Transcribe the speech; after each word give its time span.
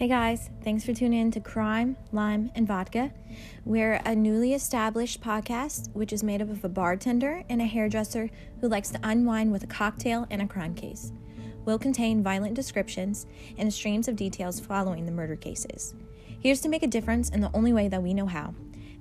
Hey 0.00 0.08
guys, 0.08 0.48
thanks 0.64 0.82
for 0.82 0.94
tuning 0.94 1.20
in 1.20 1.30
to 1.32 1.40
Crime, 1.40 1.94
Lime, 2.10 2.50
and 2.54 2.66
Vodka. 2.66 3.12
We're 3.66 4.00
a 4.06 4.16
newly 4.16 4.54
established 4.54 5.20
podcast 5.20 5.92
which 5.92 6.14
is 6.14 6.22
made 6.22 6.40
up 6.40 6.48
of 6.48 6.64
a 6.64 6.70
bartender 6.70 7.44
and 7.50 7.60
a 7.60 7.66
hairdresser 7.66 8.30
who 8.62 8.68
likes 8.68 8.88
to 8.92 9.00
unwind 9.02 9.52
with 9.52 9.62
a 9.62 9.66
cocktail 9.66 10.26
and 10.30 10.40
a 10.40 10.46
crime 10.46 10.74
case. 10.74 11.12
Will 11.66 11.78
contain 11.78 12.22
violent 12.22 12.54
descriptions 12.54 13.26
and 13.58 13.70
streams 13.70 14.08
of 14.08 14.16
details 14.16 14.58
following 14.58 15.04
the 15.04 15.12
murder 15.12 15.36
cases. 15.36 15.94
Here's 16.40 16.62
to 16.62 16.70
make 16.70 16.82
a 16.82 16.86
difference 16.86 17.28
in 17.28 17.42
the 17.42 17.50
only 17.52 17.74
way 17.74 17.88
that 17.88 18.02
we 18.02 18.14
know 18.14 18.24
how. 18.24 18.54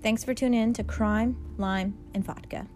Thanks 0.03 0.25
for 0.25 0.33
tuning 0.33 0.61
in 0.61 0.73
to 0.73 0.83
Crime, 0.83 1.37
Lime, 1.57 1.97
and 2.13 2.25
Vodka. 2.25 2.67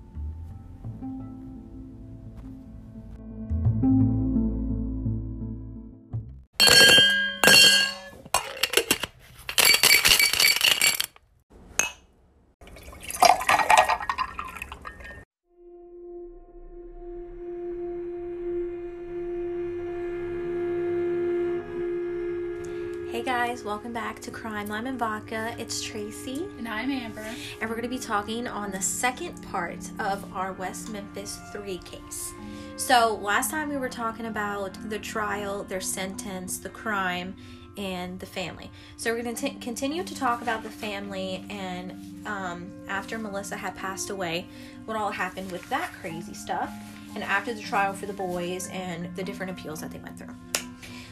Welcome 23.84 24.02
back 24.02 24.22
to 24.22 24.32
Crime, 24.32 24.70
Lime, 24.70 24.88
and 24.88 24.98
Vodka. 24.98 25.54
It's 25.60 25.82
Tracy, 25.82 26.48
And 26.58 26.70
I'm 26.70 26.90
Amber. 26.90 27.26
and 27.60 27.70
we're 27.70 27.76
going 27.76 27.82
to 27.82 27.90
be 27.90 28.00
talking 28.00 28.48
on 28.48 28.72
the 28.72 28.82
second 28.82 29.44
part 29.52 29.90
of 30.00 30.24
our 30.34 30.54
West 30.54 30.90
Memphis 30.90 31.38
3 31.52 31.80
case. 31.80 32.32
So, 32.78 33.20
last 33.22 33.52
time 33.52 33.68
we 33.68 33.76
were 33.76 33.90
talking 33.90 34.28
about 34.28 34.78
the 34.90 35.00
trial, 35.00 35.66
their 35.66 35.82
sentence, 35.82 36.60
the 36.60 36.70
crime, 36.70 37.36
and 37.76 38.22
the 38.22 38.26
family. 38.26 38.72
So, 38.96 39.14
we're 39.14 39.22
going 39.22 39.36
to 39.36 39.50
continue 39.56 40.06
to 40.06 40.16
talk 40.16 40.42
about 40.42 40.64
the 40.64 40.70
family 40.70 41.44
and 41.50 42.26
um, 42.26 42.72
after 42.88 43.20
Melissa 43.20 43.58
had 43.58 43.76
passed 43.76 44.10
away, 44.10 44.46
what 44.86 44.96
all 44.96 45.12
happened 45.12 45.52
with 45.52 45.68
that 45.70 45.92
crazy 46.00 46.34
stuff, 46.34 46.72
and 47.16 47.24
after 47.26 47.54
the 47.54 47.62
trial 47.62 47.92
for 47.92 48.06
the 48.06 48.14
boys 48.14 48.70
and 48.70 49.14
the 49.18 49.24
different 49.26 49.52
appeals 49.52 49.82
that 49.82 49.92
they 49.92 50.00
went 50.00 50.18
through. 50.18 50.34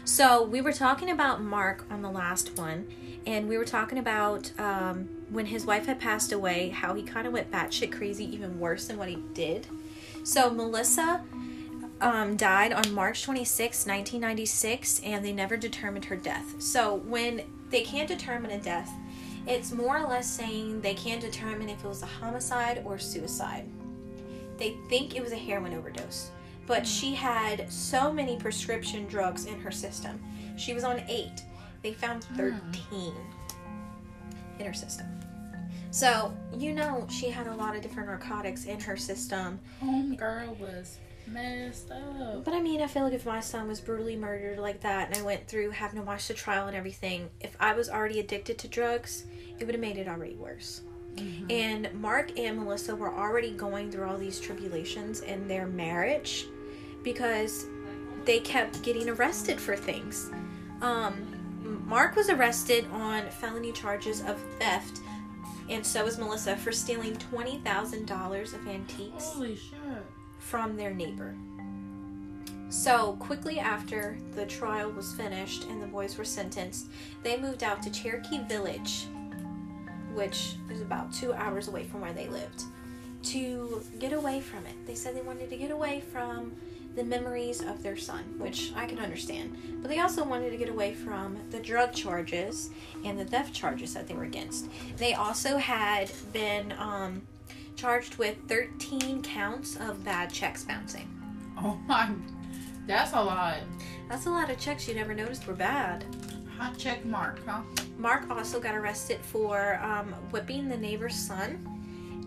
So 0.04 0.44
we 0.44 0.62
were 0.62 0.74
talking 0.74 1.12
about 1.12 1.42
Mark 1.42 1.86
on 1.92 2.02
the 2.02 2.10
last 2.10 2.58
one, 2.58 2.88
and 3.28 3.48
we 3.48 3.58
were 3.58 3.66
talking 3.66 4.00
about 4.00 4.52
um, 4.60 5.08
when 5.30 5.46
his 5.46 5.66
wife 5.66 5.86
had 5.86 6.00
passed 6.00 6.32
away, 6.32 6.70
how 6.70 6.96
he 6.96 7.04
kind 7.04 7.28
of 7.28 7.34
went 7.34 7.52
batshit 7.52 7.92
crazy, 7.92 8.26
even 8.34 8.60
worse 8.60 8.88
than 8.88 8.98
what 8.98 9.10
he 9.10 9.18
did. 9.34 9.68
So 10.24 10.50
Melissa 10.50 11.22
um, 12.02 12.36
died 12.36 12.74
on 12.74 12.94
March 12.94 13.24
26, 13.24 13.86
1996, 13.86 15.02
and 15.02 15.24
they 15.24 15.34
never 15.34 15.56
determined 15.56 16.06
her 16.06 16.16
death. 16.16 16.60
So 16.60 16.96
when 16.96 17.44
they 17.70 17.84
can't 17.84 18.08
determine 18.08 18.52
a 18.52 18.60
death, 18.60 18.92
it's 19.46 19.72
more 19.72 19.98
or 19.98 20.08
less 20.08 20.28
saying 20.28 20.82
they 20.82 20.94
can't 20.96 21.22
determine 21.22 21.70
if 21.70 21.84
it 21.84 21.88
was 21.88 22.02
a 22.02 22.08
homicide 22.08 22.82
or 22.86 22.98
suicide. 22.98 23.68
They 24.58 24.78
think 24.90 25.16
it 25.16 25.22
was 25.22 25.32
a 25.32 25.38
heroin 25.38 25.74
overdose 25.74 26.32
but 26.72 26.88
she 26.88 27.14
had 27.14 27.70
so 27.70 28.14
many 28.14 28.38
prescription 28.38 29.06
drugs 29.08 29.44
in 29.44 29.60
her 29.60 29.72
system. 29.72 30.18
She 30.56 30.74
was 30.74 30.86
on 30.86 31.04
eight. 31.10 31.44
They 31.84 31.92
found 31.92 32.24
hmm. 32.24 32.38
13 32.38 33.14
in 34.58 34.66
her 34.66 34.74
system. 34.74 35.06
So, 35.92 36.34
you 36.58 36.72
know, 36.72 37.06
she 37.10 37.28
had 37.28 37.48
a 37.48 37.54
lot 37.54 37.76
of 37.76 37.82
different 37.82 38.08
narcotics 38.08 38.64
in 38.64 38.80
her 38.80 38.96
system. 38.96 39.60
Homegirl 39.84 40.58
was 40.60 41.00
messed 41.28 41.92
up. 41.92 42.46
But 42.46 42.54
I 42.54 42.62
mean, 42.62 42.82
I 42.82 42.88
feel 42.88 43.04
like 43.04 43.12
if 43.12 43.26
my 43.26 43.42
son 43.42 43.68
was 43.68 43.82
brutally 43.82 44.16
murdered 44.16 44.58
like 44.58 44.80
that 44.80 45.10
and 45.10 45.18
I 45.18 45.24
went 45.24 45.50
through 45.50 45.72
having 45.72 46.00
to 46.00 46.06
watch 46.06 46.30
the 46.30 46.34
trial 46.34 46.68
and 46.68 46.78
everything, 46.78 47.30
if 47.42 47.54
I 47.60 47.74
was 47.74 47.90
already 47.90 48.22
addicted 48.22 48.58
to 48.60 48.70
drugs, 48.70 49.26
it 49.60 49.66
would 49.66 49.76
have 49.76 49.82
made 49.82 49.98
it 49.98 50.08
already 50.08 50.36
worse. 50.36 50.84
Mm-hmm. 51.16 51.52
And 51.52 51.94
Mark 51.96 52.40
and 52.40 52.58
Melissa 52.58 52.96
were 52.96 53.14
already 53.14 53.52
going 53.52 53.92
through 53.92 54.08
all 54.08 54.18
these 54.18 54.40
tribulations 54.40 55.20
in 55.20 55.50
their 55.50 55.68
marriage 55.68 56.46
because 57.04 57.66
they 58.26 58.40
kept 58.40 58.82
getting 58.84 59.10
arrested 59.10 59.60
for 59.60 59.76
things. 59.76 60.30
Um, 60.82 61.84
Mark 61.86 62.16
was 62.16 62.30
arrested 62.30 62.86
on 62.92 63.30
felony 63.30 63.72
charges 63.72 64.22
of 64.22 64.40
theft, 64.60 65.00
and 65.70 65.86
so 65.86 66.04
was 66.04 66.18
Melissa 66.18 66.56
for 66.58 66.72
stealing 66.72 67.16
$20,000 67.16 68.54
of 68.54 68.68
antiques 68.68 69.26
Holy 69.26 69.56
shit. 69.56 69.78
from 70.40 70.76
their 70.76 70.94
neighbor. 70.94 71.36
So, 72.70 73.18
quickly 73.20 73.60
after 73.60 74.18
the 74.34 74.46
trial 74.46 74.92
was 74.92 75.14
finished 75.14 75.66
and 75.66 75.82
the 75.82 75.88
boys 75.88 76.18
were 76.18 76.24
sentenced, 76.24 76.88
they 77.22 77.38
moved 77.38 77.64
out 77.64 77.84
to 77.84 77.90
Cherokee 77.92 78.40
Village, 78.48 79.08
which 80.14 80.56
is 80.70 80.82
about 80.82 81.12
two 81.14 81.34
hours 81.34 81.68
away 81.68 81.84
from 81.84 82.00
where 82.00 82.14
they 82.14 82.28
lived, 82.28 82.64
to 83.24 83.84
get 84.00 84.14
away 84.14 84.40
from 84.40 84.66
it. 84.66 84.86
They 84.88 84.96
said 84.96 85.16
they 85.16 85.22
wanted 85.22 85.50
to 85.50 85.58
get 85.58 85.72
away 85.72 86.02
from 86.14 86.54
the 86.96 87.04
memories 87.04 87.62
of 87.62 87.84
their 87.84 87.98
son, 87.98 88.24
which 88.38 88.72
I 88.76 88.86
can 88.86 89.00
understand. 89.00 89.58
But 89.82 89.90
they 89.90 90.00
also 90.00 90.24
wanted 90.24 90.52
to 90.52 90.58
get 90.58 90.70
away 90.70 90.94
from 90.94 91.38
the 91.50 91.60
drug 91.60 91.94
charges 91.94 92.70
and 93.06 93.20
the 93.20 93.26
theft 93.26 93.54
charges 93.54 93.94
that 93.94 94.08
they 94.08 94.14
were 94.14 94.24
against. 94.24 94.68
They 94.98 95.14
also 95.14 95.58
had 95.58 96.12
been 96.34 96.74
um, 96.74 97.22
charged 97.76 98.18
with 98.18 98.38
13 98.48 99.22
counts 99.22 99.78
of 99.78 100.04
bad 100.04 100.32
checks 100.32 100.64
bouncing. 100.64 101.10
Oh 101.58 101.80
my. 101.88 102.10
That's 102.88 103.14
a 103.14 103.22
lot. 103.22 103.58
That's 104.10 104.26
a 104.26 104.30
lot 104.30 104.50
of 104.50 104.60
checks 104.60 104.88
you 104.88 104.96
never 104.96 105.14
noticed 105.14 105.48
were 105.48 105.54
bad. 105.54 106.04
Hot 106.58 106.78
check 106.78 107.06
mark, 107.06 107.40
huh? 107.46 107.62
Mark 107.98 108.30
also 108.30 108.60
got 108.60 108.76
arrested 108.76 109.20
for 109.22 109.80
um, 109.82 110.14
whipping 110.32 110.68
the 110.68 110.78
neighbor's 110.78 111.16
son, 111.16 111.71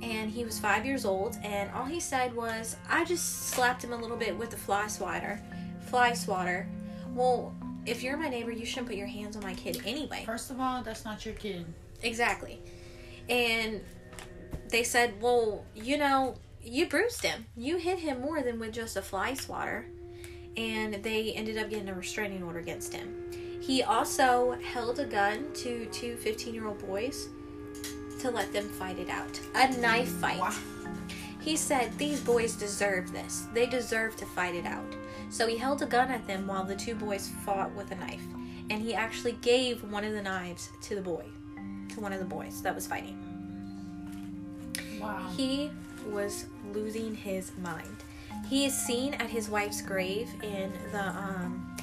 and 0.05 0.31
he 0.31 0.45
was 0.45 0.59
five 0.59 0.85
years 0.85 1.05
old. 1.05 1.37
And 1.43 1.71
all 1.73 1.87
he 1.87 1.99
said 1.99 2.35
was, 2.35 2.77
"I 2.89 3.05
just 3.05 3.49
slapped 3.49 3.83
him 3.83 3.93
a 3.93 3.97
little 3.97 4.17
bit 4.17 4.37
with 4.37 4.51
the 4.51 4.57
fly 4.57 4.87
swatter." 4.87 5.41
Fly 5.87 6.13
swatter. 6.13 6.69
Well, 7.15 7.55
if 7.87 8.03
you're 8.03 8.17
my 8.17 8.29
neighbor, 8.29 8.51
you 8.51 8.67
shouldn't 8.67 8.89
put 8.89 8.97
your 8.97 9.07
hands 9.07 9.37
on 9.37 9.43
my 9.43 9.55
kid 9.55 9.83
anyway. 9.85 10.25
First 10.27 10.51
of 10.51 10.61
all, 10.61 10.83
that's 10.83 11.05
not 11.05 11.25
your 11.25 11.35
kid. 11.35 11.67
Exactly. 12.03 12.61
And 13.29 13.83
they 14.69 14.85
said, 14.85 15.21
"Well, 15.23 15.65
you 15.75 15.97
know, 15.97 16.37
you 16.63 16.87
bruised 16.87 17.23
him. 17.23 17.47
You 17.57 17.77
hit 17.77 17.99
him 17.99 18.21
more 18.21 18.43
than 18.43 18.59
with 18.59 18.73
just 18.73 18.97
a 18.97 19.03
fly 19.03 19.35
swatter." 19.35 19.87
And 20.57 21.03
they 21.03 21.33
ended 21.33 21.59
up 21.59 21.71
getting 21.71 21.89
a 21.89 21.95
restraining 21.95 22.43
order 22.43 22.59
against 22.59 22.93
him. 22.93 23.61
He 23.61 23.83
also 23.83 24.59
held 24.63 24.99
a 24.99 25.07
gun 25.07 25.53
to 25.55 25.87
two 25.87 26.17
15 26.17 26.53
year 26.53 26.67
old 26.67 26.79
boys 26.87 27.29
to 28.21 28.31
let 28.31 28.53
them 28.53 28.69
fight 28.69 28.99
it 28.99 29.09
out. 29.09 29.41
A 29.55 29.77
knife 29.79 30.09
fight. 30.09 30.39
Wow. 30.39 30.55
He 31.41 31.57
said 31.57 31.97
these 31.99 32.21
boys 32.21 32.55
deserve 32.55 33.13
this. 33.13 33.47
They 33.53 33.67
deserve 33.67 34.17
to 34.17 34.27
fight 34.27 34.55
it 34.55 34.65
out. 34.65 34.95
So 35.31 35.47
he 35.47 35.57
held 35.57 35.83
a 35.83 35.87
gun 35.87 36.11
at 36.11 36.27
them 36.27 36.47
while 36.47 36.65
the 36.65 36.77
two 36.77 36.95
boys 36.95 37.31
fought 37.45 37.71
with 37.75 37.91
a 37.91 37.97
knife. 37.97 38.23
And 38.71 38.81
he 38.81 38.95
actually 38.95 39.33
gave 39.43 39.85
one 39.85 40.05
of 40.05 40.13
the 40.13 40.23
knives 40.23 40.71
to 40.83 40.95
the 40.95 41.03
boy, 41.03 41.25
to 41.91 42.01
one 42.01 42.13
of 42.13 42.19
the 42.19 42.25
boys 42.25 42.63
that 42.63 42.75
was 42.75 42.87
fighting. 42.87 43.19
Wow. 45.01 45.29
He 45.37 45.71
was 46.07 46.47
losing 46.73 47.15
his 47.15 47.53
mind. 47.59 48.05
He 48.49 48.65
is 48.65 48.75
seen 48.75 49.15
at 49.15 49.29
his 49.29 49.49
wife's 49.51 49.83
grave 49.83 50.29
in 50.43 50.73
the 50.93 51.09
um 51.09 51.77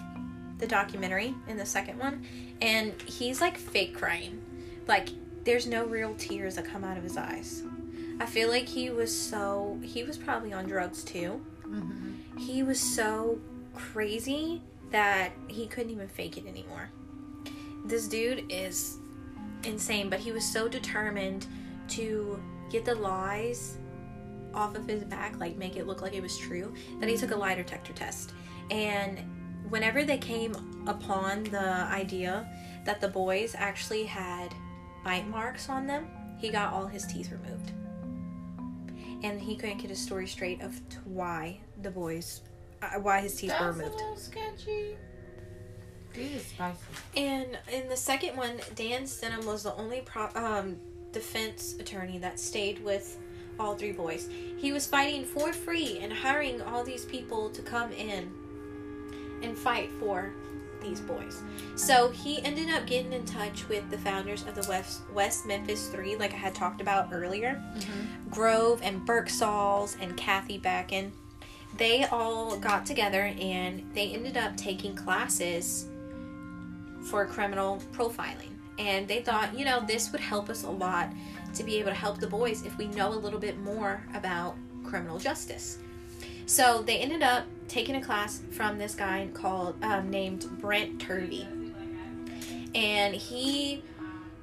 the 0.58 0.68
documentary 0.68 1.34
in 1.48 1.58
the 1.58 1.66
second 1.66 1.98
one 1.98 2.24
and 2.62 2.94
he's 3.02 3.42
like 3.42 3.58
fake 3.58 3.96
crying. 3.96 4.42
Like 4.88 5.09
there's 5.44 5.68
no 5.68 5.85
real 5.85 6.13
tears 6.16 6.56
that 6.56 6.66
come 6.66 6.84
out 6.84 6.97
of 6.97 7.03
his 7.03 7.18
eyes. 7.18 7.63
I 8.19 8.25
feel 8.25 8.50
like 8.50 8.68
he 8.68 8.90
was 8.90 9.16
so 9.16 9.79
he 9.84 10.03
was 10.03 10.18
probably 10.18 10.53
on 10.53 10.66
drugs 10.66 11.03
too. 11.03 11.41
hmm 11.63 12.16
He 12.38 12.63
was 12.63 12.79
so 12.79 13.40
crazy 13.74 14.62
that 14.92 15.31
he 15.48 15.68
couldn't 15.68 15.92
even 15.92 16.07
fake 16.07 16.38
it 16.38 16.45
anymore. 16.45 16.89
This 17.86 18.07
dude 18.07 18.45
is 18.50 18.98
insane, 19.63 20.10
but 20.10 20.19
he 20.19 20.31
was 20.31 20.45
so 20.45 20.68
determined 20.68 21.48
to 21.89 22.42
get 22.69 22.86
the 22.86 22.95
lies 22.95 23.77
off 24.54 24.75
of 24.75 24.86
his 24.86 25.04
back, 25.04 25.39
like 25.39 25.57
make 25.57 25.77
it 25.77 25.88
look 25.88 26.01
like 26.01 26.13
it 26.13 26.21
was 26.21 26.38
true, 26.38 26.74
that 27.00 27.10
he 27.10 27.18
took 27.18 27.31
a 27.31 27.36
lie 27.36 27.56
detector 27.56 27.94
test. 27.94 28.33
And 28.69 29.19
whenever 29.69 30.04
they 30.04 30.18
came 30.18 30.54
upon 30.88 31.44
the 31.45 31.60
idea 31.60 32.48
that 32.86 33.00
the 33.01 33.07
boys 33.07 33.56
actually 33.57 34.04
had 34.04 34.54
bite 35.03 35.27
marks 35.27 35.69
on 35.69 35.88
them, 35.88 36.07
he 36.39 36.50
got 36.50 36.74
all 36.74 36.88
his 36.88 37.06
teeth 37.06 37.31
removed. 37.31 37.71
And 39.24 39.39
he 39.39 39.56
couldn't 39.56 39.77
get 39.77 39.89
his 39.89 40.00
story 40.00 40.27
straight 40.27 40.62
of 40.62 40.75
t- 40.89 40.98
why 41.06 41.59
the 41.81 41.92
boys, 41.92 42.42
uh, 42.81 43.00
why 43.00 43.21
his 43.21 43.36
teeth 43.36 43.51
That's 43.51 43.62
were 43.63 43.69
a 43.69 43.74
removed. 43.74 43.95
little 43.95 44.15
sketchy. 44.18 44.95
This 46.13 46.31
is 46.42 46.45
spicy. 46.48 46.80
And 47.15 47.57
in 47.71 47.88
the 47.88 47.95
second 47.95 48.36
one, 48.36 48.59
Dan 48.75 49.03
Stidham 49.03 49.45
was 49.45 49.63
the 49.63 49.74
only 49.75 50.01
pro- 50.01 50.30
um, 50.36 50.77
defense 51.12 51.75
attorney 51.80 52.18
that 52.18 52.39
stayed 52.39 52.83
with 52.83 53.18
all 53.59 53.75
three 53.75 53.92
boys. 53.92 54.27
He 54.57 54.71
was 54.74 54.88
fighting 54.88 55.24
for 55.24 55.53
free 55.53 56.00
and 56.01 56.12
hiring 56.12 56.62
all 56.63 56.83
these 56.83 57.06
people 57.06 57.50
to 57.51 57.62
come 57.62 57.92
in 57.94 58.31
and 59.44 59.57
fight 59.57 59.89
for 60.00 60.31
these 60.81 61.00
boys. 61.00 61.42
So 61.75 62.10
he 62.10 62.42
ended 62.44 62.69
up 62.69 62.86
getting 62.86 63.13
in 63.13 63.25
touch 63.25 63.68
with 63.69 63.89
the 63.89 63.98
founders 63.98 64.45
of 64.48 64.56
the 64.56 64.68
West, 64.68 65.01
West 65.13 65.45
Memphis 65.45 65.88
Three, 65.88 66.16
like 66.16 66.33
I 66.33 66.38
had 66.38 66.56
talked 66.56 66.81
about 66.81 67.10
earlier 67.12 67.62
mm-hmm. 67.75 68.30
Grove 68.30 68.81
and 68.83 69.06
Burk 69.06 69.30
Sauls 69.30 69.98
and 70.01 70.16
Kathy 70.18 70.60
Bakken. 70.60 71.12
They 71.78 72.06
all 72.06 72.57
got 72.57 72.86
together 72.86 73.33
and 73.39 73.89
they 73.94 74.12
ended 74.12 74.38
up 74.38 74.57
taking 74.57 74.95
classes 74.95 75.88
for 77.04 77.25
criminal 77.25 77.81
profiling. 77.94 78.50
And 78.77 79.07
they 79.07 79.22
thought, 79.22 79.57
you 79.57 79.66
know, 79.66 79.84
this 79.86 80.12
would 80.12 80.22
help 80.22 80.50
us 80.50 80.63
a 80.63 80.69
lot 80.69 81.12
to 81.54 81.63
be 81.63 81.77
able 81.77 81.89
to 81.89 81.95
help 81.95 82.19
the 82.19 82.27
boys 82.27 82.66
if 82.66 82.77
we 82.77 82.88
know 82.88 83.10
a 83.10 83.16
little 83.16 83.39
bit 83.39 83.60
more 83.60 84.04
about 84.13 84.56
criminal 84.84 85.19
justice. 85.19 85.80
So 86.51 86.81
they 86.81 86.98
ended 86.98 87.24
up 87.24 87.45
taking 87.69 87.95
a 87.95 88.01
class 88.01 88.42
from 88.51 88.77
this 88.77 88.94
guy 88.94 89.30
called 89.33 89.81
um, 89.86 90.09
named 90.09 90.45
Brent 90.59 91.00
Turvey, 91.00 91.48
and 92.75 93.15
he 93.15 93.81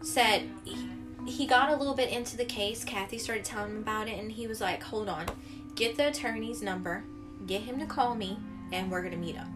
said 0.00 0.48
he, 0.64 0.88
he 1.26 1.46
got 1.46 1.68
a 1.68 1.76
little 1.76 1.92
bit 1.92 2.10
into 2.10 2.38
the 2.38 2.46
case. 2.46 2.82
Kathy 2.82 3.18
started 3.18 3.44
telling 3.44 3.72
him 3.72 3.82
about 3.82 4.08
it, 4.08 4.18
and 4.18 4.32
he 4.32 4.46
was 4.46 4.58
like, 4.58 4.82
"Hold 4.82 5.10
on, 5.10 5.26
get 5.74 5.98
the 5.98 6.08
attorney's 6.08 6.62
number, 6.62 7.04
get 7.46 7.60
him 7.60 7.78
to 7.78 7.84
call 7.84 8.14
me, 8.14 8.38
and 8.72 8.90
we're 8.90 9.02
gonna 9.02 9.18
meet 9.18 9.36
up. 9.36 9.48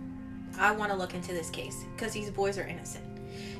I 0.58 0.72
want 0.72 0.90
to 0.90 0.96
look 0.98 1.14
into 1.14 1.32
this 1.32 1.48
case 1.48 1.86
because 1.96 2.12
these 2.12 2.28
boys 2.28 2.58
are 2.58 2.66
innocent." 2.66 3.06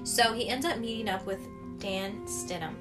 So 0.06 0.34
he 0.34 0.50
ends 0.50 0.66
up 0.66 0.76
meeting 0.76 1.08
up 1.08 1.24
with 1.24 1.40
Dan 1.78 2.26
Stidham, 2.26 2.74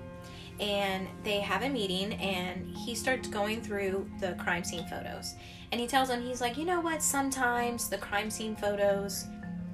and 0.60 1.08
they 1.24 1.40
have 1.40 1.62
a 1.62 1.70
meeting, 1.70 2.16
and 2.16 2.76
he 2.76 2.96
starts 2.96 3.30
going 3.30 3.62
through 3.62 4.06
the 4.20 4.34
crime 4.34 4.66
scene 4.66 4.86
photos, 4.90 5.36
and 5.72 5.80
he 5.80 5.88
tells 5.88 6.10
him 6.10 6.22
he's 6.22 6.42
like, 6.42 6.58
"You 6.58 6.66
know 6.66 6.82
what? 6.82 7.02
Sometimes 7.02 7.90
the 7.90 7.98
crime 7.98 8.30
scene 8.30 8.56
photos." 8.56 9.26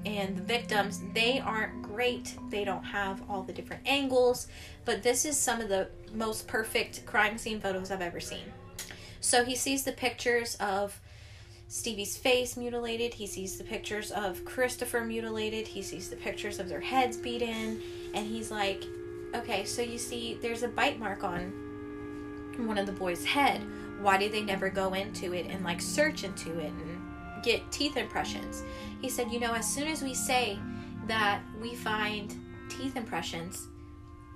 and 0.06 0.36
the 0.36 0.42
victims 0.42 1.00
they 1.12 1.40
aren't 1.40 1.82
great. 1.82 2.36
They 2.50 2.64
don't 2.64 2.84
have 2.84 3.22
all 3.28 3.42
the 3.42 3.52
different 3.52 3.82
angles 3.86 4.48
but 4.84 5.02
this 5.02 5.24
is 5.24 5.36
some 5.36 5.60
of 5.60 5.68
the 5.68 5.88
most 6.14 6.46
perfect 6.46 7.04
crime 7.04 7.36
scene 7.36 7.60
photos 7.60 7.90
i've 7.90 8.00
ever 8.00 8.20
seen. 8.20 8.52
So 9.20 9.44
he 9.44 9.54
sees 9.54 9.84
the 9.84 9.92
pictures 9.92 10.54
of 10.56 11.00
stevie's 11.66 12.16
face 12.16 12.56
mutilated. 12.56 13.14
He 13.14 13.26
sees 13.26 13.58
the 13.58 13.64
pictures 13.64 14.10
of 14.10 14.44
christopher 14.44 15.04
mutilated. 15.04 15.66
He 15.66 15.82
sees 15.82 16.08
the 16.08 16.16
pictures 16.16 16.58
of 16.58 16.68
their 16.68 16.80
heads 16.80 17.16
beaten 17.16 17.82
and 18.14 18.26
he's 18.26 18.50
like 18.50 18.84
okay 19.34 19.64
so 19.64 19.82
you 19.82 19.98
see 19.98 20.38
there's 20.40 20.62
a 20.62 20.68
bite 20.68 20.98
mark 20.98 21.22
on 21.22 21.52
one 22.66 22.78
of 22.78 22.86
the 22.86 22.92
boys 22.92 23.24
head 23.24 23.60
why 24.00 24.16
did 24.16 24.32
they 24.32 24.42
never 24.42 24.68
go 24.70 24.94
into 24.94 25.34
it 25.34 25.46
and 25.46 25.64
like 25.64 25.80
search 25.80 26.24
into 26.24 26.58
it 26.58 26.72
and 26.72 26.98
get 27.42 27.70
teeth 27.70 27.96
impressions. 27.96 28.64
He 29.00 29.08
said, 29.08 29.30
you 29.30 29.40
know, 29.40 29.54
as 29.54 29.72
soon 29.72 29.88
as 29.88 30.02
we 30.02 30.14
say 30.14 30.58
that 31.06 31.40
we 31.60 31.74
find 31.74 32.34
teeth 32.68 32.96
impressions, 32.96 33.68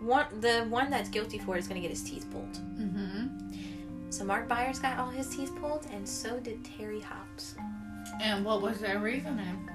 one 0.00 0.26
the 0.40 0.64
one 0.68 0.90
that's 0.90 1.08
guilty 1.08 1.38
for 1.38 1.56
it 1.56 1.60
is 1.60 1.68
going 1.68 1.80
to 1.80 1.86
get 1.86 1.90
his 1.96 2.02
teeth 2.02 2.26
pulled. 2.30 2.52
Mm-hmm. 2.52 4.10
So 4.10 4.24
Mark 4.24 4.48
Byers 4.48 4.78
got 4.78 4.98
all 4.98 5.10
his 5.10 5.28
teeth 5.28 5.52
pulled, 5.60 5.86
and 5.90 6.06
so 6.06 6.38
did 6.38 6.64
Terry 6.64 7.00
Hobbs. 7.00 7.54
And 8.20 8.44
what 8.44 8.60
was 8.60 8.78
their 8.78 8.98
reasoning? 8.98 9.68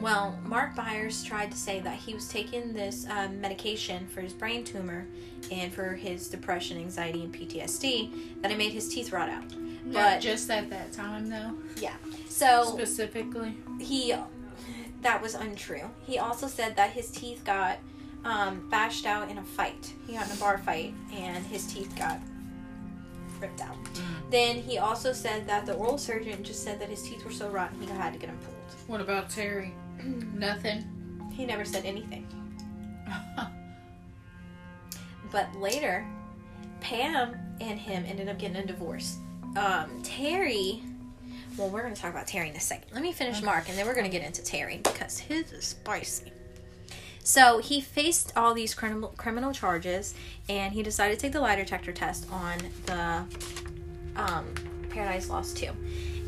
Well, 0.00 0.38
Mark 0.44 0.74
Byers 0.76 1.24
tried 1.24 1.50
to 1.52 1.56
say 1.56 1.80
that 1.80 1.94
he 1.96 2.12
was 2.14 2.28
taking 2.28 2.72
this 2.74 3.06
um, 3.08 3.40
medication 3.40 4.06
for 4.08 4.20
his 4.20 4.32
brain 4.34 4.62
tumor 4.62 5.06
and 5.50 5.72
for 5.72 5.94
his 5.94 6.28
depression, 6.28 6.76
anxiety, 6.78 7.22
and 7.24 7.32
PTSD 7.34 8.42
that 8.42 8.50
it 8.50 8.58
made 8.58 8.72
his 8.72 8.88
teeth 8.92 9.10
rot 9.12 9.28
out. 9.30 9.44
Yeah, 9.88 10.14
But- 10.16 10.20
just 10.20 10.50
at 10.50 10.68
that 10.70 10.92
time 10.92 11.28
though, 11.30 11.54
Yeah. 11.80 11.94
So 12.28 12.64
specifically. 12.64 13.56
he 13.80 14.14
that 15.02 15.22
was 15.22 15.34
untrue. 15.34 15.88
He 16.06 16.18
also 16.18 16.46
said 16.48 16.76
that 16.76 16.90
his 16.90 17.10
teeth 17.10 17.42
got 17.44 17.78
um, 18.24 18.68
bashed 18.70 19.06
out 19.06 19.30
in 19.30 19.38
a 19.38 19.42
fight. 19.42 19.92
He 20.06 20.14
got 20.14 20.26
in 20.26 20.32
a 20.32 20.40
bar 20.40 20.58
fight 20.58 20.92
and 21.14 21.46
his 21.46 21.66
teeth 21.66 21.94
got 21.96 22.18
ripped 23.40 23.60
out. 23.60 23.76
Then 24.30 24.56
he 24.56 24.78
also 24.78 25.12
said 25.12 25.46
that 25.46 25.64
the 25.64 25.74
oral 25.74 25.96
surgeon 25.98 26.42
just 26.42 26.64
said 26.64 26.80
that 26.80 26.88
his 26.88 27.02
teeth 27.02 27.24
were 27.24 27.30
so 27.30 27.48
rotten 27.48 27.80
he 27.80 27.86
had 27.86 28.12
to 28.14 28.18
get 28.18 28.26
them 28.28 28.38
pulled. 28.44 28.56
What 28.88 29.00
about 29.00 29.30
Terry? 29.30 29.72
Nothing. 30.34 30.84
He 31.32 31.44
never 31.44 31.64
said 31.64 31.84
anything. 31.84 32.26
But 35.30 35.54
later, 35.56 36.06
Pam 36.80 37.36
and 37.60 37.78
him 37.78 38.04
ended 38.06 38.28
up 38.28 38.38
getting 38.38 38.56
a 38.56 38.66
divorce. 38.66 39.18
Um, 39.56 40.00
Terry, 40.02 40.82
well, 41.56 41.68
we're 41.68 41.82
going 41.82 41.94
to 41.94 42.00
talk 42.00 42.10
about 42.10 42.26
Terry 42.26 42.48
in 42.48 42.56
a 42.56 42.60
second. 42.60 42.92
Let 42.92 43.02
me 43.02 43.12
finish 43.12 43.42
Mark, 43.42 43.68
and 43.68 43.76
then 43.76 43.86
we're 43.86 43.94
going 43.94 44.04
to 44.04 44.10
get 44.10 44.24
into 44.24 44.42
Terry 44.42 44.80
because 44.82 45.18
his 45.18 45.52
is 45.52 45.64
spicy. 45.64 46.32
So 47.22 47.58
he 47.58 47.80
faced 47.80 48.32
all 48.36 48.54
these 48.54 48.72
criminal 48.72 49.08
criminal 49.16 49.52
charges, 49.52 50.14
and 50.48 50.72
he 50.72 50.82
decided 50.82 51.16
to 51.16 51.20
take 51.20 51.32
the 51.32 51.40
lie 51.40 51.56
detector 51.56 51.92
test 51.92 52.26
on 52.30 52.58
the 52.86 53.24
um, 54.16 54.46
Paradise 54.90 55.28
Lost 55.28 55.56
2. 55.56 55.70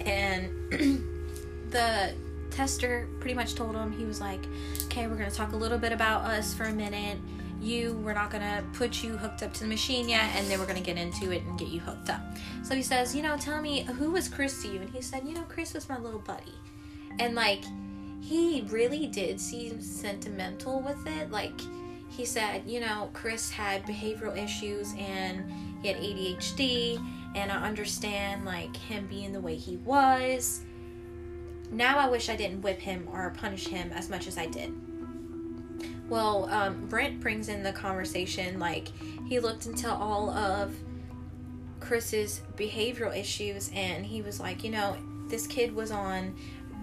And 0.01 0.51
the 1.71 2.15
tester 2.59 3.09
pretty 3.21 3.35
much 3.35 3.55
told 3.55 3.77
him 3.77 3.93
he 3.93 4.05
was 4.05 4.21
like, 4.21 4.41
"Okay, 4.87 5.07
we're 5.07 5.15
gonna 5.15 5.31
talk 5.31 5.53
a 5.53 5.57
little 5.57 5.79
bit 5.79 5.93
about 5.93 6.25
us 6.25 6.53
for 6.53 6.65
a 6.65 6.73
minute. 6.73 7.17
You, 7.61 7.93
we're 8.05 8.15
not 8.15 8.33
gonna 8.33 8.65
put 8.73 9.01
you 9.01 9.17
hooked 9.17 9.45
up 9.45 9.55
to 9.55 9.61
the 9.61 9.69
machine 9.69 10.09
yet, 10.09 10.29
and 10.35 10.49
then 10.49 10.59
we're 10.59 10.67
gonna 10.67 10.81
get 10.81 10.97
into 10.97 11.31
it 11.31 11.45
and 11.45 11.57
get 11.57 11.69
you 11.69 11.79
hooked 11.79 12.11
up." 12.11 12.21
So 12.65 12.75
he 12.75 12.83
says, 12.83 13.15
"You 13.15 13.23
know, 13.23 13.37
tell 13.37 13.63
me 13.63 13.83
who 13.83 14.11
was 14.11 14.29
Chris 14.29 14.61
to 14.63 14.69
you?" 14.69 14.81
And 14.81 14.91
he 14.91 15.01
said, 15.01 15.23
"You 15.25 15.35
know, 15.35 15.45
Chris 15.49 15.73
was 15.73 15.89
my 15.89 15.99
little 16.01 16.19
buddy," 16.19 16.59
and 17.21 17.37
like 17.37 17.63
he 18.21 18.63
really 18.69 19.07
did 19.07 19.41
seem 19.41 19.81
sentimental 19.81 20.81
with 20.81 21.07
it. 21.07 21.31
Like 21.31 21.61
he 22.09 22.25
said, 22.25 22.65
you 22.67 22.81
know, 22.81 23.09
Chris 23.13 23.53
had 23.53 23.85
behavioral 23.85 24.37
issues 24.37 24.95
and 24.99 25.45
he 25.81 25.89
had 25.89 25.99
ADHD, 25.99 27.01
and 27.37 27.53
I 27.53 27.69
understand 27.69 28.45
like 28.45 28.77
him 28.77 29.07
being 29.07 29.33
the 29.33 29.41
way 29.41 29.55
he 29.55 29.77
was. 29.77 30.65
Now 31.71 31.99
I 31.99 32.09
wish 32.09 32.29
I 32.29 32.37
didn't 32.37 32.63
whip 32.63 32.81
him 32.81 33.09
or 33.13 33.31
punish 33.31 33.69
him 33.69 33.93
as 33.93 34.09
much 34.09 34.27
as 34.27 34.39
I 34.39 34.47
did. 34.47 34.73
Well, 36.09 36.49
um, 36.51 36.87
Brent 36.87 37.21
brings 37.21 37.49
in 37.49 37.63
the 37.63 37.73
conversation 37.73 38.59
like 38.59 38.89
he 39.27 39.41
looked 39.41 39.67
into 39.67 39.93
all 39.93 40.31
of 40.31 40.75
Chris's 41.81 42.41
behavioral 42.57 43.17
issues 43.17 43.71
and 43.75 44.05
he 44.05 44.23
was 44.23 44.41
like, 44.41 44.65
you 44.65 44.71
know, 44.71 44.97
this 45.29 45.47
kid 45.47 45.75
was 45.75 45.91
on 45.91 46.35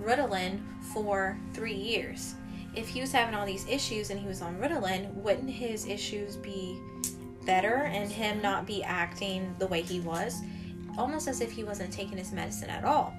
Ritalin 0.01 0.59
for 0.93 1.37
three 1.53 1.73
years. 1.73 2.35
If 2.75 2.87
he 2.87 3.01
was 3.01 3.11
having 3.11 3.33
all 3.33 3.45
these 3.45 3.67
issues 3.67 4.09
and 4.11 4.19
he 4.19 4.27
was 4.27 4.41
on 4.41 4.57
Ritalin, 4.57 5.11
wouldn't 5.15 5.49
his 5.49 5.87
issues 5.87 6.35
be 6.35 6.79
better 7.45 7.85
and 7.85 8.11
him 8.11 8.41
not 8.41 8.67
be 8.67 8.83
acting 8.83 9.55
the 9.57 9.67
way 9.67 9.81
he 9.81 10.01
was? 10.01 10.41
Almost 10.97 11.27
as 11.27 11.41
if 11.41 11.51
he 11.51 11.63
wasn't 11.63 11.91
taking 11.91 12.17
his 12.17 12.31
medicine 12.31 12.69
at 12.69 12.83
all. 12.83 13.13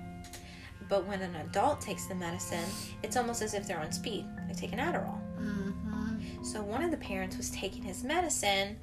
But 0.89 1.07
when 1.07 1.21
an 1.21 1.35
adult 1.37 1.81
takes 1.81 2.07
the 2.07 2.15
medicine, 2.15 2.65
it's 3.03 3.17
almost 3.17 3.43
as 3.43 3.55
if 3.55 3.67
they're 3.67 3.81
on 3.81 3.93
speed. 3.93 4.25
They 4.49 4.55
take 4.55 4.73
an 4.73 4.79
Adderall. 4.79 5.21
Mm-hmm. 5.41 6.45
So 6.45 6.63
one 6.63 6.83
of 6.83 6.91
the 6.91 6.97
parents 6.97 7.37
was 7.37 7.51
taking 7.51 7.83
his 7.83 8.05
medicine 8.05 8.77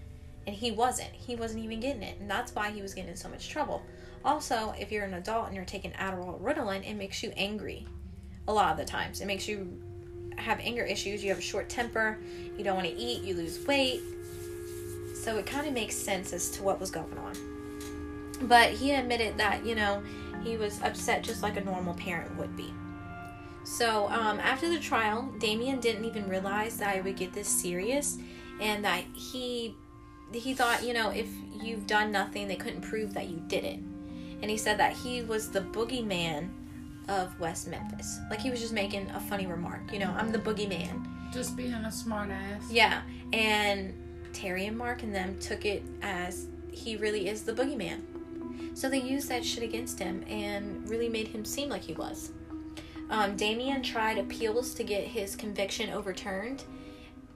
and 0.45 0.55
he 0.55 0.71
wasn't. 0.71 1.11
He 1.11 1.35
wasn't 1.35 1.63
even 1.63 1.79
getting 1.79 2.03
it. 2.03 2.19
And 2.19 2.29
that's 2.29 2.53
why 2.53 2.71
he 2.71 2.81
was 2.81 2.93
getting 2.93 3.11
in 3.11 3.15
so 3.15 3.29
much 3.29 3.49
trouble. 3.49 3.81
Also, 4.25 4.73
if 4.77 4.91
you're 4.91 5.05
an 5.05 5.13
adult 5.13 5.47
and 5.47 5.55
you're 5.55 5.65
taking 5.65 5.91
Adderall 5.91 6.39
Ritalin, 6.41 6.89
it 6.89 6.95
makes 6.95 7.23
you 7.23 7.31
angry 7.37 7.87
a 8.47 8.53
lot 8.53 8.71
of 8.71 8.77
the 8.77 8.85
times. 8.85 9.21
It 9.21 9.25
makes 9.25 9.47
you 9.47 9.81
have 10.37 10.59
anger 10.59 10.83
issues. 10.83 11.23
You 11.23 11.29
have 11.29 11.39
a 11.39 11.41
short 11.41 11.69
temper. 11.69 12.17
You 12.57 12.63
don't 12.63 12.75
want 12.75 12.87
to 12.87 12.95
eat. 12.95 13.23
You 13.23 13.35
lose 13.35 13.65
weight. 13.65 14.01
So 15.15 15.37
it 15.37 15.45
kind 15.45 15.67
of 15.67 15.73
makes 15.73 15.95
sense 15.95 16.33
as 16.33 16.49
to 16.51 16.63
what 16.63 16.79
was 16.79 16.91
going 16.91 17.17
on. 17.17 17.33
But 18.41 18.71
he 18.71 18.91
admitted 18.91 19.37
that, 19.37 19.65
you 19.65 19.75
know, 19.75 20.03
he 20.43 20.57
was 20.57 20.81
upset 20.81 21.23
just 21.23 21.43
like 21.43 21.57
a 21.57 21.63
normal 21.63 21.93
parent 21.93 22.37
would 22.37 22.55
be. 22.55 22.73
So 23.63 24.09
um, 24.09 24.39
after 24.39 24.69
the 24.69 24.79
trial, 24.79 25.33
Damien 25.39 25.79
didn't 25.79 26.05
even 26.05 26.27
realize 26.27 26.77
that 26.77 26.95
I 26.95 27.01
would 27.01 27.15
get 27.15 27.33
this 27.33 27.47
serious, 27.47 28.17
and 28.59 28.83
that 28.83 29.03
he 29.13 29.75
he 30.33 30.53
thought, 30.53 30.83
you 30.83 30.93
know, 30.93 31.09
if 31.09 31.27
you've 31.61 31.85
done 31.85 32.11
nothing, 32.11 32.47
they 32.47 32.55
couldn't 32.55 32.81
prove 32.81 33.13
that 33.13 33.27
you 33.27 33.41
did 33.47 33.63
it. 33.63 33.79
And 34.41 34.49
he 34.49 34.57
said 34.57 34.79
that 34.79 34.93
he 34.93 35.21
was 35.21 35.49
the 35.49 35.61
boogeyman 35.61 36.49
of 37.07 37.39
West 37.39 37.67
Memphis. 37.67 38.19
Like 38.29 38.41
he 38.41 38.49
was 38.49 38.59
just 38.59 38.73
making 38.73 39.09
a 39.11 39.19
funny 39.19 39.45
remark, 39.45 39.93
you 39.93 39.99
know, 39.99 40.13
I'm 40.17 40.31
the 40.31 40.39
boogeyman. 40.39 41.07
Just 41.31 41.55
being 41.55 41.73
a 41.73 41.91
smart 41.91 42.29
ass. 42.29 42.69
Yeah, 42.69 43.01
and 43.31 43.93
Terry 44.33 44.65
and 44.65 44.77
Mark 44.77 45.03
and 45.03 45.13
them 45.13 45.37
took 45.39 45.65
it 45.65 45.83
as 46.01 46.47
he 46.71 46.97
really 46.97 47.27
is 47.27 47.43
the 47.43 47.53
boogeyman. 47.53 48.01
So 48.73 48.89
they 48.89 49.01
used 49.01 49.29
that 49.29 49.45
shit 49.45 49.63
against 49.63 49.99
him 49.99 50.23
and 50.27 50.87
really 50.89 51.09
made 51.09 51.27
him 51.27 51.45
seem 51.45 51.69
like 51.69 51.83
he 51.83 51.93
was. 51.93 52.31
Um, 53.09 53.35
Damien 53.35 53.83
tried 53.83 54.17
appeals 54.17 54.73
to 54.75 54.83
get 54.83 55.03
his 55.03 55.35
conviction 55.35 55.89
overturned 55.91 56.63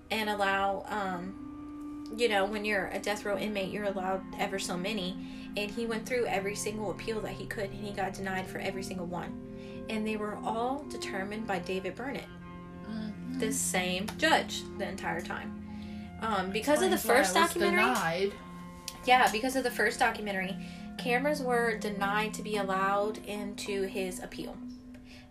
and 0.09 0.29
allow, 0.29 0.85
um, 0.87 2.05
you 2.17 2.29
know, 2.29 2.45
when 2.45 2.65
you're 2.65 2.87
a 2.87 2.99
death 2.99 3.25
row 3.25 3.37
inmate, 3.37 3.71
you're 3.71 3.85
allowed 3.85 4.21
ever 4.39 4.57
so 4.57 4.77
many. 4.77 5.17
And 5.57 5.69
he 5.69 5.85
went 5.85 6.05
through 6.05 6.25
every 6.27 6.55
single 6.55 6.91
appeal 6.91 7.19
that 7.21 7.31
he 7.31 7.45
could, 7.47 7.71
and 7.71 7.83
he 7.83 7.91
got 7.91 8.13
denied 8.13 8.47
for 8.47 8.59
every 8.59 8.83
single 8.83 9.07
one. 9.07 9.85
And 9.89 10.05
they 10.05 10.15
were 10.15 10.37
all 10.43 10.85
determined 10.89 11.47
by 11.47 11.59
David 11.59 11.95
Burnett. 11.95 12.27
Mm-hmm. 12.89 13.39
this 13.39 13.59
same 13.59 14.07
judge 14.17 14.63
the 14.77 14.87
entire 14.87 15.21
time. 15.21 15.53
Um, 16.21 16.51
because 16.51 16.81
of 16.81 16.89
the 16.89 16.97
first 16.97 17.35
why 17.35 17.41
it 17.41 17.43
was 17.43 17.53
documentary, 17.53 17.83
Denied. 17.83 18.31
yeah, 19.05 19.31
because 19.31 19.55
of 19.55 19.63
the 19.63 19.71
first 19.71 19.99
documentary, 19.99 20.55
cameras 20.97 21.41
were 21.41 21.77
denied 21.77 22.33
to 22.35 22.41
be 22.41 22.57
allowed 22.57 23.19
into 23.25 23.83
his 23.83 24.19
appeal. 24.19 24.57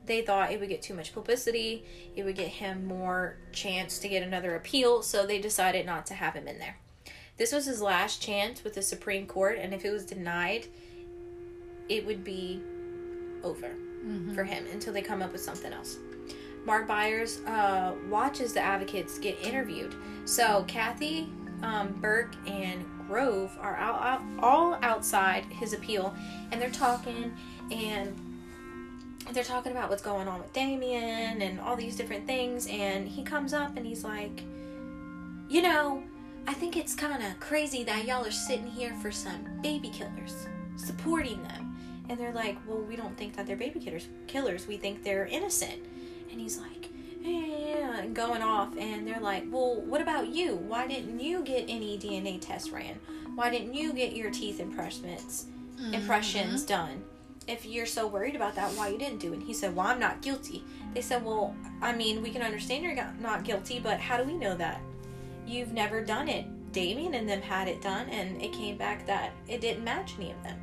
They 0.06 0.22
thought 0.22 0.52
it 0.52 0.60
would 0.60 0.68
get 0.68 0.82
too 0.82 0.94
much 0.94 1.12
publicity, 1.12 1.84
it 2.14 2.24
would 2.24 2.36
get 2.36 2.48
him 2.48 2.86
more 2.86 3.36
chance 3.52 3.98
to 3.98 4.08
get 4.08 4.22
another 4.22 4.54
appeal, 4.54 5.02
so 5.02 5.26
they 5.26 5.40
decided 5.40 5.84
not 5.84 6.06
to 6.06 6.14
have 6.14 6.34
him 6.34 6.46
in 6.46 6.58
there. 6.58 6.76
This 7.36 7.52
was 7.52 7.66
his 7.66 7.82
last 7.82 8.22
chance 8.22 8.62
with 8.64 8.74
the 8.74 8.82
Supreme 8.82 9.26
Court, 9.26 9.58
and 9.58 9.74
if 9.74 9.84
it 9.84 9.90
was 9.90 10.06
denied, 10.06 10.66
it 11.88 12.06
would 12.06 12.24
be 12.24 12.62
over 13.42 13.70
for 14.34 14.44
him 14.44 14.66
until 14.72 14.92
they 14.92 15.02
come 15.02 15.22
up 15.22 15.32
with 15.32 15.40
something 15.40 15.72
else. 15.72 15.98
Mark 16.64 16.86
Byers 16.88 17.40
uh, 17.46 17.92
watches 18.08 18.52
the 18.52 18.60
advocates 18.60 19.18
get 19.18 19.40
interviewed. 19.40 19.94
So 20.24 20.64
Kathy, 20.66 21.28
um, 21.62 21.92
Burke, 22.00 22.34
and 22.46 22.84
Grove 23.06 23.56
are 23.60 23.76
out, 23.76 24.22
all 24.38 24.78
outside 24.82 25.44
his 25.46 25.72
appeal, 25.72 26.14
and 26.50 26.60
they're 26.60 26.70
talking 26.70 27.32
and 27.70 28.14
they're 29.32 29.44
talking 29.44 29.72
about 29.72 29.90
what's 29.90 30.02
going 30.02 30.28
on 30.28 30.38
with 30.38 30.52
Damien 30.52 31.42
and 31.42 31.58
all 31.60 31.76
these 31.76 31.96
different 31.96 32.26
things. 32.26 32.66
And 32.68 33.08
he 33.08 33.22
comes 33.22 33.52
up 33.52 33.76
and 33.76 33.84
he's 33.84 34.04
like, 34.04 34.42
you 35.48 35.62
know, 35.62 36.02
I 36.46 36.54
think 36.54 36.76
it's 36.76 36.94
kind 36.94 37.22
of 37.22 37.40
crazy 37.40 37.82
that 37.84 38.04
y'all 38.06 38.24
are 38.24 38.30
sitting 38.30 38.68
here 38.68 38.94
for 38.94 39.10
some 39.10 39.44
baby 39.62 39.88
killers, 39.88 40.46
supporting 40.76 41.42
them. 41.42 41.76
And 42.08 42.18
they're 42.18 42.32
like, 42.32 42.56
well, 42.68 42.78
we 42.78 42.94
don't 42.94 43.16
think 43.16 43.34
that 43.36 43.46
they're 43.46 43.56
baby 43.56 43.80
killers. 43.80 44.06
Killers, 44.28 44.68
we 44.68 44.76
think 44.76 45.02
they're 45.02 45.26
innocent. 45.26 45.84
And 46.30 46.40
he's 46.40 46.58
like, 46.58 46.88
yeah, 47.26 47.98
and 48.00 48.14
going 48.14 48.42
off. 48.42 48.76
And 48.76 49.06
they're 49.06 49.20
like, 49.20 49.44
well, 49.50 49.80
what 49.82 50.00
about 50.00 50.28
you? 50.28 50.56
Why 50.56 50.86
didn't 50.86 51.20
you 51.20 51.42
get 51.42 51.64
any 51.68 51.98
DNA 51.98 52.40
tests 52.40 52.70
ran? 52.70 52.98
Why 53.34 53.50
didn't 53.50 53.74
you 53.74 53.92
get 53.92 54.16
your 54.16 54.30
teeth 54.30 54.60
impressions 54.60 55.46
impressions 55.92 56.62
done? 56.64 57.02
If 57.46 57.64
you're 57.66 57.86
so 57.86 58.06
worried 58.06 58.34
about 58.34 58.54
that, 58.56 58.72
why 58.72 58.88
you 58.88 58.98
didn't 58.98 59.18
do 59.20 59.32
it? 59.32 59.36
And 59.36 59.42
he 59.42 59.54
said, 59.54 59.76
well, 59.76 59.86
I'm 59.86 60.00
not 60.00 60.20
guilty. 60.22 60.64
They 60.94 61.00
said, 61.02 61.24
well, 61.24 61.54
I 61.80 61.92
mean, 61.94 62.22
we 62.22 62.30
can 62.30 62.42
understand 62.42 62.82
you're 62.82 62.94
not- 62.94 63.20
not 63.20 63.44
guilty, 63.44 63.78
but 63.78 64.00
how 64.00 64.16
do 64.16 64.24
we 64.24 64.36
know 64.36 64.56
that? 64.56 64.80
You've 65.46 65.72
never 65.72 66.00
done 66.00 66.28
it. 66.28 66.46
Damien 66.72 67.14
and 67.14 67.28
them 67.28 67.40
had 67.40 67.68
it 67.68 67.80
done, 67.80 68.08
and 68.08 68.42
it 68.42 68.52
came 68.52 68.76
back 68.76 69.06
that 69.06 69.30
it 69.48 69.60
didn't 69.60 69.84
match 69.84 70.14
any 70.18 70.32
of 70.32 70.42
them. 70.42 70.58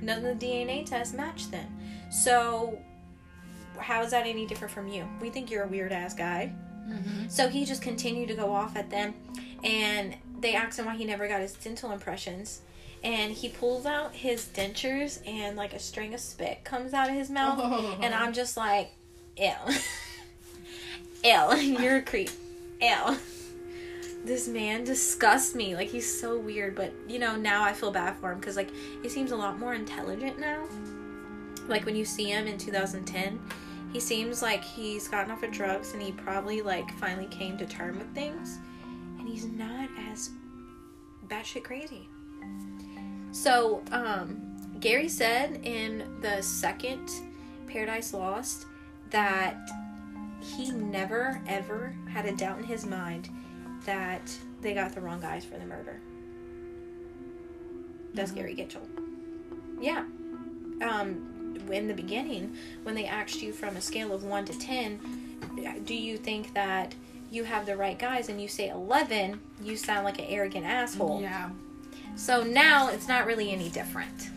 None 0.00 0.24
of 0.24 0.38
the 0.38 0.46
DNA 0.46 0.86
tests 0.86 1.12
matched 1.12 1.50
them. 1.50 1.66
So, 2.10 2.78
how 3.80 4.02
is 4.02 4.10
that 4.10 4.26
any 4.26 4.46
different 4.46 4.72
from 4.72 4.88
you? 4.88 5.08
We 5.20 5.30
think 5.30 5.50
you're 5.50 5.64
a 5.64 5.68
weird 5.68 5.92
ass 5.92 6.14
guy. 6.14 6.52
Mm-hmm. 6.88 7.28
So 7.28 7.48
he 7.48 7.64
just 7.64 7.82
continued 7.82 8.28
to 8.28 8.34
go 8.34 8.52
off 8.52 8.76
at 8.76 8.90
them, 8.90 9.14
and 9.62 10.16
they 10.40 10.54
asked 10.54 10.78
him 10.78 10.86
why 10.86 10.96
he 10.96 11.04
never 11.04 11.28
got 11.28 11.40
his 11.40 11.52
dental 11.54 11.92
impressions. 11.92 12.62
And 13.02 13.32
he 13.32 13.48
pulls 13.48 13.86
out 13.86 14.14
his 14.14 14.46
dentures, 14.46 15.26
and 15.26 15.56
like 15.56 15.72
a 15.72 15.78
string 15.78 16.12
of 16.14 16.20
spit 16.20 16.64
comes 16.64 16.92
out 16.92 17.08
of 17.08 17.14
his 17.14 17.30
mouth. 17.30 17.58
Oh. 17.62 17.98
And 18.02 18.14
I'm 18.14 18.32
just 18.32 18.56
like, 18.56 18.90
ew. 19.36 19.52
ew, 21.24 21.56
you're 21.80 21.96
a 21.96 22.02
creep. 22.02 22.30
Ew. 22.80 23.16
This 24.24 24.48
man 24.48 24.84
disgusts 24.84 25.54
me. 25.54 25.74
Like, 25.74 25.88
he's 25.88 26.20
so 26.20 26.38
weird, 26.38 26.74
but 26.74 26.92
you 27.08 27.18
know, 27.18 27.36
now 27.36 27.62
I 27.62 27.72
feel 27.72 27.90
bad 27.90 28.16
for 28.16 28.32
him 28.32 28.38
because, 28.38 28.56
like, 28.56 28.70
he 29.02 29.08
seems 29.08 29.32
a 29.32 29.36
lot 29.36 29.58
more 29.58 29.72
intelligent 29.74 30.38
now. 30.38 30.66
Like, 31.68 31.86
when 31.86 31.96
you 31.96 32.04
see 32.04 32.24
him 32.24 32.46
in 32.46 32.58
2010, 32.58 33.40
he 33.92 34.00
seems 34.00 34.42
like 34.42 34.62
he's 34.62 35.08
gotten 35.08 35.30
off 35.30 35.42
of 35.42 35.50
drugs 35.50 35.92
and 35.92 36.02
he 36.02 36.12
probably, 36.12 36.62
like, 36.62 36.90
finally 36.98 37.26
came 37.26 37.58
to 37.58 37.66
term 37.66 37.98
with 37.98 38.12
things. 38.14 38.58
And 39.18 39.28
he's 39.28 39.44
not 39.44 39.88
as 40.10 40.30
batshit 41.26 41.64
crazy. 41.64 42.08
So, 43.32 43.82
um, 43.92 44.40
Gary 44.80 45.08
said 45.08 45.60
in 45.64 46.20
the 46.20 46.42
second 46.42 47.10
Paradise 47.66 48.12
Lost 48.12 48.66
that 49.10 49.56
he 50.40 50.70
never 50.70 51.40
ever 51.46 51.94
had 52.08 52.26
a 52.26 52.34
doubt 52.34 52.58
in 52.58 52.64
his 52.64 52.86
mind 52.86 53.28
that 53.84 54.22
they 54.62 54.74
got 54.74 54.94
the 54.94 55.00
wrong 55.00 55.20
guys 55.20 55.44
for 55.44 55.58
the 55.58 55.66
murder. 55.66 56.00
That's 58.14 58.32
Gary 58.32 58.54
Gitchell. 58.54 58.88
Yeah. 59.80 60.04
Um, 60.82 61.29
in 61.70 61.88
the 61.88 61.94
beginning, 61.94 62.56
when 62.82 62.94
they 62.94 63.06
asked 63.06 63.42
you 63.42 63.52
from 63.52 63.76
a 63.76 63.80
scale 63.80 64.12
of 64.12 64.24
1 64.24 64.44
to 64.46 64.58
10, 64.58 65.82
do 65.84 65.94
you 65.94 66.16
think 66.16 66.54
that 66.54 66.94
you 67.30 67.44
have 67.44 67.64
the 67.64 67.76
right 67.76 67.98
guys 67.98 68.28
and 68.28 68.40
you 68.42 68.48
say 68.48 68.68
11, 68.68 69.40
you 69.62 69.76
sound 69.76 70.04
like 70.04 70.18
an 70.18 70.26
arrogant 70.28 70.66
asshole. 70.66 71.22
Yeah. 71.22 71.50
So 72.16 72.42
now 72.42 72.88
it's 72.90 73.06
not 73.06 73.24
really 73.24 73.50
any 73.50 73.68
different. 73.68 74.30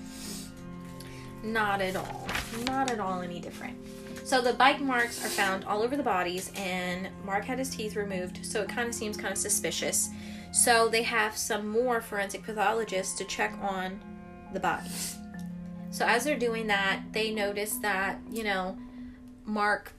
Not 1.43 1.82
at 1.82 1.96
all. 1.96 2.27
Not 2.67 2.91
at 2.91 3.00
all 3.00 3.22
any 3.22 3.39
different. 3.39 3.77
So 4.24 4.41
the 4.41 4.53
bite 4.53 4.79
marks 4.79 5.25
are 5.25 5.29
found 5.29 5.65
all 5.65 5.82
over 5.82 5.98
the 5.98 6.03
bodies, 6.03 6.51
and 6.55 7.10
Mark 7.25 7.43
had 7.43 7.60
his 7.60 7.70
teeth 7.70 7.98
removed, 7.98 8.46
so 8.46 8.62
it 8.62 8.70
kind 8.70 8.88
of 8.88 8.96
seems 8.96 9.17
kind 9.17 9.34
of 9.34 9.38
suspicious. 9.38 10.10
So 10.53 10.88
they 10.88 11.03
have 11.03 11.36
some 11.36 11.67
more 11.67 12.00
forensic 12.00 12.43
pathologists 12.43 13.17
to 13.17 13.25
check 13.25 13.58
on 13.62 14.00
the 14.53 14.60
bodies. 14.60 15.17
So 15.93 16.07
as 16.07 16.23
they're 16.23 16.39
doing 16.39 16.65
that, 16.67 17.03
they 17.12 17.29
notice 17.29 17.75
that, 17.83 18.17
you 18.31 18.43
know, 18.43 18.75
Mark 19.45 19.93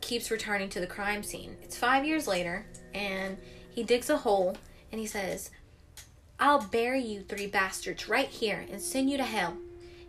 keeps 0.00 0.30
returning 0.30 0.70
to 0.70 0.80
the 0.80 0.86
crime 0.86 1.22
scene. 1.22 1.58
It's 1.62 1.76
five 1.76 2.06
years 2.06 2.26
later, 2.26 2.64
and 2.94 3.36
he 3.70 3.82
digs 3.82 4.08
a 4.08 4.16
hole 4.16 4.56
and 4.90 4.98
he 4.98 5.06
says, 5.06 5.50
I'll 6.40 6.62
bury 6.62 7.02
you 7.02 7.20
three 7.20 7.46
bastards 7.46 8.08
right 8.08 8.28
here 8.28 8.64
and 8.72 8.80
send 8.80 9.10
you 9.10 9.18
to 9.18 9.22
hell. 9.22 9.54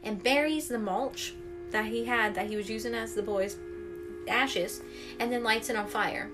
And 0.04 0.24
buries 0.24 0.70
the 0.70 0.80
mulch 0.80 1.34
that 1.70 1.88
he 1.88 2.06
had 2.06 2.34
that 2.36 2.48
he 2.48 2.56
was 2.56 2.70
using 2.70 2.96
as 2.96 3.13
the 3.13 3.22
boys' 3.22 3.58
ashes 4.30 4.84
and 5.20 5.30
then 5.30 5.44
lights 5.44 5.70
it 5.70 5.75
on 5.75 5.88
fire. 5.88 6.32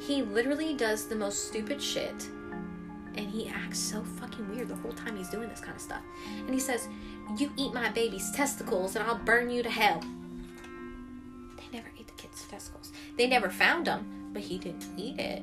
He 0.00 0.22
literally 0.22 0.72
does 0.72 1.06
the 1.06 1.16
most 1.16 1.48
stupid 1.48 1.82
shit 1.82 2.28
and 3.16 3.28
he 3.28 3.48
acts 3.48 3.78
so 3.78 4.02
fucking 4.02 4.48
weird 4.48 4.68
the 4.68 4.74
whole 4.76 4.92
time 4.92 5.16
he's 5.16 5.28
doing 5.28 5.48
this 5.48 5.60
kind 5.60 5.76
of 5.76 5.82
stuff. 5.82 6.02
And 6.38 6.50
he 6.50 6.60
says, 6.60 6.88
You 7.38 7.50
eat 7.56 7.72
my 7.72 7.88
baby's 7.90 8.30
testicles 8.32 8.96
and 8.96 9.04
I'll 9.04 9.18
burn 9.18 9.50
you 9.50 9.62
to 9.62 9.70
hell. 9.70 10.00
They 11.56 11.76
never 11.76 11.88
ate 11.98 12.06
the 12.06 12.12
kid's 12.14 12.44
testicles. 12.46 12.92
They 13.16 13.26
never 13.26 13.50
found 13.50 13.86
them, 13.86 14.30
but 14.32 14.42
he 14.42 14.58
didn't 14.58 14.86
eat 14.96 15.18
it. 15.18 15.42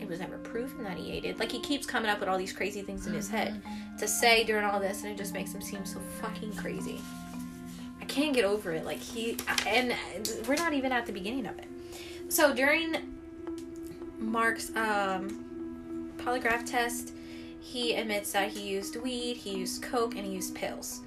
It 0.00 0.08
was 0.08 0.20
never 0.20 0.38
proven 0.38 0.84
that 0.84 0.96
he 0.96 1.12
ate 1.12 1.24
it. 1.24 1.38
Like 1.38 1.52
he 1.52 1.60
keeps 1.60 1.86
coming 1.86 2.10
up 2.10 2.20
with 2.20 2.28
all 2.28 2.38
these 2.38 2.52
crazy 2.52 2.82
things 2.82 3.06
in 3.06 3.12
his 3.12 3.28
head 3.28 3.62
to 3.98 4.08
say 4.08 4.44
during 4.44 4.64
all 4.64 4.80
this, 4.80 5.02
and 5.02 5.12
it 5.12 5.18
just 5.18 5.34
makes 5.34 5.52
him 5.52 5.60
seem 5.60 5.84
so 5.84 6.00
fucking 6.20 6.54
crazy. 6.54 7.00
I 8.00 8.04
can't 8.06 8.34
get 8.34 8.44
over 8.44 8.72
it. 8.72 8.84
Like 8.86 8.98
he, 8.98 9.36
and 9.66 9.94
we're 10.48 10.54
not 10.56 10.72
even 10.72 10.90
at 10.90 11.06
the 11.06 11.12
beginning 11.12 11.46
of 11.46 11.58
it. 11.58 11.66
So 12.28 12.54
during 12.54 12.96
Mark's 14.18 14.74
um, 14.74 16.12
polygraph 16.16 16.64
test, 16.64 17.12
he 17.60 17.94
admits 17.94 18.32
that 18.32 18.50
he 18.50 18.68
used 18.68 18.96
weed, 18.96 19.36
he 19.36 19.56
used 19.56 19.82
coke, 19.82 20.16
and 20.16 20.26
he 20.26 20.32
used 20.32 20.54
pills. 20.54 21.00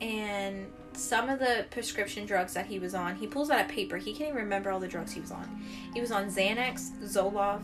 And 0.00 0.66
some 0.92 1.28
of 1.28 1.38
the 1.38 1.66
prescription 1.70 2.24
drugs 2.24 2.54
that 2.54 2.66
he 2.66 2.78
was 2.78 2.94
on, 2.94 3.16
he 3.16 3.26
pulls 3.26 3.50
out 3.50 3.60
a 3.60 3.68
paper. 3.68 3.96
He 3.96 4.12
can't 4.12 4.30
even 4.30 4.42
remember 4.42 4.70
all 4.70 4.80
the 4.80 4.88
drugs 4.88 5.12
he 5.12 5.20
was 5.20 5.30
on. 5.30 5.62
He 5.94 6.00
was 6.00 6.10
on 6.10 6.26
Xanax, 6.26 6.98
Zoloft, 7.02 7.62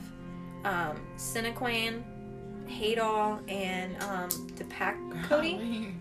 um, 0.64 1.00
Sinequan, 1.16 2.02
Haldol, 2.68 3.40
and 3.50 4.02
um. 4.02 4.28
Golly. 5.28 5.94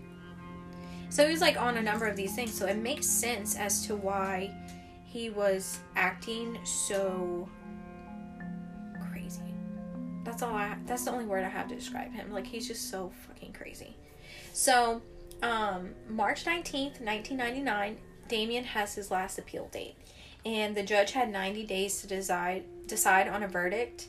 So 1.10 1.24
he 1.24 1.30
was 1.30 1.40
like 1.40 1.60
on 1.60 1.76
a 1.76 1.82
number 1.82 2.06
of 2.06 2.16
these 2.16 2.34
things. 2.34 2.52
So 2.52 2.66
it 2.66 2.76
makes 2.76 3.06
sense 3.06 3.56
as 3.56 3.86
to 3.86 3.94
why 3.94 4.50
he 5.04 5.30
was 5.30 5.78
acting 5.94 6.58
so. 6.64 7.48
That's 10.34 10.42
all 10.42 10.56
I. 10.56 10.74
That's 10.84 11.04
the 11.04 11.12
only 11.12 11.26
word 11.26 11.44
I 11.44 11.48
have 11.48 11.68
to 11.68 11.76
describe 11.76 12.12
him. 12.12 12.32
Like 12.32 12.44
he's 12.44 12.66
just 12.66 12.90
so 12.90 13.12
fucking 13.28 13.52
crazy. 13.52 13.94
So, 14.52 15.00
um, 15.42 15.90
March 16.08 16.44
nineteenth, 16.44 17.00
nineteen 17.00 17.36
ninety 17.36 17.60
nine, 17.60 17.98
Damien 18.26 18.64
has 18.64 18.96
his 18.96 19.12
last 19.12 19.38
appeal 19.38 19.68
date, 19.70 19.94
and 20.44 20.76
the 20.76 20.82
judge 20.82 21.12
had 21.12 21.30
ninety 21.30 21.64
days 21.64 22.00
to 22.00 22.08
decide 22.08 22.64
decide 22.88 23.28
on 23.28 23.44
a 23.44 23.48
verdict. 23.48 24.08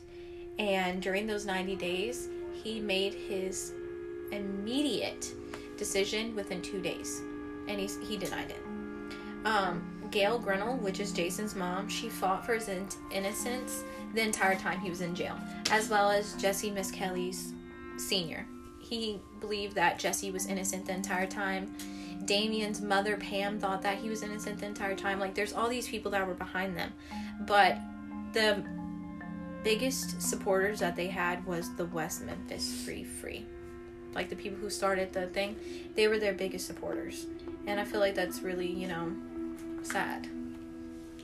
And 0.58 1.00
during 1.00 1.28
those 1.28 1.46
ninety 1.46 1.76
days, 1.76 2.28
he 2.60 2.80
made 2.80 3.14
his 3.14 3.72
immediate 4.32 5.32
decision 5.78 6.34
within 6.34 6.60
two 6.60 6.82
days, 6.82 7.20
and 7.68 7.78
he 7.78 7.88
he 8.04 8.16
denied 8.16 8.50
it. 8.50 9.46
Um, 9.46 10.08
Gail 10.10 10.40
Grinnell, 10.40 10.76
which 10.78 10.98
is 10.98 11.12
Jason's 11.12 11.54
mom, 11.54 11.88
she 11.88 12.08
fought 12.08 12.44
for 12.44 12.54
his 12.54 12.68
in- 12.68 12.88
innocence 13.12 13.84
the 14.16 14.22
entire 14.22 14.56
time 14.56 14.80
he 14.80 14.90
was 14.90 15.00
in 15.00 15.14
jail, 15.14 15.38
as 15.70 15.88
well 15.88 16.10
as 16.10 16.34
Jesse 16.34 16.70
Misskelley's 16.70 17.52
senior. 17.98 18.46
He 18.80 19.20
believed 19.40 19.74
that 19.76 19.98
Jesse 19.98 20.30
was 20.30 20.46
innocent 20.46 20.86
the 20.86 20.94
entire 20.94 21.26
time. 21.26 21.74
Damien's 22.24 22.80
mother 22.80 23.16
Pam 23.16 23.58
thought 23.58 23.82
that 23.82 23.98
he 23.98 24.08
was 24.08 24.22
innocent 24.22 24.58
the 24.58 24.66
entire 24.66 24.96
time. 24.96 25.20
Like 25.20 25.34
there's 25.34 25.52
all 25.52 25.68
these 25.68 25.88
people 25.88 26.10
that 26.12 26.26
were 26.26 26.34
behind 26.34 26.76
them, 26.76 26.92
but 27.40 27.78
the 28.32 28.64
biggest 29.62 30.22
supporters 30.22 30.80
that 30.80 30.96
they 30.96 31.08
had 31.08 31.44
was 31.46 31.74
the 31.76 31.86
West 31.86 32.24
Memphis 32.24 32.82
Free 32.84 33.04
Free. 33.04 33.44
Like 34.14 34.30
the 34.30 34.36
people 34.36 34.58
who 34.58 34.70
started 34.70 35.12
the 35.12 35.26
thing, 35.26 35.56
they 35.94 36.08
were 36.08 36.18
their 36.18 36.32
biggest 36.32 36.66
supporters. 36.66 37.26
And 37.66 37.78
I 37.78 37.84
feel 37.84 38.00
like 38.00 38.14
that's 38.14 38.40
really, 38.40 38.70
you 38.70 38.88
know, 38.88 39.12
sad. 39.82 40.28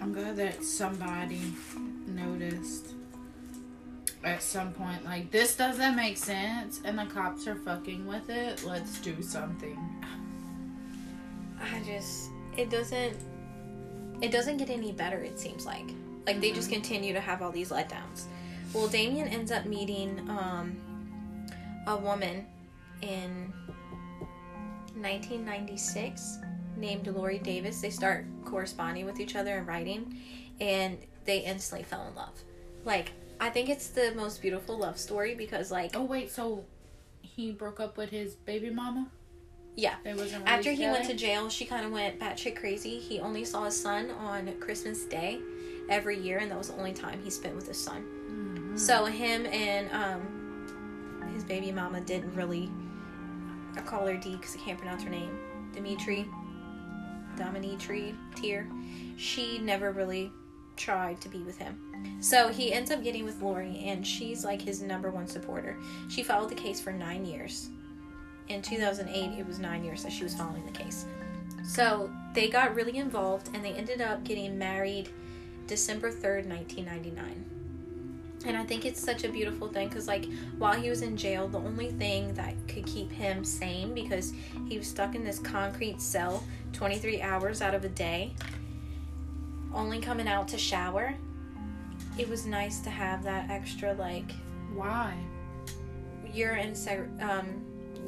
I'm 0.00 0.12
glad 0.12 0.36
that 0.36 0.64
somebody 0.64 1.40
noticed 2.14 2.94
at 4.24 4.42
some 4.42 4.72
point, 4.72 5.04
like, 5.04 5.30
this 5.30 5.56
doesn't 5.56 5.96
make 5.96 6.16
sense, 6.16 6.80
and 6.84 6.98
the 6.98 7.06
cops 7.06 7.48
are 7.48 7.56
fucking 7.56 8.06
with 8.06 8.30
it. 8.30 8.64
Let's 8.64 9.00
do 9.00 9.20
something. 9.20 9.78
I 11.60 11.80
just 11.84 12.30
it 12.56 12.70
doesn't 12.70 13.16
it 14.20 14.30
doesn't 14.30 14.56
get 14.56 14.70
any 14.70 14.92
better 14.92 15.18
it 15.18 15.38
seems 15.38 15.64
like. 15.66 15.90
Like 16.26 16.40
they 16.40 16.52
just 16.52 16.70
continue 16.70 17.12
to 17.12 17.20
have 17.20 17.42
all 17.42 17.50
these 17.50 17.70
letdowns. 17.70 18.24
Well, 18.72 18.88
Damien 18.88 19.28
ends 19.28 19.50
up 19.52 19.64
meeting 19.64 20.18
um 20.28 20.76
a 21.86 21.96
woman 21.96 22.46
in 23.00 23.52
1996 24.94 26.38
named 26.76 27.06
Lori 27.08 27.38
Davis. 27.38 27.80
They 27.80 27.90
start 27.90 28.26
corresponding 28.44 29.06
with 29.06 29.20
each 29.20 29.34
other 29.36 29.56
and 29.56 29.66
writing 29.66 30.20
and 30.60 30.98
they 31.24 31.38
instantly 31.38 31.84
fell 31.84 32.06
in 32.08 32.14
love. 32.14 32.42
Like 32.84 33.12
I 33.40 33.50
think 33.50 33.68
it's 33.68 33.88
the 33.88 34.12
most 34.14 34.40
beautiful 34.40 34.78
love 34.78 34.98
story 34.98 35.34
because 35.34 35.70
like 35.70 35.92
Oh, 35.94 36.04
wait, 36.04 36.30
so 36.30 36.64
he 37.20 37.52
broke 37.52 37.80
up 37.80 37.96
with 37.96 38.10
his 38.10 38.34
baby 38.34 38.70
mama? 38.70 39.08
Yeah. 39.74 39.94
They 40.04 40.12
wasn't 40.12 40.44
really 40.44 40.56
After 40.58 40.72
he 40.72 40.84
went 40.84 41.06
to 41.06 41.14
jail, 41.14 41.48
she 41.48 41.64
kind 41.64 41.86
of 41.86 41.92
went 41.92 42.20
batshit 42.20 42.56
crazy. 42.56 42.98
He 42.98 43.20
only 43.20 43.44
saw 43.44 43.64
his 43.64 43.80
son 43.80 44.10
on 44.10 44.52
Christmas 44.60 45.04
Day 45.04 45.40
every 45.88 46.18
year, 46.18 46.38
and 46.38 46.50
that 46.50 46.58
was 46.58 46.68
the 46.68 46.76
only 46.76 46.92
time 46.92 47.20
he 47.22 47.30
spent 47.30 47.56
with 47.56 47.66
his 47.66 47.82
son. 47.82 48.04
Mhm. 48.28 48.78
So 48.78 49.06
him 49.06 49.46
and 49.46 49.90
um, 49.92 51.30
his 51.34 51.44
baby 51.44 51.72
mama 51.72 52.00
didn't 52.00 52.34
really. 52.34 52.70
I 53.74 53.80
call 53.80 54.06
her 54.06 54.16
D 54.16 54.36
because 54.36 54.54
I 54.56 54.58
can't 54.58 54.78
pronounce 54.78 55.02
her 55.04 55.10
name. 55.10 55.38
Dimitri, 55.72 56.28
Dominitri, 57.38 58.14
Tier. 58.34 58.68
She 59.16 59.58
never 59.58 59.92
really 59.92 60.30
tried 60.82 61.20
to 61.20 61.28
be 61.28 61.38
with 61.38 61.56
him. 61.58 61.78
So 62.20 62.48
he 62.48 62.72
ends 62.72 62.90
up 62.90 63.04
getting 63.04 63.24
with 63.24 63.40
Lori, 63.40 63.82
and 63.86 64.04
she's 64.04 64.44
like 64.44 64.60
his 64.60 64.82
number 64.82 65.10
one 65.10 65.28
supporter. 65.28 65.76
She 66.08 66.22
followed 66.24 66.50
the 66.50 66.56
case 66.56 66.80
for 66.80 66.92
nine 66.92 67.24
years. 67.24 67.70
In 68.48 68.60
2008, 68.60 69.38
it 69.38 69.46
was 69.46 69.60
nine 69.60 69.84
years 69.84 70.02
that 70.02 70.12
she 70.12 70.24
was 70.24 70.34
following 70.34 70.66
the 70.66 70.72
case. 70.72 71.06
So 71.64 72.10
they 72.34 72.48
got 72.48 72.74
really 72.74 72.98
involved, 72.98 73.50
and 73.54 73.64
they 73.64 73.72
ended 73.72 74.00
up 74.00 74.24
getting 74.24 74.58
married 74.58 75.08
December 75.68 76.10
3rd, 76.10 76.46
1999. 76.48 77.44
And 78.44 78.56
I 78.56 78.64
think 78.64 78.84
it's 78.84 79.00
such 79.00 79.22
a 79.22 79.28
beautiful 79.28 79.68
thing 79.68 79.88
because, 79.88 80.08
like, 80.08 80.26
while 80.58 80.74
he 80.74 80.90
was 80.90 81.02
in 81.02 81.16
jail, 81.16 81.46
the 81.46 81.58
only 81.58 81.92
thing 81.92 82.34
that 82.34 82.54
could 82.66 82.84
keep 82.86 83.12
him 83.12 83.44
sane 83.44 83.94
because 83.94 84.32
he 84.68 84.78
was 84.78 84.88
stuck 84.88 85.14
in 85.14 85.22
this 85.22 85.38
concrete 85.38 86.02
cell 86.02 86.42
23 86.72 87.22
hours 87.22 87.62
out 87.62 87.72
of 87.72 87.84
a 87.84 87.88
day, 87.88 88.34
only 89.74 90.00
coming 90.00 90.28
out 90.28 90.48
to 90.48 90.58
shower. 90.58 91.14
It 92.18 92.28
was 92.28 92.46
nice 92.46 92.80
to 92.80 92.90
have 92.90 93.22
that 93.24 93.50
extra, 93.50 93.94
like, 93.94 94.32
Why? 94.74 95.14
you're 96.32 96.56
in 96.56 96.72
seg, 96.72 97.22
um, 97.22 97.64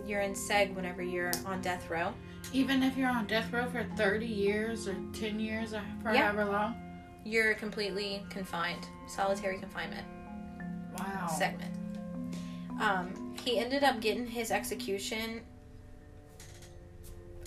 you're 0.06 0.20
in 0.20 0.32
seg 0.32 0.74
whenever 0.74 1.02
you're 1.02 1.32
on 1.46 1.60
death 1.62 1.88
row. 1.90 2.12
Even 2.52 2.82
if 2.82 2.96
you're 2.96 3.08
on 3.08 3.26
death 3.26 3.50
row 3.52 3.66
for 3.70 3.84
30 3.96 4.26
years 4.26 4.86
or 4.86 4.94
10 5.14 5.40
years 5.40 5.72
or 5.72 5.82
for 6.02 6.12
Yeah. 6.12 6.24
however 6.32 6.44
long? 6.44 6.74
You're 7.24 7.54
completely 7.54 8.22
confined, 8.28 8.86
solitary 9.06 9.58
confinement. 9.58 10.06
Wow. 10.98 11.26
segment. 11.26 11.74
Um, 12.80 13.34
he 13.42 13.58
ended 13.58 13.82
up 13.82 14.00
getting 14.00 14.26
his 14.26 14.50
execution 14.52 15.40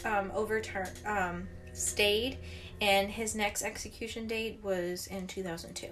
um, 0.05 0.31
overturned, 0.33 0.91
um, 1.05 1.47
stayed, 1.73 2.37
and 2.81 3.09
his 3.09 3.35
next 3.35 3.63
execution 3.63 4.27
date 4.27 4.59
was 4.63 5.07
in 5.07 5.27
2002. 5.27 5.87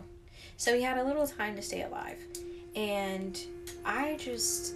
So 0.57 0.75
he 0.75 0.81
had 0.81 0.97
a 0.97 1.03
little 1.03 1.27
time 1.27 1.55
to 1.55 1.61
stay 1.61 1.81
alive. 1.83 2.17
And 2.75 3.39
I 3.85 4.15
just 4.17 4.75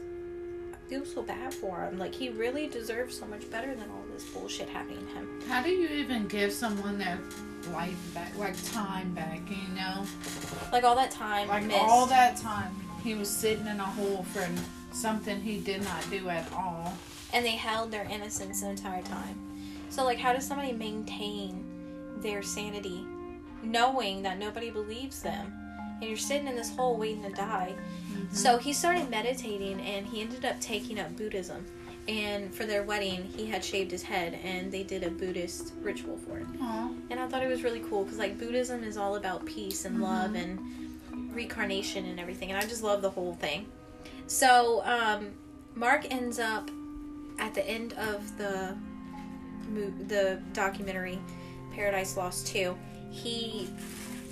feel 0.89 1.05
so 1.05 1.21
bad 1.21 1.53
for 1.53 1.81
him. 1.83 1.97
Like, 1.99 2.15
he 2.15 2.29
really 2.29 2.67
deserves 2.67 3.17
so 3.19 3.25
much 3.25 3.49
better 3.51 3.75
than 3.75 3.89
all 3.89 4.03
this 4.13 4.23
bullshit 4.31 4.69
happening 4.69 5.05
to 5.07 5.13
him. 5.13 5.41
How 5.47 5.61
do 5.61 5.69
you 5.69 5.87
even 5.89 6.27
give 6.27 6.51
someone 6.51 6.97
their 6.97 7.19
life 7.71 7.97
back, 8.13 8.35
like 8.37 8.55
time 8.71 9.13
back, 9.13 9.41
you 9.49 9.75
know? 9.75 10.05
Like, 10.71 10.83
all 10.83 10.95
that 10.95 11.11
time 11.11 11.47
Like 11.49 11.65
missed. 11.65 11.79
all 11.79 12.05
that 12.07 12.37
time 12.37 12.73
he 13.03 13.13
was 13.15 13.29
sitting 13.29 13.67
in 13.67 13.79
a 13.79 13.85
hole 13.85 14.23
for 14.33 14.47
something 14.91 15.39
he 15.41 15.59
did 15.59 15.83
not 15.83 16.09
do 16.09 16.27
at 16.29 16.51
all. 16.53 16.93
and 17.33 17.45
they 17.45 17.51
held 17.51 17.91
their 17.91 18.05
innocence 18.05 18.61
the 18.61 18.69
entire 18.69 19.03
time. 19.03 19.37
So, 19.89 20.03
like, 20.03 20.17
how 20.17 20.33
does 20.33 20.45
somebody 20.47 20.71
maintain 20.73 21.63
their 22.21 22.41
sanity 22.41 23.05
knowing 23.63 24.21
that 24.23 24.37
nobody 24.37 24.69
believes 24.69 25.21
them? 25.21 25.53
And 26.01 26.03
you're 26.03 26.17
sitting 26.17 26.47
in 26.47 26.55
this 26.55 26.73
hole 26.75 26.95
waiting 26.95 27.23
to 27.23 27.29
die. 27.29 27.73
So, 28.31 28.57
he 28.57 28.73
started 28.73 29.09
meditating 29.09 29.81
and 29.81 30.05
he 30.05 30.21
ended 30.21 30.45
up 30.45 30.59
taking 30.61 30.99
up 30.99 31.15
Buddhism. 31.17 31.65
And 32.07 32.53
for 32.53 32.65
their 32.65 32.83
wedding, 32.83 33.23
he 33.35 33.45
had 33.45 33.63
shaved 33.63 33.91
his 33.91 34.01
head 34.03 34.39
and 34.43 34.71
they 34.71 34.83
did 34.83 35.03
a 35.03 35.09
Buddhist 35.09 35.73
ritual 35.81 36.17
for 36.17 36.39
it. 36.39 36.45
Aw. 36.61 36.89
And 37.09 37.19
I 37.19 37.27
thought 37.27 37.43
it 37.43 37.49
was 37.49 37.63
really 37.63 37.81
cool 37.81 38.03
because, 38.03 38.17
like, 38.17 38.37
Buddhism 38.39 38.83
is 38.83 38.97
all 38.97 39.15
about 39.15 39.45
peace 39.45 39.85
and 39.85 40.01
love 40.01 40.35
and 40.35 40.59
reincarnation 41.33 42.05
and 42.05 42.19
everything. 42.19 42.49
And 42.51 42.57
I 42.57 42.65
just 42.67 42.83
love 42.83 43.01
the 43.01 43.09
whole 43.09 43.33
thing. 43.35 43.67
So, 44.27 44.81
um, 44.85 45.31
Mark 45.75 46.11
ends 46.11 46.39
up 46.39 46.69
at 47.39 47.53
the 47.53 47.67
end 47.67 47.93
of 47.93 48.37
the 48.37 48.75
mo- 49.69 49.93
the 50.07 50.39
documentary 50.53 51.19
Paradise 51.73 52.17
Lost 52.17 52.47
2. 52.47 52.77
He 53.11 53.69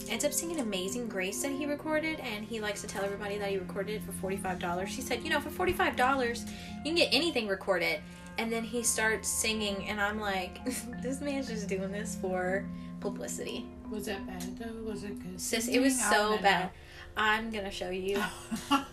ends 0.09 0.23
up 0.23 0.33
singing 0.33 0.59
Amazing 0.59 1.07
Grace 1.07 1.41
that 1.41 1.51
he 1.51 1.65
recorded, 1.65 2.19
and 2.19 2.45
he 2.45 2.59
likes 2.59 2.81
to 2.81 2.87
tell 2.87 3.03
everybody 3.03 3.37
that 3.37 3.49
he 3.49 3.57
recorded 3.57 3.95
it 3.95 4.01
for 4.03 4.31
$45. 4.31 4.85
He 4.87 5.01
said, 5.01 5.23
You 5.23 5.29
know, 5.29 5.39
for 5.39 5.49
$45, 5.49 6.47
you 6.47 6.83
can 6.83 6.95
get 6.95 7.09
anything 7.11 7.47
recorded. 7.47 7.99
And 8.37 8.51
then 8.51 8.63
he 8.63 8.83
starts 8.83 9.27
singing, 9.27 9.87
and 9.87 9.99
I'm 9.99 10.19
like, 10.19 10.63
This 11.01 11.21
man's 11.21 11.47
just 11.47 11.67
doing 11.67 11.91
this 11.91 12.17
for 12.21 12.65
publicity. 12.99 13.65
Was 13.89 14.05
that 14.07 14.25
bad 14.27 14.57
though? 14.57 14.89
Was 14.89 15.03
it 15.03 15.17
good? 15.21 15.39
Sis, 15.39 15.67
it 15.67 15.79
was 15.79 15.99
so 15.99 16.37
bad. 16.39 16.71
I'm 17.17 17.49
gonna 17.49 17.71
show 17.71 17.89
you 17.89 18.21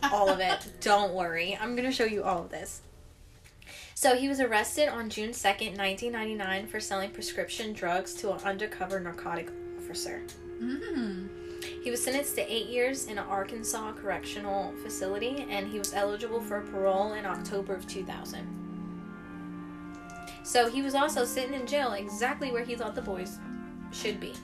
all 0.02 0.30
of 0.30 0.40
it. 0.40 0.66
Don't 0.80 1.12
worry. 1.12 1.58
I'm 1.60 1.76
to 1.76 1.92
show 1.92 2.04
you 2.04 2.22
all 2.22 2.42
of 2.42 2.50
this. 2.50 2.80
So 3.94 4.16
he 4.16 4.28
was 4.28 4.40
arrested 4.40 4.88
on 4.88 5.08
June 5.08 5.30
2nd, 5.30 5.78
1999 5.78 6.66
for 6.66 6.80
selling 6.80 7.10
prescription 7.10 7.72
drugs 7.72 8.12
to 8.14 8.32
an 8.32 8.40
undercover 8.40 8.98
narcotic 8.98 9.50
officer. 9.78 10.22
Mm. 10.60 11.28
He 11.82 11.90
was 11.90 12.02
sentenced 12.02 12.34
to 12.36 12.52
8 12.52 12.66
years 12.66 13.06
in 13.06 13.18
an 13.18 13.24
Arkansas 13.24 13.92
correctional 13.92 14.74
facility 14.82 15.46
and 15.48 15.68
he 15.68 15.78
was 15.78 15.94
eligible 15.94 16.40
for 16.40 16.60
parole 16.60 17.12
in 17.12 17.24
October 17.24 17.74
of 17.74 17.86
2000. 17.86 18.46
So 20.42 20.68
he 20.68 20.82
was 20.82 20.94
also 20.94 21.24
sitting 21.24 21.54
in 21.54 21.66
jail 21.66 21.92
exactly 21.92 22.50
where 22.52 22.64
he 22.64 22.74
thought 22.74 22.94
the 22.94 23.00
boys 23.00 23.38
should 23.92 24.20
be. 24.20 24.34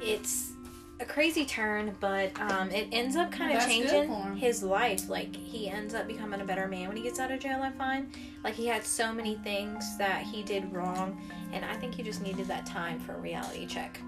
It's 0.00 0.52
a 0.98 1.04
crazy 1.04 1.44
turn, 1.44 1.94
but 2.00 2.30
um, 2.40 2.70
it 2.70 2.88
ends 2.90 3.16
up 3.16 3.30
kind 3.30 3.56
of 3.56 3.64
changing 3.66 4.36
his 4.36 4.62
life. 4.62 5.08
Like 5.08 5.34
he 5.36 5.68
ends 5.68 5.94
up 5.94 6.06
becoming 6.06 6.40
a 6.40 6.44
better 6.44 6.66
man 6.68 6.88
when 6.88 6.96
he 6.96 7.02
gets 7.02 7.20
out 7.20 7.30
of 7.30 7.40
jail. 7.40 7.62
I 7.62 7.70
find 7.72 8.10
like 8.42 8.54
he 8.54 8.66
had 8.66 8.84
so 8.84 9.12
many 9.12 9.36
things 9.36 9.98
that 9.98 10.22
he 10.22 10.42
did 10.42 10.72
wrong, 10.72 11.20
and 11.52 11.64
I 11.64 11.76
think 11.76 11.94
he 11.94 12.02
just 12.02 12.22
needed 12.22 12.46
that 12.46 12.64
time 12.64 12.98
for 13.00 13.14
a 13.14 13.18
reality 13.18 13.66
check. 13.66 14.00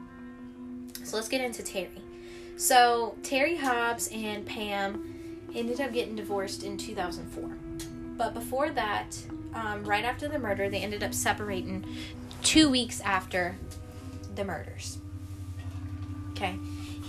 So 1.05 1.16
let's 1.16 1.29
get 1.29 1.40
into 1.40 1.62
Terry. 1.62 1.90
So 2.57 3.16
Terry 3.22 3.57
Hobbs 3.57 4.09
and 4.09 4.44
Pam 4.46 5.46
ended 5.55 5.81
up 5.81 5.92
getting 5.92 6.16
divorced 6.16 6.62
in 6.62 6.77
2004, 6.77 7.51
but 8.16 8.35
before 8.35 8.70
that, 8.70 9.16
um, 9.55 9.85
right 9.85 10.05
after 10.05 10.29
the 10.29 10.38
murder, 10.38 10.68
they 10.68 10.81
ended 10.81 11.03
up 11.03 11.14
separating 11.14 11.85
two 12.42 12.68
weeks 12.70 13.01
after 13.03 13.57
the 14.35 14.44
murders. 14.44 14.98
Okay. 16.33 16.57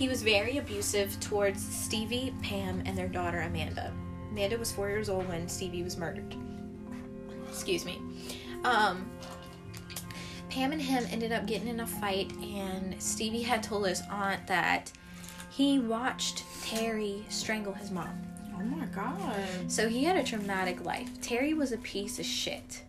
He 0.00 0.08
was 0.08 0.22
very 0.22 0.56
abusive 0.56 1.20
towards 1.20 1.62
Stevie, 1.62 2.34
Pam, 2.42 2.82
and 2.86 2.96
their 2.96 3.06
daughter 3.06 3.42
Amanda. 3.42 3.92
Amanda 4.30 4.56
was 4.56 4.72
four 4.72 4.88
years 4.88 5.10
old 5.10 5.28
when 5.28 5.46
Stevie 5.46 5.82
was 5.82 5.98
murdered. 5.98 6.34
Excuse 7.46 7.84
me. 7.84 8.00
Um, 8.64 9.10
Pam 10.48 10.72
and 10.72 10.80
him 10.80 11.06
ended 11.10 11.32
up 11.32 11.46
getting 11.46 11.68
in 11.68 11.80
a 11.80 11.86
fight, 11.86 12.32
and 12.38 12.94
Stevie 12.98 13.42
had 13.42 13.62
told 13.62 13.86
his 13.86 14.02
aunt 14.10 14.46
that 14.46 14.90
he 15.50 15.80
watched 15.80 16.44
Terry 16.62 17.22
strangle 17.28 17.74
his 17.74 17.90
mom. 17.90 18.22
Oh 18.54 18.62
my 18.62 18.86
god. 18.86 19.36
So 19.68 19.86
he 19.86 20.02
had 20.04 20.16
a 20.16 20.24
traumatic 20.24 20.82
life. 20.82 21.20
Terry 21.20 21.52
was 21.52 21.72
a 21.72 21.78
piece 21.78 22.18
of 22.18 22.24
shit. 22.24 22.84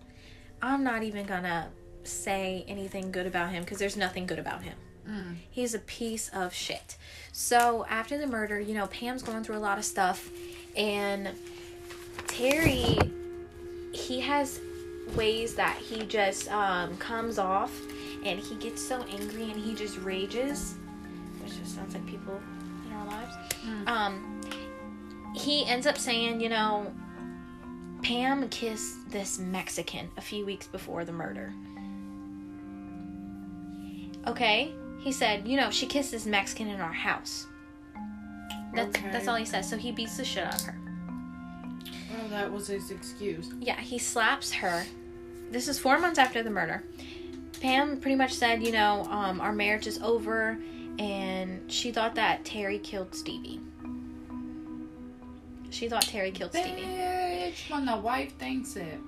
I'm 0.61 0.81
not 0.81 1.03
even 1.03 1.25
gonna 1.25 1.71
say 2.05 2.63
anything 2.69 3.11
good 3.11 3.27
about 3.27 3.51
him 3.51 3.63
because 3.63 3.79
there's 3.79 3.97
nothing 3.97 4.25
good 4.25 4.39
about 4.39 4.63
him. 4.63 4.75
Mm. 5.11 5.35
He's 5.49 5.73
a 5.73 5.79
piece 5.79 6.29
of 6.29 6.53
shit. 6.53 6.97
So 7.33 7.85
after 7.89 8.17
the 8.17 8.27
murder, 8.27 8.59
you 8.59 8.73
know, 8.73 8.87
Pam's 8.87 9.23
going 9.23 9.43
through 9.43 9.57
a 9.57 9.59
lot 9.59 9.77
of 9.77 9.85
stuff, 9.85 10.29
and 10.75 11.29
Terry, 12.27 12.97
he 13.91 14.21
has 14.21 14.59
ways 15.15 15.55
that 15.55 15.77
he 15.77 16.05
just 16.05 16.49
um, 16.51 16.95
comes 16.97 17.37
off, 17.37 17.71
and 18.23 18.39
he 18.39 18.55
gets 18.55 18.81
so 18.81 19.03
angry 19.03 19.51
and 19.51 19.59
he 19.59 19.75
just 19.75 19.97
rages, 19.99 20.75
which 21.43 21.57
just 21.57 21.75
sounds 21.75 21.93
like 21.93 22.05
people 22.05 22.39
in 22.85 22.93
our 22.93 23.05
lives. 23.05 23.35
Mm. 23.65 23.87
Um, 23.87 24.41
he 25.35 25.65
ends 25.65 25.87
up 25.87 25.97
saying, 25.97 26.39
you 26.39 26.49
know, 26.49 26.91
Pam 28.03 28.47
kissed 28.49 29.09
this 29.09 29.39
Mexican 29.39 30.09
a 30.17 30.21
few 30.21 30.45
weeks 30.45 30.67
before 30.67 31.03
the 31.05 31.11
murder. 31.11 31.53
Okay, 34.27 34.71
he 35.01 35.11
said, 35.11 35.47
you 35.47 35.57
know, 35.57 35.69
she 35.71 35.85
kissed 35.87 36.11
this 36.11 36.25
Mexican 36.25 36.67
in 36.67 36.79
our 36.79 36.93
house. 36.93 37.47
That's 38.73 38.95
Okay. 38.97 39.09
that's 39.11 39.27
all 39.27 39.35
he 39.35 39.45
says. 39.45 39.69
So 39.69 39.77
he 39.77 39.91
beats 39.91 40.17
the 40.17 40.23
shit 40.25 40.45
out 40.45 40.55
of 40.55 40.61
her. 40.61 40.77
Well, 42.13 42.27
that 42.29 42.51
was 42.51 42.67
his 42.67 42.91
excuse. 42.91 43.49
Yeah, 43.59 43.79
he 43.79 43.97
slaps 43.97 44.51
her. 44.53 44.85
This 45.49 45.67
is 45.67 45.77
four 45.79 45.99
months 45.99 46.19
after 46.19 46.43
the 46.43 46.49
murder. 46.49 46.83
Pam 47.61 47.99
pretty 47.99 48.15
much 48.15 48.33
said, 48.33 48.63
you 48.63 48.71
know, 48.71 49.03
um, 49.09 49.41
our 49.41 49.51
marriage 49.51 49.85
is 49.87 49.99
over, 50.01 50.57
and 50.97 51.69
she 51.71 51.91
thought 51.91 52.15
that 52.15 52.45
Terry 52.45 52.79
killed 52.79 53.13
Stevie. 53.13 53.59
She 55.69 55.87
thought 55.89 56.01
Terry 56.03 56.31
killed 56.31 56.51
Stevie. 56.51 56.81
Bitch, 56.83 57.69
when 57.69 57.85
the 57.85 57.97
wife 57.97 58.35
thinks 58.37 58.75
it. 58.75 58.99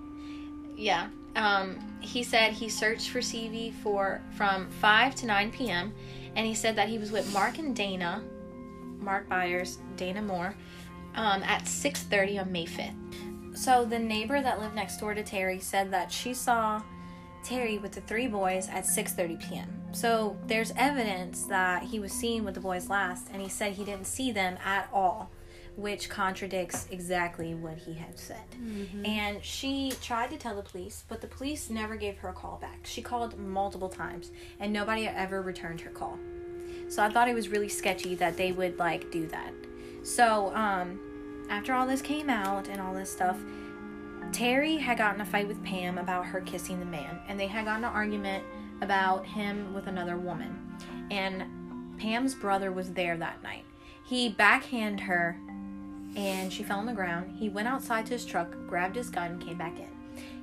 Yeah. 0.75 1.09
Um, 1.35 1.79
he 1.99 2.23
said 2.23 2.53
he 2.53 2.69
searched 2.69 3.09
for 3.09 3.21
Stevie 3.21 3.73
for 3.83 4.21
from 4.35 4.69
5 4.69 5.15
to 5.15 5.25
9 5.25 5.51
p.m. 5.51 5.93
and 6.35 6.45
he 6.45 6.53
said 6.53 6.75
that 6.75 6.89
he 6.89 6.97
was 6.97 7.11
with 7.11 7.31
Mark 7.33 7.57
and 7.57 7.75
Dana, 7.75 8.23
Mark 8.99 9.27
Byers, 9.27 9.79
Dana 9.97 10.21
Moore, 10.21 10.55
um, 11.15 11.43
at 11.43 11.63
6:30 11.63 12.41
on 12.41 12.51
May 12.51 12.65
5th. 12.65 13.57
So 13.57 13.85
the 13.85 13.99
neighbor 13.99 14.41
that 14.41 14.59
lived 14.59 14.75
next 14.75 14.97
door 14.97 15.13
to 15.13 15.23
Terry 15.23 15.59
said 15.59 15.91
that 15.91 16.11
she 16.11 16.33
saw 16.33 16.81
Terry 17.43 17.77
with 17.77 17.91
the 17.91 18.01
three 18.01 18.27
boys 18.27 18.67
at 18.69 18.85
6:30 18.85 19.49
p.m. 19.49 19.83
So 19.91 20.37
there's 20.47 20.71
evidence 20.75 21.43
that 21.43 21.83
he 21.83 21.99
was 21.99 22.11
seen 22.11 22.43
with 22.43 22.55
the 22.55 22.59
boys 22.59 22.89
last, 22.89 23.27
and 23.31 23.41
he 23.41 23.49
said 23.49 23.73
he 23.73 23.85
didn't 23.85 24.07
see 24.07 24.31
them 24.31 24.57
at 24.65 24.89
all, 24.91 25.29
which 25.75 26.09
contradicts 26.09 26.87
exactly 26.91 27.55
what 27.55 27.77
he 27.77 27.93
had 27.93 28.17
said. 28.17 28.43
And 29.05 29.43
she 29.43 29.93
tried 30.01 30.29
to 30.29 30.37
tell 30.37 30.55
the 30.55 30.61
police, 30.61 31.03
but 31.09 31.21
the 31.21 31.27
police 31.27 31.69
never 31.69 31.95
gave 31.95 32.17
her 32.19 32.29
a 32.29 32.33
call 32.33 32.57
back. 32.61 32.79
She 32.83 33.01
called 33.01 33.37
multiple 33.39 33.89
times, 33.89 34.31
and 34.59 34.71
nobody 34.71 35.07
ever 35.07 35.41
returned 35.41 35.81
her 35.81 35.89
call. 35.89 36.19
So 36.89 37.01
I 37.01 37.09
thought 37.09 37.27
it 37.27 37.33
was 37.33 37.49
really 37.49 37.69
sketchy 37.69 38.13
that 38.15 38.37
they 38.37 38.51
would 38.51 38.77
like 38.77 39.09
do 39.11 39.25
that. 39.27 39.51
So 40.03 40.53
um, 40.55 40.99
after 41.49 41.73
all 41.73 41.87
this 41.87 42.01
came 42.01 42.29
out 42.29 42.67
and 42.67 42.79
all 42.79 42.93
this 42.93 43.11
stuff, 43.11 43.39
Terry 44.31 44.77
had 44.77 44.97
gotten 44.97 45.21
a 45.21 45.25
fight 45.25 45.47
with 45.47 45.63
Pam 45.63 45.97
about 45.97 46.25
her 46.25 46.41
kissing 46.41 46.79
the 46.79 46.85
man, 46.85 47.19
and 47.27 47.39
they 47.39 47.47
had 47.47 47.65
gotten 47.65 47.83
an 47.83 47.91
argument 47.91 48.43
about 48.81 49.25
him 49.25 49.73
with 49.73 49.87
another 49.87 50.17
woman. 50.17 50.59
And 51.09 51.97
Pam's 51.99 52.35
brother 52.35 52.71
was 52.71 52.91
there 52.91 53.17
that 53.17 53.41
night. 53.43 53.65
He 54.05 54.29
backhanded 54.29 55.01
her, 55.01 55.37
and 56.15 56.51
she 56.51 56.63
fell 56.63 56.79
on 56.79 56.85
the 56.85 56.93
ground. 56.93 57.35
He 57.37 57.49
went 57.49 57.67
outside 57.67 58.05
to 58.07 58.13
his 58.13 58.25
truck, 58.25 58.55
grabbed 58.67 58.95
his 58.95 59.09
gun, 59.09 59.39
came 59.39 59.57
back 59.57 59.79
in. 59.79 59.87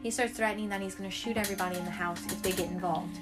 He 0.03 0.11
starts 0.11 0.33
threatening 0.33 0.69
that 0.71 0.81
he's 0.81 0.95
going 0.95 1.09
to 1.09 1.15
shoot 1.15 1.37
everybody 1.37 1.77
in 1.77 1.85
the 1.85 1.91
house 1.91 2.25
if 2.27 2.43
they 2.43 2.53
get 2.53 2.71
involved. 2.71 3.19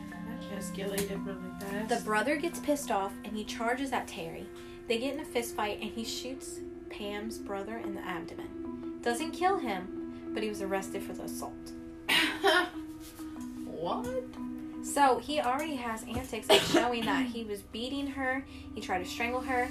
That 0.50 0.58
escalated 0.58 1.24
really 1.26 1.38
fast. 1.61 1.88
The 1.88 2.04
brother 2.04 2.37
gets 2.37 2.61
pissed 2.61 2.90
off 2.90 3.12
and 3.24 3.37
he 3.37 3.44
charges 3.44 3.92
at 3.92 4.06
Terry. 4.06 4.46
They 4.87 4.98
get 4.98 5.14
in 5.14 5.20
a 5.20 5.24
fist 5.24 5.54
fight 5.54 5.80
and 5.80 5.90
he 5.90 6.04
shoots 6.04 6.61
Pam's 6.88 7.38
brother 7.38 7.78
in 7.78 7.94
the 7.94 8.00
abdomen. 8.00 9.00
Doesn't 9.02 9.32
kill 9.32 9.58
him, 9.58 10.30
but 10.32 10.42
he 10.42 10.48
was 10.48 10.62
arrested 10.62 11.02
for 11.02 11.12
the 11.12 11.24
assault. 11.24 11.72
what? 13.66 14.06
So 14.82 15.18
he 15.18 15.40
already 15.40 15.76
has 15.76 16.04
antics 16.04 16.48
of 16.48 16.61
showing 16.72 17.04
that 17.04 17.26
he 17.26 17.44
was 17.44 17.62
beating 17.62 18.06
her. 18.06 18.44
He 18.74 18.80
tried 18.80 19.00
to 19.00 19.04
strangle 19.04 19.40
her. 19.40 19.68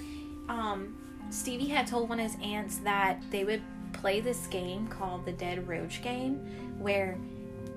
Um, 0.50 0.97
Stevie 1.30 1.68
had 1.68 1.88
told 1.88 2.10
one 2.10 2.20
of 2.20 2.32
his 2.32 2.42
aunts 2.42 2.78
that 2.80 3.22
they 3.30 3.44
would 3.44 3.62
play 3.94 4.22
this 4.22 4.48
game 4.48 4.88
called 4.88 5.26
the 5.26 5.32
Dead 5.32 5.68
Roach 5.68 6.02
game, 6.02 6.38
where 6.80 7.18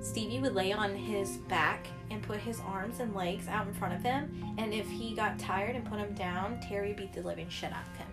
Stevie 0.01 0.41
would 0.41 0.55
lay 0.55 0.73
on 0.73 0.95
his 0.95 1.39
back 1.49 1.87
and 2.11 2.23
put 2.23 2.41
his 2.41 2.61
arms 2.61 3.01
and 3.01 3.15
legs 3.15 3.49
out 3.49 3.67
in 3.67 3.75
front 3.75 3.95
of 3.95 4.03
him. 4.03 4.55
And 4.59 4.73
if 4.73 4.89
he 4.89 5.15
got 5.15 5.39
tired 5.39 5.77
and 5.77 5.85
put 5.85 5.99
him 5.99 6.15
down, 6.15 6.61
Terry 6.61 6.93
beat 6.93 7.13
the 7.13 7.23
living 7.23 7.49
shit 7.49 7.73
out 7.73 7.87
of 7.93 7.97
him. 7.99 8.07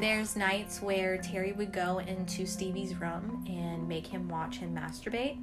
There's 0.00 0.36
nights 0.36 0.80
where 0.80 1.18
Terry 1.18 1.52
would 1.52 1.72
go 1.72 1.98
into 1.98 2.46
Stevie's 2.46 2.94
room 2.96 3.44
and 3.48 3.86
make 3.86 4.06
him 4.06 4.28
watch 4.28 4.56
him 4.56 4.74
masturbate. 4.74 5.38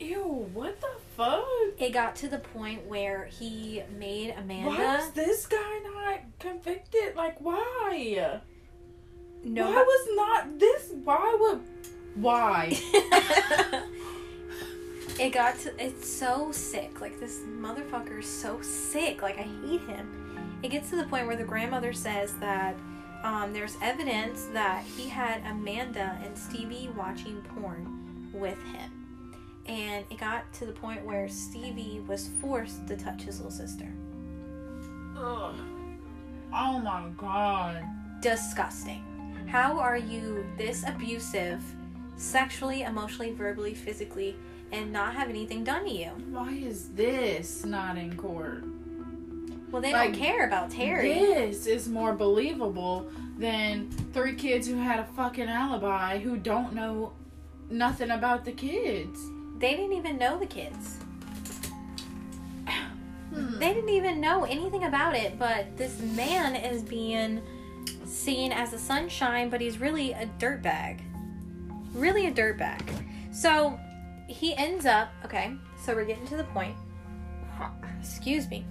Ew, 0.00 0.48
what 0.52 0.80
the 0.80 0.88
fuck? 1.16 1.44
It 1.78 1.92
got 1.92 2.14
to 2.16 2.28
the 2.28 2.38
point 2.38 2.86
where 2.86 3.26
he 3.26 3.82
made 3.98 4.34
Amanda. 4.38 4.70
Why 4.70 4.96
was 4.96 5.10
this 5.10 5.46
guy 5.46 5.80
not 5.94 6.20
convicted? 6.38 7.16
Like, 7.16 7.40
why? 7.40 8.40
no, 9.42 9.70
Why 9.70 9.82
was 9.82 10.08
not 10.14 10.58
this? 10.58 10.92
Why 11.04 11.36
would? 11.40 11.60
Why? 12.14 12.70
it 15.20 15.30
got 15.30 15.58
to. 15.60 15.84
It's 15.84 16.08
so 16.08 16.52
sick. 16.52 17.00
Like 17.00 17.18
this 17.18 17.40
motherfucker 17.40 18.20
is 18.20 18.28
so 18.28 18.60
sick. 18.62 19.22
Like 19.22 19.38
I 19.38 19.48
hate 19.66 19.80
him. 19.82 20.58
It 20.62 20.70
gets 20.70 20.90
to 20.90 20.96
the 20.96 21.04
point 21.04 21.26
where 21.26 21.36
the 21.36 21.44
grandmother 21.44 21.92
says 21.92 22.34
that 22.34 22.76
um, 23.22 23.52
there's 23.52 23.76
evidence 23.82 24.46
that 24.52 24.84
he 24.96 25.08
had 25.08 25.42
Amanda 25.46 26.18
and 26.24 26.36
Stevie 26.36 26.90
watching 26.96 27.40
porn 27.42 28.30
with 28.32 28.60
him. 28.72 28.97
And 29.68 30.04
it 30.10 30.18
got 30.18 30.50
to 30.54 30.66
the 30.66 30.72
point 30.72 31.04
where 31.04 31.28
Stevie 31.28 32.00
was 32.06 32.30
forced 32.40 32.86
to 32.88 32.96
touch 32.96 33.22
his 33.22 33.38
little 33.38 33.52
sister. 33.52 33.86
Ugh. 35.16 35.54
Oh 36.54 36.78
my 36.78 37.10
god. 37.16 37.84
disgusting. 38.22 39.04
How 39.46 39.78
are 39.78 39.96
you 39.96 40.44
this 40.56 40.84
abusive, 40.86 41.62
sexually, 42.16 42.82
emotionally, 42.82 43.32
verbally, 43.32 43.74
physically, 43.74 44.36
and 44.72 44.92
not 44.92 45.14
have 45.14 45.28
anything 45.28 45.64
done 45.64 45.84
to 45.84 45.90
you? 45.90 46.08
Why 46.30 46.50
is 46.52 46.88
this 46.90 47.64
not 47.64 47.96
in 47.96 48.16
court? 48.16 48.64
Well, 49.70 49.82
they 49.82 49.92
Like, 49.92 50.12
don't 50.12 50.20
care 50.20 50.46
about 50.46 50.70
Terry. 50.70 51.12
This 51.12 51.66
is 51.66 51.88
more 51.88 52.14
believable 52.14 53.10
than 53.38 53.90
three 54.12 54.34
kids 54.34 54.66
who 54.66 54.76
had 54.76 54.98
a 54.98 55.04
fucking 55.04 55.48
alibi 55.48 56.18
who 56.18 56.36
don't 56.38 56.72
know 56.72 57.12
nothing 57.70 58.10
about 58.10 58.44
the 58.44 58.52
kids. 58.52 59.20
They 59.58 59.74
didn't 59.74 59.94
even 59.94 60.18
know 60.18 60.38
the 60.38 60.46
kids. 60.46 60.98
Hmm. 63.28 63.58
They 63.58 63.74
didn't 63.74 63.90
even 63.90 64.22
know 64.22 64.44
anything 64.44 64.84
about 64.84 65.14
it, 65.14 65.38
but 65.38 65.76
this 65.76 66.00
man 66.00 66.56
is 66.56 66.80
being 66.80 67.42
seen 68.06 68.52
as 68.52 68.72
a 68.72 68.78
sunshine, 68.78 69.50
but 69.50 69.60
he's 69.60 69.78
really 69.78 70.12
a 70.12 70.24
dirtbag. 70.38 71.02
Really 71.92 72.26
a 72.26 72.32
dirtbag. 72.32 72.80
So 73.30 73.78
he 74.28 74.54
ends 74.56 74.86
up, 74.86 75.10
okay, 75.26 75.52
so 75.84 75.94
we're 75.94 76.06
getting 76.06 76.26
to 76.28 76.36
the 76.36 76.44
point. 76.44 76.74
Excuse 78.00 78.48
me. 78.48 78.64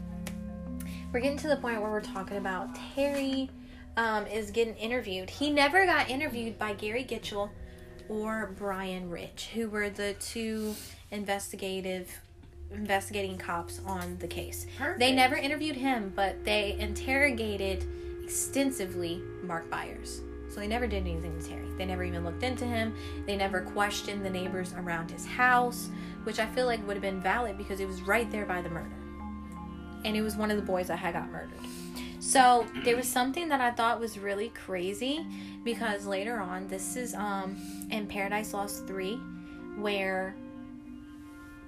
We're 1.12 1.20
getting 1.20 1.38
to 1.38 1.48
the 1.48 1.58
point 1.58 1.80
where 1.82 1.92
we're 1.92 2.02
talking 2.02 2.38
about 2.38 2.76
Terry 2.96 3.50
um, 3.96 4.26
is 4.28 4.52
getting 4.52 4.76
interviewed. 4.76 5.30
He 5.30 5.50
never 5.50 5.86
got 5.86 6.10
interviewed 6.10 6.58
by 6.58 6.74
Gary 6.74 7.06
Gitchell 7.06 7.50
or 8.10 8.54
Bryn 8.58 9.10
Ridge, 9.10 9.50
who 9.54 9.70
were 9.70 9.90
the 9.90 10.14
two 10.20 10.76
investigative 11.12 12.10
investigating 12.72 13.38
cops 13.38 13.80
on 13.86 14.18
the 14.20 14.28
case. 14.28 14.66
Perfect. 14.78 15.00
They 15.00 15.14
never 15.14 15.36
interviewed 15.36 15.78
him, 15.78 16.12
but 16.16 16.44
they 16.44 16.76
interrogated 16.80 17.86
extensively 18.24 19.22
Mark 19.42 19.70
Byers. 19.70 20.22
So 20.50 20.60
they 20.60 20.68
never 20.68 20.88
did 20.88 21.08
anything 21.08 21.40
to 21.40 21.48
Terry. 21.48 21.68
They 21.78 21.86
never 21.86 22.04
even 22.04 22.26
looked 22.26 22.44
into 22.44 22.66
him. 22.66 22.96
They 23.26 23.38
never 23.38 23.62
questioned 23.62 24.26
the 24.26 24.30
neighbors 24.30 24.74
around 24.74 25.12
his 25.12 25.26
house, 25.26 25.90
which 26.24 26.40
I 26.40 26.46
feel 26.48 26.66
like 26.66 26.86
would 26.88 26.96
have 26.96 27.02
been 27.02 27.22
valid 27.22 27.58
because 27.58 27.80
it 27.80 27.88
was 27.88 28.02
right 28.02 28.30
there 28.32 28.46
by 28.46 28.62
the 28.62 28.70
murder. 28.70 28.96
And 30.04 30.16
it 30.16 30.22
was 30.22 30.36
one 30.36 30.52
of 30.52 30.58
the 30.58 30.64
boys 30.64 30.88
that 30.88 30.98
had 30.98 31.14
got 31.14 31.30
murdered. 31.32 31.60
So 32.28 32.68
there 32.84 32.98
was 32.98 33.08
something 33.08 33.48
that 33.48 33.62
I 33.62 33.72
thought 33.72 34.02
was 34.02 34.20
really 34.20 34.50
crazy 34.50 35.26
because 35.64 36.06
later 36.06 36.42
on, 36.42 36.68
this 36.68 36.98
is 36.98 37.14
um 37.14 37.56
in 37.90 38.06
Paradise 38.06 38.54
Lost 38.54 38.86
3, 38.86 39.16
where 39.78 40.36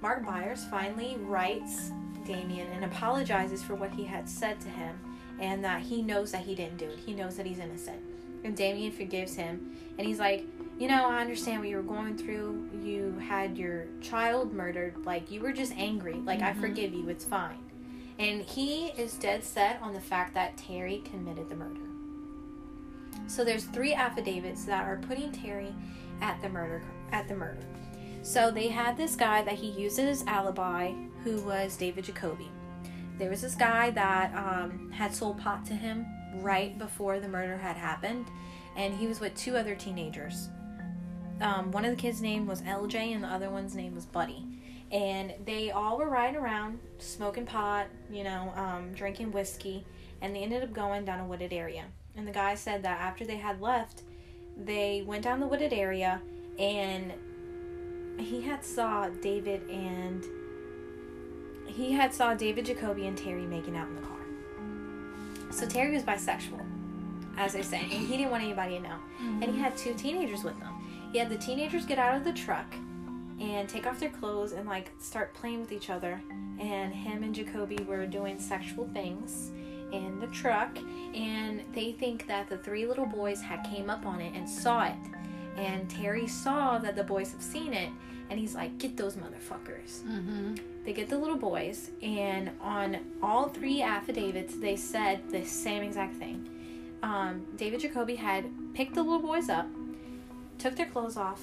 Mark 0.02 0.26
Byers 0.26 0.62
finally 0.66 1.16
writes 1.22 1.92
Damien 2.26 2.66
and 2.74 2.84
apologizes 2.84 3.62
for 3.62 3.74
what 3.74 3.90
he 3.90 4.04
had 4.04 4.28
said 4.28 4.60
to 4.60 4.68
him 4.68 4.94
and 5.40 5.64
that 5.64 5.80
he 5.80 6.02
knows 6.02 6.30
that 6.32 6.42
he 6.42 6.54
didn't 6.54 6.76
do 6.76 6.90
it. 6.90 6.98
He 6.98 7.14
knows 7.14 7.36
that 7.36 7.46
he's 7.46 7.58
innocent. 7.58 8.02
And 8.44 8.54
Damien 8.54 8.92
forgives 8.92 9.34
him 9.34 9.74
and 9.96 10.06
he's 10.06 10.18
like, 10.18 10.44
You 10.78 10.88
know, 10.88 11.06
I 11.08 11.22
understand 11.22 11.60
what 11.60 11.70
you 11.70 11.76
were 11.76 11.82
going 11.82 12.18
through. 12.18 12.68
You 12.82 13.14
had 13.26 13.56
your 13.56 13.86
child 14.02 14.52
murdered. 14.52 15.06
Like, 15.06 15.30
you 15.30 15.40
were 15.40 15.52
just 15.52 15.72
angry. 15.78 16.16
Like, 16.26 16.42
I 16.42 16.52
Mhm. 16.52 16.60
forgive 16.60 16.92
you. 16.92 17.08
It's 17.08 17.24
fine. 17.24 17.69
And 18.20 18.42
he 18.42 18.88
is 18.98 19.14
dead 19.14 19.42
set 19.42 19.80
on 19.80 19.94
the 19.94 20.00
fact 20.00 20.34
that 20.34 20.58
Terry 20.58 21.02
committed 21.10 21.48
the 21.48 21.56
murder. 21.56 21.80
So 23.26 23.44
there's 23.44 23.64
three 23.64 23.94
affidavits 23.94 24.66
that 24.66 24.84
are 24.84 24.98
putting 25.08 25.32
Terry 25.32 25.74
at 26.20 26.42
the 26.42 26.50
murder 26.50 26.82
at 27.12 27.28
the 27.28 27.34
murder. 27.34 27.64
So 28.20 28.50
they 28.50 28.68
had 28.68 28.98
this 28.98 29.16
guy 29.16 29.40
that 29.44 29.54
he 29.54 29.70
uses 29.70 30.22
alibi, 30.26 30.92
who 31.24 31.40
was 31.40 31.78
David 31.78 32.04
Jacoby. 32.04 32.50
There 33.16 33.30
was 33.30 33.40
this 33.40 33.54
guy 33.54 33.88
that 33.92 34.34
um, 34.34 34.90
had 34.90 35.14
sold 35.14 35.38
pot 35.38 35.64
to 35.66 35.72
him 35.72 36.04
right 36.42 36.78
before 36.78 37.20
the 37.20 37.28
murder 37.28 37.56
had 37.56 37.76
happened, 37.76 38.26
and 38.76 38.92
he 38.92 39.06
was 39.06 39.20
with 39.20 39.34
two 39.34 39.56
other 39.56 39.74
teenagers. 39.74 40.50
Um, 41.40 41.72
one 41.72 41.86
of 41.86 41.90
the 41.90 41.96
kids' 41.96 42.20
name 42.20 42.46
was 42.46 42.60
LJ, 42.60 43.14
and 43.14 43.24
the 43.24 43.28
other 43.28 43.48
one's 43.48 43.74
name 43.74 43.94
was 43.94 44.04
Buddy. 44.04 44.44
And 44.90 45.34
they 45.44 45.70
all 45.70 45.96
were 45.98 46.08
riding 46.08 46.40
around, 46.40 46.80
smoking 46.98 47.46
pot, 47.46 47.86
you 48.10 48.24
know, 48.24 48.52
um, 48.56 48.92
drinking 48.92 49.30
whiskey, 49.30 49.86
and 50.20 50.34
they 50.34 50.40
ended 50.40 50.64
up 50.64 50.72
going 50.72 51.04
down 51.04 51.20
a 51.20 51.24
wooded 51.24 51.52
area. 51.52 51.84
And 52.16 52.26
the 52.26 52.32
guy 52.32 52.56
said 52.56 52.82
that 52.82 53.00
after 53.00 53.24
they 53.24 53.36
had 53.36 53.60
left, 53.60 54.02
they 54.56 55.04
went 55.06 55.22
down 55.22 55.38
the 55.38 55.46
wooded 55.46 55.72
area, 55.72 56.20
and 56.58 57.12
he 58.18 58.42
had 58.42 58.64
saw 58.64 59.08
David 59.08 59.62
and 59.70 60.24
he 61.66 61.92
had 61.92 62.12
saw 62.12 62.34
David 62.34 62.66
Jacoby 62.66 63.06
and 63.06 63.16
Terry 63.16 63.46
making 63.46 63.76
out 63.76 63.88
in 63.88 63.96
the 63.96 64.02
car. 64.02 64.18
So 65.50 65.66
Terry 65.66 65.94
was 65.94 66.02
bisexual, 66.02 66.64
as 67.36 67.52
they 67.52 67.62
say, 67.62 67.80
and 67.80 67.90
he 67.90 68.16
didn't 68.16 68.30
want 68.30 68.42
anybody 68.42 68.76
to 68.76 68.82
know. 68.82 68.96
And 69.20 69.44
he 69.44 69.58
had 69.58 69.76
two 69.76 69.94
teenagers 69.94 70.44
with 70.44 70.58
him. 70.58 70.68
He 71.12 71.18
had 71.18 71.28
the 71.28 71.38
teenagers 71.38 71.86
get 71.86 71.98
out 71.98 72.16
of 72.16 72.24
the 72.24 72.32
truck 72.32 72.66
and 73.40 73.68
take 73.68 73.86
off 73.86 73.98
their 73.98 74.10
clothes 74.10 74.52
and 74.52 74.68
like 74.68 74.90
start 75.00 75.32
playing 75.34 75.60
with 75.60 75.72
each 75.72 75.90
other. 75.90 76.20
And 76.60 76.92
him 76.94 77.22
and 77.22 77.34
Jacoby 77.34 77.78
were 77.88 78.06
doing 78.06 78.38
sexual 78.38 78.88
things 78.92 79.50
in 79.92 80.20
the 80.20 80.26
truck 80.28 80.76
and 81.16 81.62
they 81.74 81.90
think 81.90 82.28
that 82.28 82.48
the 82.48 82.56
three 82.58 82.86
little 82.86 83.06
boys 83.06 83.40
had 83.42 83.64
came 83.64 83.90
up 83.90 84.06
on 84.06 84.20
it 84.20 84.32
and 84.36 84.48
saw 84.48 84.84
it 84.84 84.94
and 85.56 85.90
terry 85.90 86.28
saw 86.28 86.78
that 86.78 86.94
the 86.94 87.02
boys 87.02 87.32
have 87.32 87.42
seen 87.42 87.72
it 87.74 87.90
and 88.30 88.38
he's 88.38 88.54
like 88.54 88.78
get 88.78 88.96
those 88.96 89.16
motherfuckers 89.16 90.02
Mm-hmm. 90.02 90.54
they 90.84 90.92
get 90.92 91.08
the 91.08 91.18
little 91.18 91.36
boys 91.36 91.90
and 92.02 92.52
on 92.60 92.98
all 93.20 93.48
three 93.48 93.82
affidavits 93.82 94.54
they 94.58 94.76
said 94.76 95.28
the 95.30 95.44
same 95.44 95.82
exact 95.82 96.14
thing 96.14 96.48
um, 97.02 97.44
david 97.56 97.80
jacoby 97.80 98.14
had 98.14 98.44
picked 98.74 98.94
the 98.94 99.02
little 99.02 99.18
boys 99.18 99.48
up 99.48 99.66
took 100.58 100.76
their 100.76 100.86
clothes 100.86 101.16
off 101.16 101.42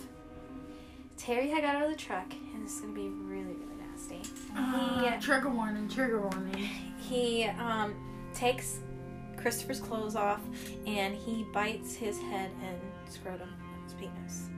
terry 1.17 1.49
had 1.49 1.62
got 1.63 1.75
out 1.75 1.84
of 1.84 1.89
the 1.91 1.95
truck 1.97 2.32
and 2.53 2.63
this 2.65 2.75
is 2.75 2.82
going 2.82 2.93
to 2.93 2.99
be 3.01 3.08
really 3.10 3.53
really 3.53 3.75
nasty 3.91 4.21
Uh, 4.56 5.19
trigger 5.19 5.49
warning, 5.49 5.88
trigger 5.89 6.21
warning. 6.21 6.56
he 6.99 7.45
um, 7.60 7.93
takes 8.34 8.80
Christopher's 9.38 9.80
clothes 9.80 10.15
off 10.15 10.41
and 10.86 11.15
he 11.15 11.45
bites 11.53 11.95
his 11.95 12.19
head 12.19 12.49
and 12.63 12.77
scrotum 13.12 13.49
his 13.84 13.93
penis. 13.93 14.49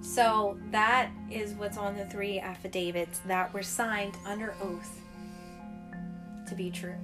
So 0.00 0.58
that 0.70 1.10
is 1.30 1.52
what's 1.52 1.76
on 1.76 1.96
the 1.96 2.06
three 2.06 2.38
affidavits 2.40 3.18
that 3.26 3.52
were 3.52 3.62
signed 3.62 4.16
under 4.24 4.54
oath 4.62 5.00
to 6.48 6.54
be 6.54 6.70
true. 6.70 6.94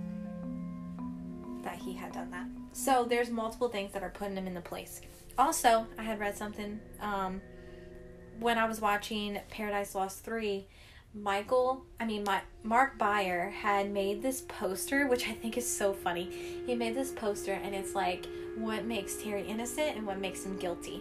That 1.63 1.77
he 1.77 1.93
had 1.93 2.13
done 2.13 2.31
that. 2.31 2.47
So 2.73 3.05
there's 3.05 3.31
multiple 3.31 3.69
things 3.69 3.93
that 3.93 4.03
are 4.03 4.11
putting 4.11 4.37
him 4.37 4.47
in 4.47 4.55
the 4.55 4.61
place. 4.63 5.01
Also, 5.37 5.87
I 5.99 6.03
had 6.03 6.19
read 6.19 6.37
something 6.37 6.81
um, 7.01 7.41
when 8.41 8.59
I 8.59 8.67
was 8.67 8.81
watching 8.81 9.39
Paradise 9.51 9.95
Lost 9.95 10.25
3 10.25 10.67
Michael, 11.17 11.85
I 12.01 12.07
mean, 12.07 12.25
my, 12.25 12.41
Mark 12.65 12.99
Byers 12.99 13.55
had 13.55 13.93
made 13.93 14.21
this 14.21 14.41
poster, 14.49 15.07
which 15.07 15.29
I 15.29 15.33
think 15.33 15.57
is 15.57 15.69
so 15.69 15.93
funny. 15.93 16.29
He 16.67 16.75
made 16.75 16.97
this 16.97 17.13
poster, 17.13 17.53
and 17.53 17.73
it's 17.73 17.95
like 17.95 18.27
what 18.57 18.85
makes 18.85 19.23
Terry 19.23 19.47
innocent 19.47 19.97
and 19.97 20.07
what 20.07 20.19
makes 20.19 20.45
him 20.45 20.57
guilty. 20.59 21.01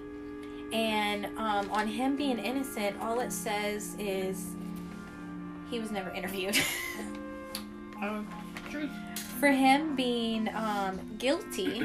And 0.71 1.25
um, 1.37 1.69
on 1.71 1.87
him 1.87 2.15
being 2.15 2.37
innocent, 2.37 2.95
all 3.01 3.19
it 3.21 3.31
says 3.31 3.95
is 3.97 4.51
he 5.71 5.79
was 5.79 5.89
never 5.89 6.11
interviewed. 6.11 6.59
True. 8.69 8.89
For 9.39 9.49
him 9.49 9.95
being 9.95 10.49
um, 10.53 10.99
guilty, 11.17 11.81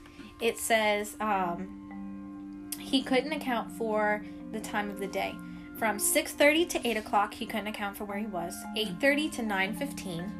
it 0.40 0.58
says 0.58 1.16
um, 1.20 2.70
he 2.78 3.02
couldn't 3.02 3.32
account 3.32 3.72
for 3.72 4.22
the 4.52 4.60
time 4.60 4.90
of 4.90 4.98
the 4.98 5.06
day. 5.06 5.34
From 5.78 5.98
6.30 5.98 6.68
to 6.70 6.88
8 6.88 6.96
o'clock, 6.96 7.34
he 7.34 7.44
couldn't 7.44 7.66
account 7.66 7.96
for 7.96 8.04
where 8.04 8.18
he 8.18 8.26
was. 8.26 8.54
8.30 8.76 9.32
to 9.32 9.42
9.15. 9.42 10.30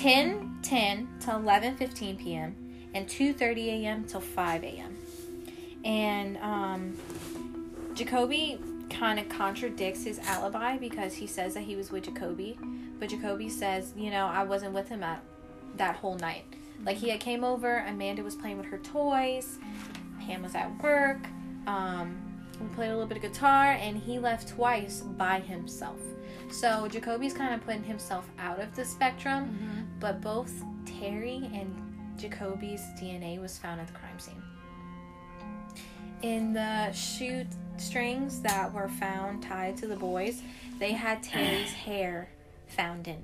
10, 0.00 0.58
10 0.62 1.08
to 1.20 1.26
11.15 1.26 2.18
p.m. 2.18 2.56
And 2.94 3.06
2.30 3.06 3.66
a.m. 3.66 4.04
till 4.04 4.20
5 4.20 4.64
a.m. 4.64 4.96
And 5.84 6.36
um, 6.38 6.96
Jacoby 7.94 8.58
kind 8.88 9.20
of 9.20 9.28
contradicts 9.28 10.04
his 10.04 10.18
alibi 10.20 10.76
because 10.76 11.14
he 11.14 11.26
says 11.26 11.54
that 11.54 11.62
he 11.62 11.76
was 11.76 11.90
with 11.90 12.04
Jacoby. 12.04 12.58
But 12.98 13.10
Jacoby 13.10 13.48
says, 13.48 13.92
you 13.96 14.10
know, 14.10 14.26
I 14.26 14.42
wasn't 14.42 14.74
with 14.74 14.88
him 14.88 15.02
at 15.02 15.22
that 15.76 15.96
whole 15.96 16.16
night. 16.16 16.44
Like 16.84 16.96
he 16.96 17.10
had 17.10 17.20
came 17.20 17.44
over, 17.44 17.84
Amanda 17.86 18.22
was 18.22 18.34
playing 18.34 18.56
with 18.56 18.66
her 18.66 18.78
toys, 18.78 19.58
Pam 20.20 20.42
was 20.42 20.54
at 20.54 20.82
work, 20.82 21.18
um, 21.66 22.18
we 22.60 22.66
played 22.74 22.88
a 22.88 22.92
little 22.92 23.06
bit 23.06 23.16
of 23.16 23.22
guitar, 23.22 23.72
and 23.72 23.96
he 23.96 24.18
left 24.18 24.48
twice 24.48 25.00
by 25.00 25.40
himself. 25.40 25.98
So 26.50 26.88
Jacoby's 26.88 27.32
kind 27.32 27.54
of 27.54 27.64
putting 27.64 27.84
himself 27.84 28.28
out 28.38 28.60
of 28.60 28.74
the 28.76 28.84
spectrum, 28.84 29.44
Mm-hmm. 29.44 29.80
but 30.00 30.20
both 30.20 30.52
Terry 30.84 31.48
and 31.54 31.74
Jacoby's 32.18 32.82
DNA 33.00 33.40
was 33.40 33.56
found 33.58 33.80
at 33.80 33.86
the 33.86 33.92
crime 33.94 34.18
scene. 34.18 34.42
In 36.22 36.52
the 36.52 36.92
shoot 36.92 37.46
strings 37.78 38.42
that 38.42 38.72
were 38.74 38.88
found 38.88 39.42
tied 39.42 39.76
to 39.78 39.86
the 39.86 39.96
boys, 39.96 40.42
they 40.78 40.92
had 40.92 41.22
Terry's 41.22 41.72
hair 41.72 42.28
found 42.66 43.08
in 43.08 43.22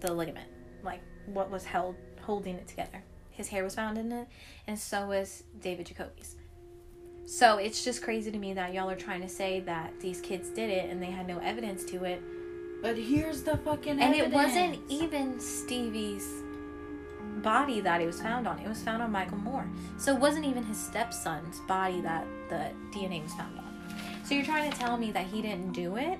the 0.00 0.12
ligament, 0.12 0.48
like 0.82 1.00
what 1.26 1.50
was 1.50 1.64
held 1.64 1.94
holding 2.22 2.54
it 2.56 2.66
together. 2.68 3.02
His 3.30 3.48
hair 3.48 3.64
was 3.64 3.74
found 3.74 3.98
in 3.98 4.12
it, 4.12 4.28
and 4.66 4.78
so 4.78 5.06
was 5.08 5.42
David 5.60 5.86
Jacoby's. 5.86 6.36
So 7.24 7.56
it's 7.58 7.84
just 7.84 8.02
crazy 8.02 8.30
to 8.30 8.38
me 8.38 8.52
that 8.54 8.74
y'all 8.74 8.90
are 8.90 8.96
trying 8.96 9.22
to 9.22 9.28
say 9.28 9.60
that 9.60 9.92
these 10.00 10.20
kids 10.20 10.48
did 10.50 10.70
it 10.70 10.90
and 10.90 11.02
they 11.02 11.06
had 11.06 11.26
no 11.26 11.38
evidence 11.38 11.84
to 11.84 12.04
it. 12.04 12.22
But 12.82 12.98
here's 12.98 13.42
the 13.42 13.56
fucking 13.58 14.00
evidence. 14.00 14.02
And 14.02 14.34
evidence. 14.34 14.34
it 14.34 14.34
wasn't 14.34 14.90
even 14.90 15.40
Stevie's 15.40 16.42
body 17.42 17.80
that 17.80 18.00
it 18.00 18.06
was 18.06 18.20
found 18.20 18.46
on. 18.46 18.58
It 18.58 18.68
was 18.68 18.82
found 18.82 19.02
on 19.02 19.12
Michael 19.12 19.38
Moore. 19.38 19.66
So 19.98 20.14
it 20.14 20.20
wasn't 20.20 20.46
even 20.46 20.64
his 20.64 20.78
stepson's 20.78 21.60
body 21.60 22.00
that 22.00 22.26
the 22.48 22.70
DNA 22.92 23.22
was 23.22 23.32
found 23.34 23.58
on. 23.58 23.64
So 24.24 24.34
you're 24.34 24.44
trying 24.44 24.70
to 24.70 24.78
tell 24.78 24.96
me 24.96 25.12
that 25.12 25.26
he 25.26 25.42
didn't 25.42 25.72
do 25.72 25.96
it? 25.96 26.18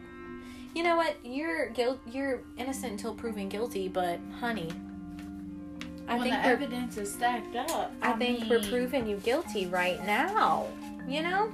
You 0.74 0.82
know 0.82 0.96
what? 0.96 1.16
You're 1.24 1.70
guilt. 1.70 2.00
You're 2.10 2.42
innocent 2.56 2.92
until 2.92 3.14
proven 3.14 3.48
guilty. 3.48 3.88
But 3.88 4.18
honey, 4.40 4.70
I 6.08 6.14
when 6.14 6.30
think 6.30 6.42
the 6.42 6.48
evidence 6.48 6.96
is 6.96 7.12
stacked 7.12 7.56
up. 7.56 7.92
I 8.00 8.12
think 8.12 8.48
we're 8.48 8.62
proving 8.62 9.06
you 9.06 9.16
guilty 9.18 9.66
right 9.66 10.04
now. 10.06 10.66
You 11.06 11.22
know. 11.22 11.52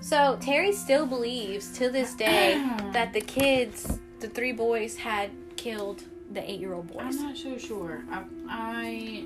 So 0.00 0.36
Terry 0.40 0.72
still 0.72 1.06
believes 1.06 1.76
to 1.78 1.88
this 1.90 2.14
day 2.14 2.54
that 2.92 3.12
the 3.12 3.20
kids, 3.20 3.98
the 4.20 4.28
three 4.28 4.52
boys, 4.52 4.96
had 4.96 5.30
killed 5.56 6.02
the 6.32 6.48
eight-year-old 6.50 6.88
boys. 6.88 7.00
I'm 7.00 7.22
not 7.22 7.36
so 7.36 7.56
sure. 7.56 8.02
I, 8.10 8.24
I 8.48 9.24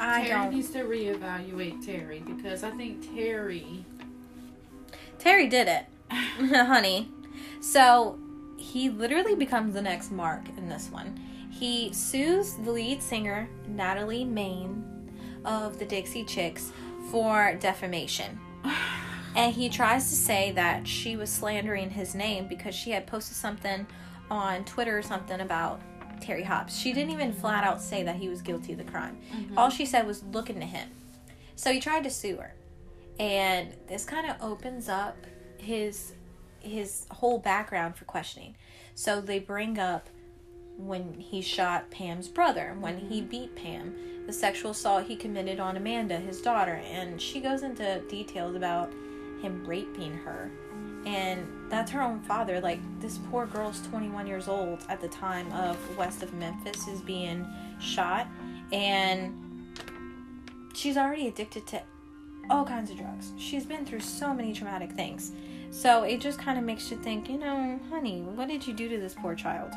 I 0.00 0.22
Terry 0.26 0.28
don't. 0.44 0.54
needs 0.54 0.70
to 0.70 0.80
reevaluate 0.80 1.84
Terry 1.84 2.20
because 2.26 2.64
I 2.64 2.70
think 2.70 3.14
Terry. 3.14 3.84
Terry 5.18 5.48
did 5.48 5.68
it, 5.68 5.86
honey. 6.10 7.08
So 7.60 8.18
he 8.58 8.90
literally 8.90 9.34
becomes 9.34 9.74
the 9.74 9.82
next 9.82 10.10
Mark 10.10 10.42
in 10.56 10.68
this 10.68 10.90
one. 10.90 11.20
He 11.50 11.92
sues 11.92 12.54
the 12.54 12.72
lead 12.72 13.00
singer, 13.02 13.48
Natalie 13.68 14.24
Main, 14.24 14.84
of 15.44 15.78
the 15.78 15.84
Dixie 15.84 16.24
Chicks 16.24 16.72
for 17.14 17.54
defamation. 17.60 18.40
And 19.36 19.54
he 19.54 19.68
tries 19.68 20.10
to 20.10 20.16
say 20.16 20.50
that 20.52 20.86
she 20.86 21.16
was 21.16 21.30
slandering 21.30 21.90
his 21.90 22.12
name 22.12 22.48
because 22.48 22.74
she 22.74 22.90
had 22.90 23.06
posted 23.06 23.36
something 23.36 23.86
on 24.32 24.64
Twitter 24.64 24.98
or 24.98 25.02
something 25.02 25.40
about 25.40 25.80
Terry 26.20 26.42
Hobbs. 26.42 26.76
She 26.76 26.92
didn't 26.92 27.12
even 27.12 27.32
flat 27.32 27.62
out 27.62 27.80
say 27.80 28.02
that 28.02 28.16
he 28.16 28.28
was 28.28 28.42
guilty 28.42 28.72
of 28.72 28.78
the 28.78 28.84
crime. 28.84 29.16
Mm-hmm. 29.32 29.56
All 29.56 29.70
she 29.70 29.86
said 29.86 30.08
was 30.08 30.24
looking 30.24 30.58
to 30.58 30.66
him. 30.66 30.88
So 31.54 31.72
he 31.72 31.78
tried 31.78 32.02
to 32.02 32.10
sue 32.10 32.36
her. 32.38 32.52
And 33.20 33.68
this 33.86 34.04
kind 34.04 34.28
of 34.28 34.36
opens 34.42 34.88
up 34.88 35.16
his 35.58 36.14
his 36.58 37.06
whole 37.12 37.38
background 37.38 37.94
for 37.94 38.06
questioning. 38.06 38.56
So 38.96 39.20
they 39.20 39.38
bring 39.38 39.78
up 39.78 40.08
when 40.76 41.14
he 41.14 41.42
shot 41.42 41.92
Pam's 41.92 42.26
brother, 42.26 42.74
when 42.80 42.98
he 42.98 43.20
mm-hmm. 43.20 43.30
beat 43.30 43.54
Pam, 43.54 43.94
the 44.26 44.32
sexual 44.32 44.70
assault 44.70 45.06
he 45.06 45.16
committed 45.16 45.60
on 45.60 45.76
Amanda, 45.76 46.16
his 46.16 46.40
daughter, 46.40 46.80
and 46.84 47.20
she 47.20 47.40
goes 47.40 47.62
into 47.62 48.00
details 48.08 48.56
about 48.56 48.92
him 49.40 49.64
raping 49.66 50.14
her. 50.14 50.50
And 51.04 51.46
that's 51.68 51.90
her 51.90 52.00
own 52.00 52.20
father. 52.20 52.60
Like 52.60 52.80
this 53.00 53.18
poor 53.30 53.46
girl's 53.46 53.86
21 53.88 54.26
years 54.26 54.48
old 54.48 54.84
at 54.88 55.00
the 55.00 55.08
time 55.08 55.50
of 55.52 55.76
west 55.98 56.22
of 56.22 56.32
Memphis 56.34 56.88
is 56.88 57.02
being 57.02 57.46
shot, 57.78 58.26
and 58.72 59.34
she's 60.72 60.96
already 60.96 61.28
addicted 61.28 61.66
to 61.68 61.82
all 62.50 62.64
kinds 62.64 62.90
of 62.90 62.96
drugs. 62.96 63.32
She's 63.36 63.64
been 63.64 63.84
through 63.84 64.00
so 64.00 64.32
many 64.32 64.52
traumatic 64.52 64.92
things. 64.92 65.32
So 65.70 66.04
it 66.04 66.20
just 66.20 66.38
kind 66.38 66.58
of 66.58 66.64
makes 66.64 66.90
you 66.90 66.96
think, 66.98 67.28
you 67.28 67.38
know, 67.38 67.80
honey, 67.90 68.22
what 68.22 68.48
did 68.48 68.66
you 68.66 68.72
do 68.72 68.88
to 68.88 68.98
this 68.98 69.14
poor 69.14 69.34
child? 69.34 69.72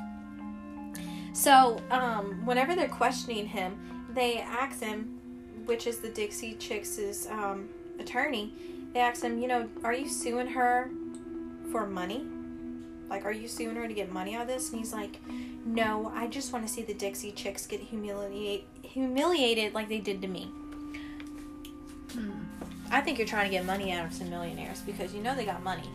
So, 1.33 1.79
um, 1.91 2.45
whenever 2.45 2.75
they're 2.75 2.87
questioning 2.87 3.45
him, 3.45 3.96
they 4.17 4.39
ask 4.39 4.81
him, 4.81 5.19
which 5.65 5.85
is 5.85 5.99
the 5.99 6.09
Dixie 6.09 6.55
Chicks' 6.55 7.27
um, 7.29 7.69
attorney, 7.99 8.51
they 8.93 8.99
ask 8.99 9.21
him, 9.21 9.39
you 9.39 9.47
know, 9.47 9.69
are 9.83 9.93
you 9.93 10.09
suing 10.09 10.47
her 10.47 10.89
for 11.71 11.85
money? 11.85 12.25
Like, 13.09 13.25
are 13.25 13.31
you 13.31 13.47
suing 13.47 13.75
her 13.75 13.87
to 13.87 13.93
get 13.93 14.11
money 14.11 14.35
out 14.35 14.41
of 14.43 14.47
this? 14.47 14.71
And 14.71 14.79
he's 14.79 14.91
like, 14.91 15.19
no, 15.65 16.11
I 16.15 16.27
just 16.27 16.51
want 16.51 16.65
to 16.65 16.73
see 16.73 16.81
the 16.81 16.93
Dixie 16.93 17.31
Chicks 17.31 17.67
get 17.67 17.79
humiliate, 17.79 18.65
humiliated 18.81 19.73
like 19.73 19.87
they 19.87 19.99
did 19.99 20.21
to 20.23 20.27
me. 20.27 20.45
Hmm. 22.13 22.31
I 22.89 23.01
think 23.01 23.17
you're 23.17 23.27
trying 23.27 23.45
to 23.45 23.51
get 23.51 23.65
money 23.65 23.91
out 23.91 24.05
of 24.05 24.13
some 24.13 24.29
millionaires 24.29 24.81
because 24.81 25.13
you 25.13 25.21
know 25.21 25.35
they 25.35 25.45
got 25.45 25.63
money. 25.63 25.89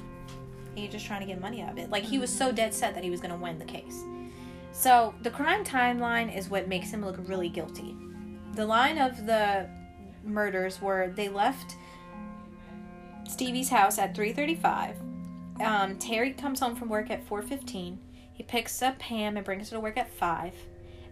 And 0.71 0.79
you're 0.79 0.93
just 0.93 1.07
trying 1.07 1.21
to 1.21 1.27
get 1.27 1.41
money 1.41 1.61
out 1.61 1.73
of 1.73 1.79
it. 1.79 1.91
Like 1.91 2.05
he 2.05 2.19
was 2.19 2.31
so 2.31 2.53
dead 2.53 2.73
set 2.73 2.95
that 2.95 3.03
he 3.03 3.11
was 3.11 3.21
going 3.21 3.33
to 3.33 3.37
win 3.37 3.59
the 3.59 3.65
case. 3.65 4.03
So 4.73 5.15
the 5.23 5.31
crime 5.31 5.65
timeline 5.65 6.35
is 6.35 6.49
what 6.49 6.69
makes 6.69 6.91
him 6.91 7.05
look 7.05 7.17
really 7.29 7.49
guilty. 7.49 7.97
The 8.55 8.67
line 8.67 8.99
of 8.99 9.27
the 9.27 9.69
murders 10.25 10.81
were 10.81 11.09
they 11.15 11.29
left 11.29 11.77
Stevie's 13.29 13.69
house 13.71 13.99
at 13.99 14.15
3:35. 14.15 14.97
Um, 15.61 15.99
Terry 15.99 16.33
comes 16.33 16.61
home 16.61 16.75
from 16.77 16.88
work 16.88 17.11
at 17.11 17.25
4:15. 17.27 17.99
He 18.33 18.43
picks 18.43 18.83
up 18.83 18.99
Pam 18.99 19.37
and 19.37 19.45
brings 19.45 19.71
her 19.71 19.77
to 19.77 19.81
work 19.81 19.97
at 19.97 20.11
5. 20.11 20.55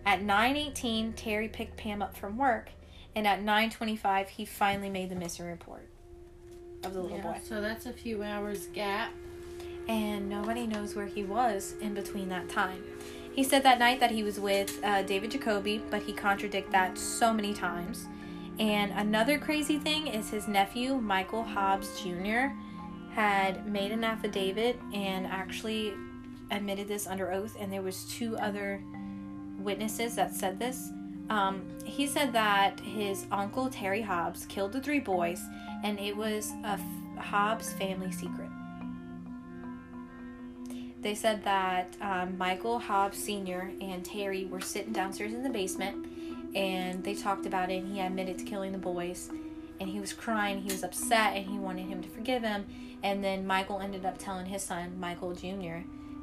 At 0.06 0.22
9:18, 0.22 1.12
Terry 1.14 1.48
picked 1.48 1.76
Pam 1.76 2.02
up 2.02 2.16
from 2.16 2.36
work 2.36 2.70
and 3.14 3.26
at 3.26 3.42
9:25 3.42 4.28
he 4.28 4.44
finally 4.44 4.90
made 4.90 5.08
the 5.10 5.16
missing 5.16 5.46
report 5.46 5.88
of 6.84 6.94
the 6.94 7.00
little 7.00 7.18
Yeah, 7.18 7.22
boy. 7.34 7.38
so 7.42 7.60
that's 7.60 7.86
a 7.86 7.92
few 7.92 8.22
hours 8.22 8.66
gap. 8.68 9.10
And 9.88 10.28
nobody 10.28 10.66
knows 10.66 10.94
where 10.94 11.06
he 11.06 11.24
was 11.24 11.74
in 11.80 11.94
between 11.94 12.28
that 12.28 12.48
time. 12.48 12.82
He 13.40 13.44
said 13.44 13.62
that 13.62 13.78
night 13.78 14.00
that 14.00 14.10
he 14.10 14.22
was 14.22 14.38
with 14.38 14.84
uh, 14.84 15.00
David 15.00 15.30
Jacoby, 15.30 15.82
but 15.88 16.02
he 16.02 16.12
contradicted 16.12 16.74
that 16.74 16.98
so 16.98 17.32
many 17.32 17.54
times. 17.54 18.06
And 18.58 18.92
another 18.92 19.38
crazy 19.38 19.78
thing 19.78 20.08
is 20.08 20.28
his 20.28 20.46
nephew, 20.46 20.96
Michael 20.96 21.42
Hobbs 21.42 22.02
Jr., 22.02 22.48
had 23.12 23.66
made 23.66 23.92
an 23.92 24.04
affidavit 24.04 24.78
and 24.92 25.26
actually 25.26 25.94
admitted 26.50 26.86
this 26.86 27.06
under 27.06 27.32
oath. 27.32 27.56
And 27.58 27.72
there 27.72 27.80
was 27.80 28.04
two 28.04 28.36
other 28.36 28.84
witnesses 29.58 30.14
that 30.16 30.34
said 30.34 30.58
this. 30.58 30.90
Um, 31.30 31.62
he 31.86 32.06
said 32.06 32.34
that 32.34 32.78
his 32.80 33.24
uncle 33.32 33.70
Terry 33.70 34.02
Hobbs 34.02 34.44
killed 34.44 34.72
the 34.72 34.82
three 34.82 35.00
boys, 35.00 35.40
and 35.82 35.98
it 35.98 36.14
was 36.14 36.52
a 36.62 36.72
f- 36.72 37.24
Hobbs 37.24 37.72
family 37.72 38.12
secret. 38.12 38.49
They 41.00 41.14
said 41.14 41.44
that 41.44 41.96
um, 42.00 42.36
Michael 42.36 42.78
Hobbs 42.78 43.18
Sr. 43.22 43.70
and 43.80 44.04
Terry 44.04 44.44
were 44.44 44.60
sitting 44.60 44.92
downstairs 44.92 45.32
in 45.32 45.42
the 45.42 45.48
basement, 45.50 46.06
and 46.54 47.02
they 47.02 47.14
talked 47.14 47.46
about 47.46 47.70
it. 47.70 47.82
And 47.82 47.94
he 47.94 48.00
admitted 48.00 48.38
to 48.38 48.44
killing 48.44 48.72
the 48.72 48.78
boys, 48.78 49.30
and 49.80 49.88
he 49.88 49.98
was 49.98 50.12
crying. 50.12 50.60
He 50.60 50.70
was 50.70 50.82
upset, 50.84 51.36
and 51.36 51.46
he 51.46 51.58
wanted 51.58 51.86
him 51.86 52.02
to 52.02 52.08
forgive 52.10 52.42
him. 52.42 52.66
And 53.02 53.24
then 53.24 53.46
Michael 53.46 53.80
ended 53.80 54.04
up 54.04 54.18
telling 54.18 54.44
his 54.44 54.62
son, 54.62 54.92
Michael 55.00 55.32
Jr., 55.34 55.78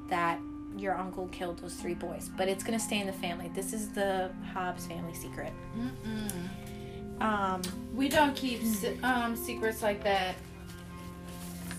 that 0.09 0.39
your 0.77 0.95
uncle 0.95 1.27
killed 1.29 1.57
those 1.57 1.73
three 1.73 1.95
boys, 1.95 2.29
but 2.37 2.47
it's 2.47 2.63
gonna 2.63 2.77
stay 2.79 2.99
in 2.99 3.07
the 3.07 3.13
family. 3.13 3.49
This 3.55 3.73
is 3.73 3.89
the 3.89 4.29
Hobbs 4.53 4.85
family 4.85 5.15
secret. 5.15 5.51
Mm-mm. 5.75 7.21
Um, 7.21 7.61
We 7.95 8.09
don't 8.09 8.35
keep 8.35 8.61
um 9.03 9.35
secrets 9.35 9.81
like 9.81 10.03
that, 10.03 10.35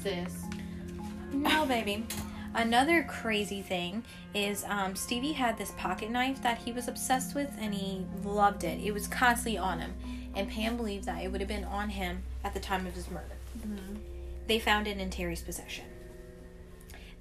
sis. 0.02 0.42
no, 1.32 1.64
baby. 1.66 2.04
Another 2.54 3.04
crazy 3.04 3.62
thing 3.62 4.04
is 4.34 4.64
um, 4.64 4.96
Stevie 4.96 5.32
had 5.32 5.58
this 5.58 5.72
pocket 5.72 6.10
knife 6.10 6.42
that 6.42 6.58
he 6.58 6.72
was 6.72 6.88
obsessed 6.88 7.34
with, 7.34 7.50
and 7.60 7.74
he 7.74 8.04
loved 8.24 8.64
it. 8.64 8.80
It 8.82 8.92
was 8.92 9.06
constantly 9.06 9.58
on 9.58 9.80
him, 9.80 9.94
and 10.34 10.48
Pam 10.48 10.76
believed 10.76 11.04
that 11.04 11.22
it 11.22 11.30
would 11.30 11.40
have 11.40 11.48
been 11.48 11.64
on 11.64 11.90
him 11.90 12.22
at 12.44 12.54
the 12.54 12.60
time 12.60 12.86
of 12.86 12.94
his 12.94 13.10
murder. 13.10 13.36
They 14.46 14.58
found 14.58 14.86
it 14.86 14.98
in 14.98 15.10
Terry's 15.10 15.42
possession. 15.42 15.84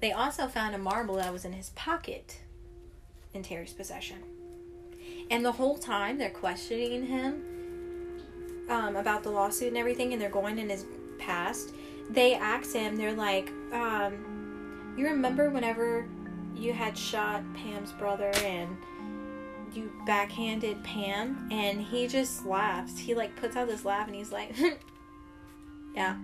They 0.00 0.12
also 0.12 0.46
found 0.46 0.74
a 0.74 0.78
marble 0.78 1.16
that 1.16 1.32
was 1.32 1.44
in 1.44 1.52
his 1.52 1.70
pocket 1.70 2.40
in 3.34 3.42
Terry's 3.42 3.72
possession. 3.72 4.18
And 5.30 5.44
the 5.44 5.52
whole 5.52 5.76
time 5.76 6.18
they're 6.18 6.30
questioning 6.30 7.06
him 7.06 7.42
um, 8.70 8.96
about 8.96 9.22
the 9.22 9.30
lawsuit 9.30 9.68
and 9.68 9.76
everything, 9.76 10.12
and 10.12 10.22
they're 10.22 10.30
going 10.30 10.58
in 10.58 10.68
his 10.68 10.86
past. 11.18 11.74
They 12.10 12.34
ask 12.34 12.72
him, 12.72 12.96
they're 12.96 13.12
like, 13.12 13.50
um, 13.72 14.47
You 14.98 15.06
remember 15.06 15.48
whenever 15.48 16.08
you 16.56 16.72
had 16.72 16.98
shot 16.98 17.44
Pam's 17.54 17.92
brother 17.92 18.32
and 18.42 18.76
you 19.72 19.92
backhanded 20.04 20.82
Pam? 20.82 21.48
And 21.52 21.80
he 21.80 22.08
just 22.08 22.44
laughs. 22.44 22.98
He 22.98 23.14
like 23.14 23.36
puts 23.36 23.54
out 23.54 23.68
this 23.68 23.84
laugh 23.84 24.08
and 24.08 24.16
he's 24.16 24.32
like, 24.32 24.56
Yeah. 25.94 26.16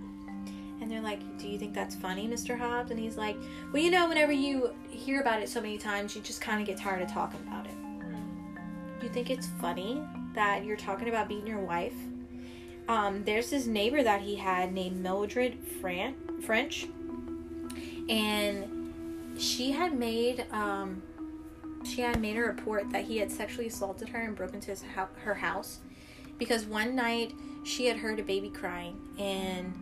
And 0.80 0.90
they're 0.90 1.00
like, 1.00 1.38
Do 1.38 1.46
you 1.46 1.56
think 1.56 1.72
that's 1.72 1.94
funny, 1.94 2.26
Mr. 2.26 2.58
Hobbs? 2.58 2.90
And 2.90 2.98
he's 2.98 3.16
like, 3.16 3.37
Well, 3.72 3.80
you 3.80 3.92
know, 3.92 4.08
whenever 4.08 4.32
you 4.32 4.74
hear 4.90 5.20
about 5.20 5.40
it 5.40 5.48
so 5.48 5.60
many 5.60 5.78
times, 5.78 6.16
you 6.16 6.22
just 6.22 6.40
kind 6.40 6.60
of 6.60 6.66
get 6.66 6.76
tired 6.76 7.00
of 7.00 7.08
talking 7.08 7.38
about 7.46 7.66
it. 7.66 7.74
You 9.04 9.08
think 9.08 9.30
it's 9.30 9.46
funny 9.60 10.02
that 10.34 10.64
you're 10.64 10.76
talking 10.76 11.08
about 11.08 11.28
beating 11.28 11.46
your 11.46 11.60
wife? 11.60 11.94
Um, 12.88 13.22
there's 13.22 13.50
this 13.50 13.66
neighbor 13.66 14.02
that 14.02 14.20
he 14.20 14.34
had 14.34 14.72
named 14.72 15.00
Mildred 15.00 15.58
Fran- 15.80 16.16
French, 16.42 16.88
and 18.08 19.34
she 19.38 19.72
had 19.72 19.98
made 19.98 20.46
um, 20.52 21.02
she 21.84 22.00
had 22.00 22.20
made 22.20 22.36
a 22.36 22.40
report 22.40 22.90
that 22.90 23.04
he 23.04 23.18
had 23.18 23.30
sexually 23.30 23.66
assaulted 23.66 24.08
her 24.08 24.20
and 24.20 24.34
broken 24.34 24.56
into 24.56 24.70
his 24.70 24.82
hou- 24.94 25.08
her 25.22 25.34
house 25.34 25.80
because 26.38 26.64
one 26.64 26.94
night 26.94 27.32
she 27.62 27.86
had 27.86 27.96
heard 27.96 28.18
a 28.18 28.22
baby 28.22 28.48
crying 28.48 28.96
and 29.18 29.72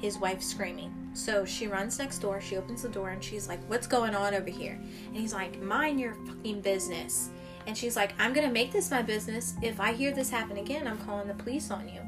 his 0.00 0.18
wife 0.18 0.42
screaming. 0.42 0.92
So 1.14 1.44
she 1.44 1.68
runs 1.68 1.98
next 1.98 2.18
door, 2.18 2.40
she 2.40 2.56
opens 2.56 2.82
the 2.82 2.88
door, 2.88 3.10
and 3.10 3.22
she's 3.22 3.48
like, 3.48 3.60
What's 3.68 3.86
going 3.86 4.14
on 4.14 4.34
over 4.34 4.50
here? 4.50 4.78
And 5.06 5.16
he's 5.16 5.32
like, 5.32 5.60
Mind 5.60 6.00
your 6.00 6.14
fucking 6.26 6.60
business. 6.60 7.30
And 7.66 7.78
she's 7.78 7.94
like, 7.94 8.12
I'm 8.18 8.32
gonna 8.32 8.50
make 8.50 8.72
this 8.72 8.90
my 8.90 9.02
business. 9.02 9.54
If 9.62 9.78
I 9.80 9.92
hear 9.92 10.12
this 10.12 10.30
happen 10.30 10.56
again, 10.56 10.86
I'm 10.88 10.98
calling 10.98 11.28
the 11.28 11.34
police 11.34 11.70
on 11.70 11.88
you. 11.88 12.00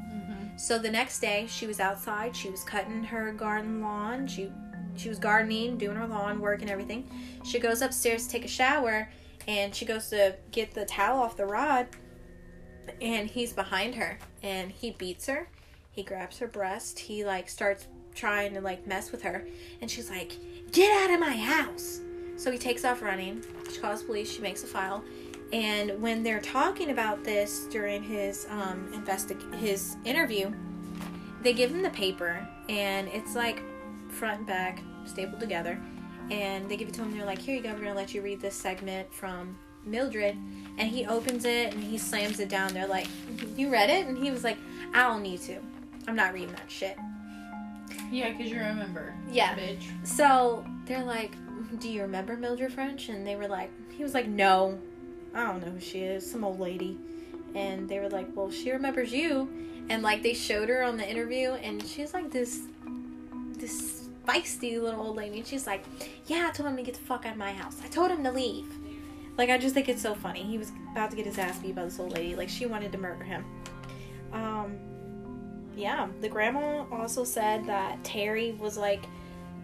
So 0.57 0.79
the 0.79 0.89
next 0.89 1.19
day, 1.19 1.47
she 1.49 1.67
was 1.67 1.79
outside. 1.79 2.35
She 2.35 2.49
was 2.49 2.63
cutting 2.63 3.03
her 3.03 3.33
garden 3.33 3.81
lawn. 3.81 4.25
She 4.25 4.51
she 4.97 5.09
was 5.09 5.19
gardening, 5.19 5.77
doing 5.77 5.97
her 5.97 6.07
lawn 6.07 6.39
work 6.39 6.61
and 6.61 6.69
everything. 6.69 7.09
She 7.43 7.59
goes 7.59 7.81
upstairs 7.81 8.25
to 8.25 8.31
take 8.31 8.45
a 8.45 8.49
shower, 8.49 9.09
and 9.47 9.73
she 9.73 9.85
goes 9.85 10.09
to 10.09 10.35
get 10.51 10.73
the 10.73 10.85
towel 10.85 11.21
off 11.21 11.37
the 11.37 11.45
rod, 11.45 11.87
and 13.01 13.29
he's 13.29 13.53
behind 13.53 13.95
her, 13.95 14.17
and 14.41 14.71
he 14.71 14.91
beats 14.91 15.27
her. 15.27 15.49
He 15.91 16.03
grabs 16.03 16.39
her 16.39 16.47
breast. 16.47 16.99
He 16.99 17.23
like 17.23 17.49
starts 17.49 17.87
trying 18.13 18.53
to 18.53 18.61
like 18.61 18.87
mess 18.87 19.11
with 19.11 19.21
her, 19.23 19.45
and 19.81 19.89
she's 19.89 20.09
like, 20.09 20.37
"Get 20.71 20.91
out 21.03 21.13
of 21.13 21.19
my 21.19 21.35
house!" 21.35 22.01
So 22.37 22.51
he 22.51 22.57
takes 22.57 22.83
off 22.83 23.01
running. 23.01 23.43
She 23.71 23.79
calls 23.79 24.03
police. 24.03 24.31
She 24.31 24.41
makes 24.41 24.63
a 24.63 24.67
file. 24.67 25.03
And 25.53 26.01
when 26.01 26.23
they're 26.23 26.41
talking 26.41 26.89
about 26.89 27.23
this 27.23 27.67
during 27.67 28.03
his 28.03 28.47
um, 28.49 28.89
investig- 28.93 29.53
his 29.55 29.95
interview, 30.03 30.51
they 31.41 31.53
give 31.53 31.71
him 31.71 31.81
the 31.81 31.91
paper, 31.91 32.45
and 32.67 33.07
it's 33.09 33.35
like 33.35 33.61
front 34.15 34.39
and 34.39 34.47
back 34.47 34.81
stapled 35.05 35.39
together. 35.39 35.79
And 36.31 36.67
they 36.69 36.77
give 36.77 36.87
it 36.87 36.93
to 36.95 37.03
him. 37.03 37.15
They're 37.15 37.25
like, 37.25 37.39
"Here 37.39 37.55
you 37.55 37.61
go. 37.61 37.73
We're 37.73 37.81
gonna 37.81 37.93
let 37.93 38.13
you 38.13 38.21
read 38.21 38.41
this 38.41 38.55
segment 38.55 39.13
from 39.13 39.57
Mildred." 39.83 40.35
And 40.77 40.89
he 40.89 41.05
opens 41.05 41.45
it 41.45 41.73
and 41.73 41.83
he 41.83 41.97
slams 41.97 42.39
it 42.39 42.49
down. 42.49 42.73
They're 42.73 42.87
like, 42.87 43.07
mm-hmm. 43.07 43.59
"You 43.59 43.69
read 43.71 43.89
it?" 43.89 44.07
And 44.07 44.17
he 44.17 44.31
was 44.31 44.43
like, 44.43 44.57
"I 44.93 45.03
don't 45.03 45.21
need 45.21 45.41
to. 45.41 45.59
I'm 46.07 46.15
not 46.15 46.33
reading 46.33 46.51
that 46.51 46.69
shit." 46.69 46.97
Yeah, 48.11 48.31
because 48.31 48.51
you 48.51 48.57
remember. 48.57 49.13
Yeah. 49.31 49.55
Bitch. 49.55 49.83
So 50.03 50.65
they're 50.85 51.03
like, 51.03 51.33
"Do 51.79 51.89
you 51.89 52.01
remember 52.01 52.35
Mildred 52.35 52.73
French?" 52.73 53.09
And 53.09 53.25
they 53.25 53.35
were 53.35 53.47
like, 53.47 53.69
"He 53.91 54.01
was 54.01 54.13
like, 54.13 54.27
no, 54.27 54.79
I 55.33 55.45
don't 55.45 55.63
know 55.63 55.71
who 55.71 55.79
she 55.79 55.99
is, 55.99 56.29
some 56.29 56.43
old 56.43 56.59
lady." 56.59 56.97
And 57.53 57.87
they 57.87 57.99
were 57.99 58.09
like, 58.09 58.27
"Well, 58.33 58.49
she 58.49 58.71
remembers 58.71 59.13
you." 59.13 59.47
And 59.89 60.01
like 60.01 60.23
they 60.23 60.33
showed 60.33 60.69
her 60.69 60.81
on 60.81 60.97
the 60.97 61.07
interview, 61.07 61.51
and 61.51 61.85
she's 61.85 62.13
like 62.13 62.31
this, 62.31 62.61
this 63.57 64.04
feisty 64.25 64.81
little 64.81 65.01
old 65.01 65.17
lady. 65.17 65.39
And 65.39 65.47
she's 65.47 65.67
like, 65.67 65.83
"Yeah, 66.27 66.47
I 66.49 66.51
told 66.51 66.69
him 66.69 66.77
to 66.77 66.83
get 66.83 66.95
the 66.95 67.01
fuck 67.01 67.25
out 67.25 67.33
of 67.33 67.37
my 67.37 67.53
house. 67.53 67.77
I 67.83 67.87
told 67.87 68.11
him 68.11 68.23
to 68.23 68.31
leave." 68.31 68.67
Like 69.37 69.49
I 69.49 69.57
just 69.57 69.73
think 69.73 69.89
it's 69.89 70.01
so 70.01 70.15
funny. 70.15 70.43
He 70.43 70.57
was 70.57 70.71
about 70.91 71.11
to 71.11 71.17
get 71.17 71.25
his 71.25 71.37
ass 71.37 71.59
beat 71.59 71.75
by 71.75 71.85
this 71.85 71.99
old 71.99 72.13
lady. 72.13 72.35
Like 72.35 72.49
she 72.49 72.65
wanted 72.65 72.91
to 72.93 72.97
murder 72.97 73.23
him. 73.23 73.45
Um, 74.31 74.77
yeah, 75.75 76.07
the 76.21 76.29
grandma 76.29 76.85
also 76.91 77.23
said 77.23 77.65
that 77.67 78.03
Terry 78.03 78.53
was 78.53 78.77
like, 78.77 79.05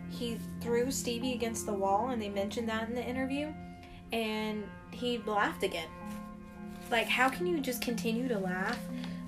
he 0.09 0.37
threw 0.59 0.91
Stevie 0.91 1.33
against 1.33 1.65
the 1.65 1.73
wall, 1.73 2.09
and 2.09 2.21
they 2.21 2.29
mentioned 2.29 2.67
that 2.67 2.89
in 2.89 2.95
the 2.95 3.03
interview, 3.03 3.53
and 4.11 4.63
he 4.91 5.19
laughed 5.19 5.63
again. 5.63 5.87
Like, 6.89 7.07
how 7.07 7.29
can 7.29 7.47
you 7.47 7.61
just 7.61 7.81
continue 7.81 8.27
to 8.27 8.37
laugh 8.37 8.77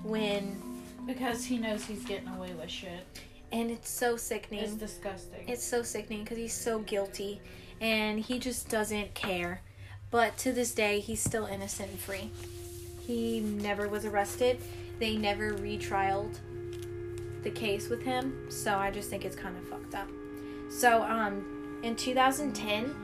when. 0.03 0.61
Because 1.05 1.43
he 1.43 1.57
knows 1.57 1.83
he's 1.83 2.05
getting 2.05 2.29
away 2.29 2.53
with 2.53 2.69
shit. 2.69 3.05
And 3.53 3.71
it's 3.71 3.89
so 3.89 4.17
sickening. 4.17 4.63
It's 4.63 4.73
disgusting. 4.73 5.47
It's 5.47 5.63
so 5.63 5.83
sickening 5.83 6.23
because 6.23 6.37
he's 6.37 6.53
so 6.53 6.79
guilty 6.79 7.39
and 7.79 8.19
he 8.19 8.39
just 8.39 8.67
doesn't 8.67 9.13
care. 9.13 9.61
But 10.09 10.37
to 10.39 10.51
this 10.51 10.73
day, 10.73 10.99
he's 10.99 11.21
still 11.21 11.45
innocent 11.45 11.91
and 11.91 11.99
free. 11.99 12.31
He 13.05 13.39
never 13.39 13.87
was 13.87 14.05
arrested. 14.05 14.59
They 14.99 15.17
never 15.17 15.53
retrialed 15.53 16.37
the 17.43 17.51
case 17.51 17.89
with 17.89 18.01
him, 18.01 18.49
so 18.49 18.75
I 18.75 18.89
just 18.89 19.09
think 19.09 19.25
it's 19.25 19.35
kind 19.35 19.57
of 19.57 19.67
fucked 19.67 19.95
up. 19.95 20.07
So, 20.69 21.03
um, 21.03 21.79
in 21.83 21.95
2010, 21.95 22.95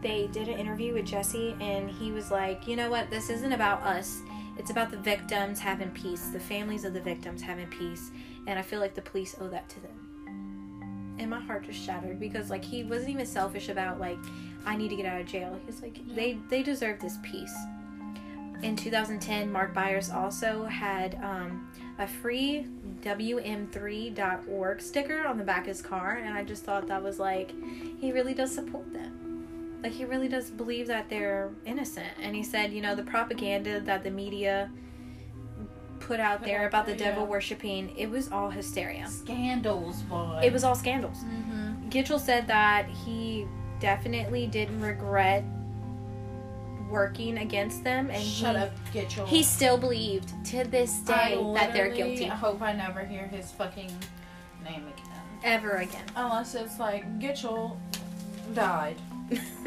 they 0.00 0.28
did 0.28 0.48
an 0.48 0.58
interview 0.58 0.94
with 0.94 1.06
Jesse, 1.06 1.56
and 1.60 1.90
he 1.90 2.12
was 2.12 2.30
like, 2.30 2.68
"You 2.68 2.76
know 2.76 2.88
what? 2.88 3.10
This 3.10 3.30
isn't 3.30 3.52
about 3.52 3.82
us. 3.82 4.20
It's 4.58 4.70
about 4.70 4.90
the 4.90 4.98
victims 4.98 5.60
having 5.60 5.90
peace, 5.90 6.28
the 6.28 6.40
families 6.40 6.84
of 6.84 6.92
the 6.92 7.00
victims 7.00 7.40
having 7.40 7.68
peace, 7.68 8.10
and 8.46 8.58
I 8.58 8.62
feel 8.62 8.80
like 8.80 8.94
the 8.94 9.02
police 9.02 9.36
owe 9.40 9.48
that 9.48 9.68
to 9.70 9.80
them." 9.80 11.16
And 11.18 11.30
my 11.30 11.40
heart 11.40 11.64
just 11.64 11.84
shattered 11.84 12.20
because, 12.20 12.50
like, 12.50 12.64
he 12.64 12.84
wasn't 12.84 13.10
even 13.10 13.26
selfish 13.26 13.68
about 13.68 13.98
like, 13.98 14.18
"I 14.66 14.76
need 14.76 14.88
to 14.90 14.96
get 14.96 15.06
out 15.06 15.20
of 15.20 15.26
jail." 15.26 15.58
He's 15.66 15.82
like, 15.82 15.98
"They 16.14 16.38
they 16.48 16.62
deserve 16.62 17.00
this 17.00 17.18
peace." 17.22 17.56
In 18.62 18.74
2010, 18.74 19.52
Mark 19.52 19.72
Byers 19.72 20.10
also 20.10 20.64
had 20.64 21.14
um, 21.22 21.70
a 21.98 22.08
free 22.08 22.66
WM3.org 23.02 24.80
sticker 24.80 25.26
on 25.26 25.38
the 25.38 25.44
back 25.44 25.62
of 25.62 25.68
his 25.68 25.82
car, 25.82 26.16
and 26.16 26.36
I 26.36 26.42
just 26.42 26.64
thought 26.64 26.88
that 26.88 27.02
was 27.02 27.20
like, 27.20 27.52
he 28.00 28.10
really 28.10 28.34
does 28.34 28.52
support 28.52 28.92
them. 28.92 29.27
Like, 29.82 29.92
he 29.92 30.04
really 30.04 30.28
does 30.28 30.50
believe 30.50 30.88
that 30.88 31.08
they're 31.08 31.50
innocent. 31.64 32.10
And 32.20 32.34
he 32.34 32.42
said, 32.42 32.72
you 32.72 32.82
know, 32.82 32.94
the 32.94 33.04
propaganda 33.04 33.80
that 33.80 34.02
the 34.02 34.10
media 34.10 34.70
put 36.00 36.20
out 36.20 36.42
there 36.42 36.66
about 36.66 36.86
the 36.86 36.94
devil 36.94 37.24
yeah. 37.24 37.28
worshiping, 37.28 37.96
it 37.96 38.10
was 38.10 38.30
all 38.30 38.50
hysteria. 38.50 39.06
Scandals, 39.08 40.02
boy. 40.02 40.40
It 40.42 40.52
was 40.52 40.64
all 40.64 40.74
scandals. 40.74 41.18
Mm-hmm. 41.18 41.90
Gitchell 41.90 42.20
said 42.20 42.46
that 42.48 42.88
he 42.88 43.46
definitely 43.80 44.46
didn't 44.46 44.80
regret 44.80 45.44
working 46.90 47.38
against 47.38 47.84
them, 47.84 48.10
and 48.10 48.22
Shut 48.22 48.56
he, 48.56 48.62
up, 49.00 49.16
your. 49.16 49.26
he 49.26 49.42
still 49.42 49.76
believed 49.76 50.32
to 50.46 50.64
this 50.64 51.00
day 51.00 51.38
that 51.54 51.74
they're 51.74 51.90
guilty 51.90 52.30
i 52.30 52.34
hope 52.34 52.62
I 52.62 52.72
never 52.72 53.04
hear 53.04 53.26
his 53.26 53.52
fucking 53.52 53.94
name 54.64 54.86
again. 54.86 55.22
ever 55.44 55.72
again. 55.72 56.04
Unless 56.16 56.54
it's 56.54 56.78
like 56.78 57.04
Gitchell 57.20 57.76
died 58.54 58.96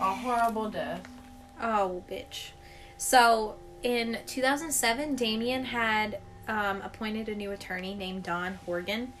a 0.00 0.14
horrible 0.14 0.70
death. 0.70 1.06
oh, 1.60 2.02
bitch. 2.10 2.50
So 2.96 3.56
in 3.82 4.18
2007, 4.26 5.16
Damien 5.16 5.64
had 5.64 6.20
um, 6.48 6.82
appointed 6.82 7.28
a 7.28 7.34
new 7.34 7.52
attorney 7.52 7.94
named 7.94 8.22
Don 8.22 8.54
Horgan, 8.66 9.12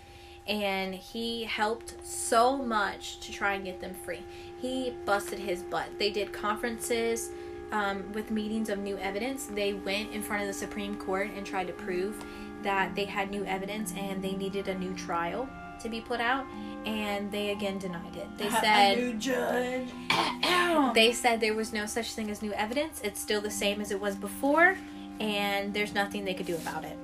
and 0.46 0.94
he 0.94 1.44
helped 1.44 2.04
so 2.04 2.56
much 2.56 3.20
to 3.20 3.32
try 3.32 3.54
and 3.54 3.64
get 3.64 3.80
them 3.80 3.94
free. 3.94 4.22
He 4.60 4.94
busted 5.04 5.38
his 5.38 5.62
butt. 5.62 5.98
They 5.98 6.10
did 6.10 6.32
conferences 6.32 7.30
um, 7.70 8.12
with 8.12 8.30
meetings 8.30 8.68
of 8.68 8.78
new 8.78 8.98
evidence. 8.98 9.46
They 9.46 9.72
went 9.72 10.12
in 10.12 10.22
front 10.22 10.42
of 10.42 10.48
the 10.48 10.54
Supreme 10.54 10.96
Court 10.96 11.30
and 11.36 11.46
tried 11.46 11.68
to 11.68 11.72
prove 11.72 12.24
that 12.62 12.94
they 12.94 13.04
had 13.04 13.30
new 13.30 13.44
evidence 13.44 13.92
and 13.96 14.22
they 14.22 14.32
needed 14.32 14.68
a 14.68 14.74
new 14.78 14.94
trial 14.94 15.48
to 15.80 15.88
be 15.88 16.00
put 16.00 16.20
out, 16.20 16.46
and 16.86 17.30
they 17.32 17.50
again 17.50 17.78
denied 17.78 18.14
it. 18.16 18.28
They 18.38 18.48
said. 18.50 18.96
a 18.98 19.00
new 19.00 19.14
judge. 19.14 19.88
They 20.94 21.12
said 21.12 21.40
there 21.40 21.54
was 21.54 21.72
no 21.72 21.84
such 21.86 22.12
thing 22.14 22.30
as 22.30 22.40
new 22.40 22.52
evidence. 22.54 23.00
It's 23.04 23.20
still 23.20 23.40
the 23.42 23.50
same 23.50 23.80
as 23.80 23.90
it 23.90 24.00
was 24.00 24.14
before, 24.16 24.76
and 25.20 25.74
there's 25.74 25.92
nothing 25.94 26.24
they 26.24 26.34
could 26.34 26.46
do 26.46 26.54
about 26.56 26.84
it. 26.84 26.96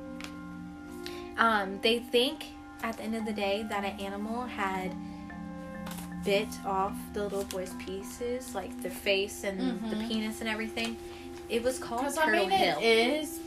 Um, 1.37 1.79
they 1.83 1.99
think 1.99 2.47
at 2.83 2.97
the 2.97 3.03
end 3.05 3.15
of 3.15 3.25
the 3.27 3.33
day 3.33 3.65
that 3.69 3.85
an 3.85 3.99
animal 4.01 4.43
had 4.47 4.95
bit 6.25 6.49
off 6.67 6.95
the 7.13 7.23
little 7.23 7.45
boy's 7.45 7.73
pieces, 7.85 8.55
like 8.55 8.83
the 8.83 8.91
face 8.91 9.45
and 9.45 9.59
the 9.91 9.97
Mhm. 9.97 10.09
penis 10.09 10.41
and 10.41 10.49
everything. 10.49 10.97
It 11.49 11.63
was 11.63 11.79
called 11.79 12.03
Because 12.03 12.19
I 12.19 12.25
Turtle 12.27 12.47
mean, 12.49 12.59
Hill. 12.59 12.79
it 12.81 12.85
is 13.23 13.41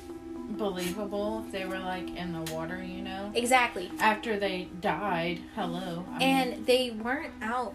believable 0.57 1.43
if 1.45 1.51
they 1.51 1.65
were 1.65 1.79
like 1.79 2.15
in 2.15 2.33
the 2.33 2.51
water, 2.53 2.83
you 2.83 3.01
know. 3.01 3.31
exactly. 3.35 3.91
After 3.99 4.37
they 4.39 4.67
died, 4.79 5.39
hello. 5.55 6.05
I 6.11 6.17
mean, 6.19 6.21
And 6.21 6.65
they 6.65 6.91
weren't 6.91 7.33
out 7.41 7.73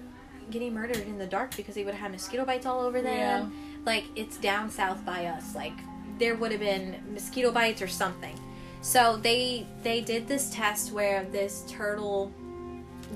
getting 0.51 0.75
murdered 0.75 0.99
in 0.99 1.19
the 1.19 1.27
dark 1.27 1.57
because 1.57 1.75
they 1.75 1.85
would 1.85 1.95
have 1.95 2.03
had 2.03 2.13
mosquito 2.13 2.45
bites 2.45 2.67
all 2.67 2.81
over 2.81 3.01
them. 3.03 3.53
Yeah. 3.53 3.81
Like 3.85 4.05
it's 4.15 4.37
down 4.37 4.71
south 4.71 5.05
by 5.05 5.27
us. 5.27 5.55
Like 5.55 5.73
there 6.19 6.35
would 6.37 6.53
have 6.53 6.61
been 6.61 6.97
mosquito 7.13 7.51
bites 7.53 7.83
or 7.83 7.89
something. 7.89 8.39
So 8.81 9.17
they 9.17 9.67
they 9.83 10.01
did 10.01 10.29
this 10.29 10.51
test 10.51 10.93
where 10.93 11.25
this 11.25 11.65
turtle 11.69 12.31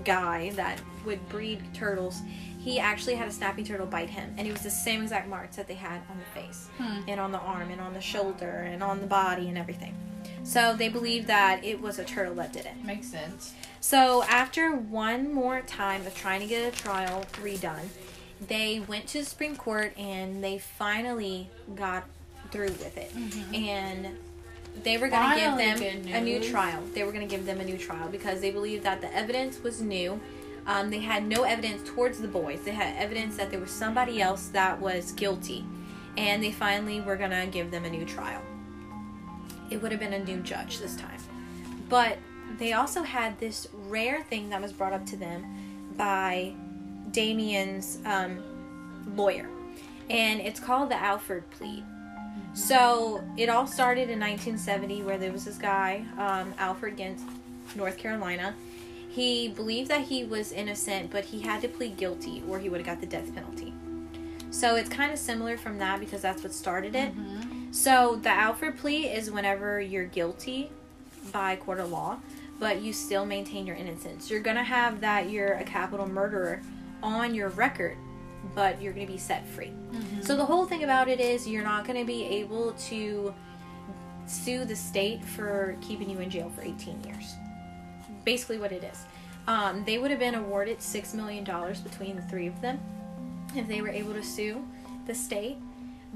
guy 0.04 0.50
that 0.50 0.80
would 1.04 1.26
breed 1.28 1.62
turtles, 1.74 2.20
he 2.62 2.78
actually 2.78 3.14
had 3.14 3.26
a 3.28 3.32
snapping 3.32 3.64
turtle 3.64 3.86
bite 3.86 4.10
him, 4.10 4.34
and 4.36 4.46
it 4.46 4.52
was 4.52 4.62
the 4.62 4.70
same 4.70 5.02
exact 5.02 5.28
marks 5.28 5.56
that 5.56 5.66
they 5.66 5.74
had 5.74 6.00
on 6.10 6.18
the 6.18 6.40
face, 6.40 6.68
Hmm. 6.78 7.00
and 7.08 7.18
on 7.20 7.32
the 7.32 7.38
arm, 7.38 7.70
and 7.70 7.80
on 7.80 7.94
the 7.94 8.00
shoulder, 8.00 8.66
and 8.70 8.82
on 8.82 9.00
the 9.00 9.06
body, 9.06 9.48
and 9.48 9.56
everything. 9.58 9.94
So 10.44 10.74
they 10.74 10.88
believe 10.88 11.26
that 11.26 11.64
it 11.64 11.80
was 11.80 11.98
a 11.98 12.04
turtle 12.04 12.34
that 12.36 12.52
did 12.52 12.66
it. 12.66 12.84
makes 12.84 13.06
sense. 13.08 13.54
So 13.80 14.22
after 14.24 14.72
one 14.72 15.32
more 15.32 15.60
time 15.62 16.06
of 16.06 16.14
trying 16.14 16.40
to 16.40 16.46
get 16.46 16.72
a 16.72 16.76
trial 16.76 17.24
redone, 17.42 17.88
they 18.46 18.80
went 18.80 19.06
to 19.08 19.18
the 19.20 19.24
Supreme 19.24 19.56
Court 19.56 19.92
and 19.98 20.42
they 20.42 20.58
finally 20.58 21.48
got 21.74 22.04
through 22.50 22.68
with 22.72 22.96
it. 22.96 23.12
And 23.54 24.16
they 24.82 24.96
were 24.98 25.08
going 25.08 25.30
to 25.30 25.36
give 25.36 25.56
them 25.80 26.14
a 26.14 26.20
new 26.20 26.40
trial. 26.42 26.82
They 26.94 27.04
were 27.04 27.12
going 27.12 27.26
to 27.26 27.34
give 27.36 27.44
them 27.46 27.60
a 27.60 27.64
new 27.64 27.76
trial 27.78 28.08
because 28.08 28.40
they 28.40 28.50
believed 28.50 28.84
that 28.84 29.00
the 29.02 29.14
evidence 29.14 29.60
was 29.62 29.80
new. 29.82 30.20
Um, 30.66 30.90
they 30.90 31.00
had 31.00 31.26
no 31.26 31.42
evidence 31.42 31.88
towards 31.88 32.20
the 32.20 32.28
boys. 32.28 32.60
They 32.62 32.72
had 32.72 32.94
evidence 32.96 33.36
that 33.36 33.50
there 33.50 33.60
was 33.60 33.70
somebody 33.70 34.20
else 34.20 34.48
that 34.48 34.80
was 34.80 35.12
guilty. 35.12 35.64
And 36.16 36.42
they 36.42 36.52
finally 36.52 37.00
were 37.00 37.16
going 37.16 37.30
to 37.30 37.46
give 37.50 37.70
them 37.70 37.84
a 37.84 37.90
new 37.90 38.04
trial. 38.04 38.42
It 39.70 39.80
would 39.80 39.92
have 39.92 40.00
been 40.00 40.12
a 40.12 40.24
new 40.24 40.38
judge 40.40 40.78
this 40.78 40.96
time. 40.96 41.20
But 41.88 42.18
they 42.58 42.72
also 42.72 43.02
had 43.02 43.38
this 43.38 43.68
rare 43.72 44.22
thing 44.22 44.50
that 44.50 44.60
was 44.60 44.72
brought 44.72 44.92
up 44.92 45.06
to 45.06 45.16
them 45.16 45.44
by 45.96 46.54
Damien's 47.12 47.98
um, 48.04 48.42
lawyer. 49.16 49.48
And 50.08 50.40
it's 50.40 50.58
called 50.58 50.90
the 50.90 51.00
Alford 51.00 51.48
plea. 51.50 51.84
So 52.52 53.22
it 53.36 53.48
all 53.48 53.66
started 53.66 54.10
in 54.10 54.18
1970 54.18 55.02
where 55.04 55.18
there 55.18 55.30
was 55.30 55.44
this 55.44 55.56
guy, 55.56 56.04
um, 56.18 56.52
Alfred 56.58 56.96
Gint, 56.96 57.20
North 57.76 57.96
Carolina. 57.96 58.54
He 59.10 59.48
believed 59.48 59.90
that 59.90 60.02
he 60.02 60.24
was 60.24 60.52
innocent, 60.52 61.10
but 61.10 61.24
he 61.24 61.40
had 61.40 61.60
to 61.62 61.68
plead 61.68 61.96
guilty 61.96 62.42
or 62.48 62.58
he 62.58 62.68
would 62.68 62.78
have 62.78 62.86
got 62.86 63.00
the 63.00 63.06
death 63.06 63.34
penalty. 63.34 63.74
So 64.50 64.76
it's 64.76 64.88
kind 64.88 65.12
of 65.12 65.18
similar 65.18 65.56
from 65.56 65.78
that 65.78 66.00
because 66.00 66.22
that's 66.22 66.42
what 66.42 66.52
started 66.52 66.94
it. 66.94 67.16
Mm-hmm. 67.16 67.72
So 67.72 68.16
the 68.22 68.30
Alfred 68.30 68.78
plea 68.78 69.06
is 69.06 69.30
whenever 69.30 69.80
you're 69.80 70.04
guilty 70.04 70.70
by 71.32 71.56
court 71.56 71.80
of 71.80 71.90
law, 71.90 72.18
but 72.58 72.82
you 72.82 72.92
still 72.92 73.24
maintain 73.24 73.66
your 73.66 73.76
innocence. 73.76 74.30
You're 74.30 74.40
gonna 74.40 74.64
have 74.64 75.00
that 75.00 75.30
you're 75.30 75.54
a 75.54 75.64
capital 75.64 76.08
murderer 76.08 76.60
on 77.02 77.34
your 77.34 77.48
record, 77.50 77.96
but 78.54 78.80
you're 78.82 78.92
gonna 78.92 79.06
be 79.06 79.18
set 79.18 79.46
free. 79.46 79.72
Mm-hmm. 79.92 80.22
So 80.22 80.36
the 80.36 80.44
whole 80.44 80.66
thing 80.66 80.84
about 80.84 81.08
it 81.08 81.20
is 81.20 81.48
you're 81.48 81.64
not 81.64 81.86
gonna 81.86 82.04
be 82.04 82.24
able 82.24 82.72
to 82.72 83.34
sue 84.26 84.64
the 84.64 84.76
state 84.76 85.24
for 85.24 85.76
keeping 85.80 86.10
you 86.10 86.18
in 86.18 86.30
jail 86.30 86.50
for 86.54 86.62
18 86.62 87.02
years. 87.04 87.34
Basically, 88.24 88.58
what 88.58 88.72
it 88.72 88.84
is. 88.84 89.04
Um, 89.46 89.84
they 89.84 89.98
would 89.98 90.10
have 90.10 90.20
been 90.20 90.34
awarded 90.34 90.80
six 90.82 91.14
million 91.14 91.44
dollars 91.44 91.80
between 91.80 92.16
the 92.16 92.22
three 92.22 92.46
of 92.46 92.60
them 92.60 92.78
if 93.54 93.66
they 93.66 93.80
were 93.80 93.88
able 93.88 94.12
to 94.12 94.22
sue 94.22 94.64
the 95.06 95.14
state, 95.14 95.56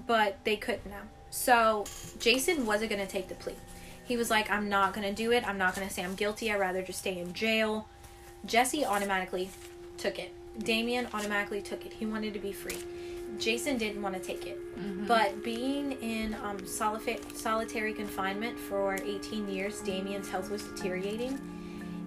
but 0.07 0.39
they 0.45 0.57
couldn't 0.57 0.87
now. 0.87 1.03
So 1.31 1.85
Jason 2.21 2.65
wasn't 2.65 2.91
going 2.91 3.05
to 3.05 3.11
take 3.11 3.29
the 3.29 3.35
plea. 3.35 3.55
He 4.05 4.17
was 4.17 4.31
like, 4.31 4.51
I'm 4.51 4.69
not 4.69 4.93
going 4.93 5.07
to 5.09 5.15
do 5.15 5.33
it. 5.33 5.47
I'm 5.47 5.59
not 5.59 5.75
going 5.75 5.89
to 5.89 5.93
say 5.93 6.05
I'm 6.05 6.15
guilty. 6.15 6.53
I'd 6.53 6.61
rather 6.61 6.83
just 6.83 7.01
stay 7.01 7.19
in 7.19 7.33
jail. 7.33 7.89
Jesse 8.47 8.85
automatically 8.85 9.51
took 9.97 10.19
it. 10.19 10.33
Damien 10.59 11.09
automatically 11.13 11.61
took 11.63 11.85
it. 11.85 11.93
He 11.93 12.07
wanted 12.07 12.35
to 12.35 12.39
be 12.39 12.53
free. 12.53 12.79
Jason 13.39 13.79
didn't 13.79 14.01
want 14.01 14.15
to 14.15 14.21
take 14.21 14.47
it. 14.47 14.59
But 15.09 15.43
being 15.43 15.93
in 15.93 16.35
um, 16.45 16.65
solitary 16.67 17.93
confinement 17.95 18.59
for 18.59 18.95
18 18.95 19.49
years, 19.49 19.81
Damien's 19.81 20.29
health 20.29 20.51
was 20.51 20.63
deteriorating. 20.63 21.41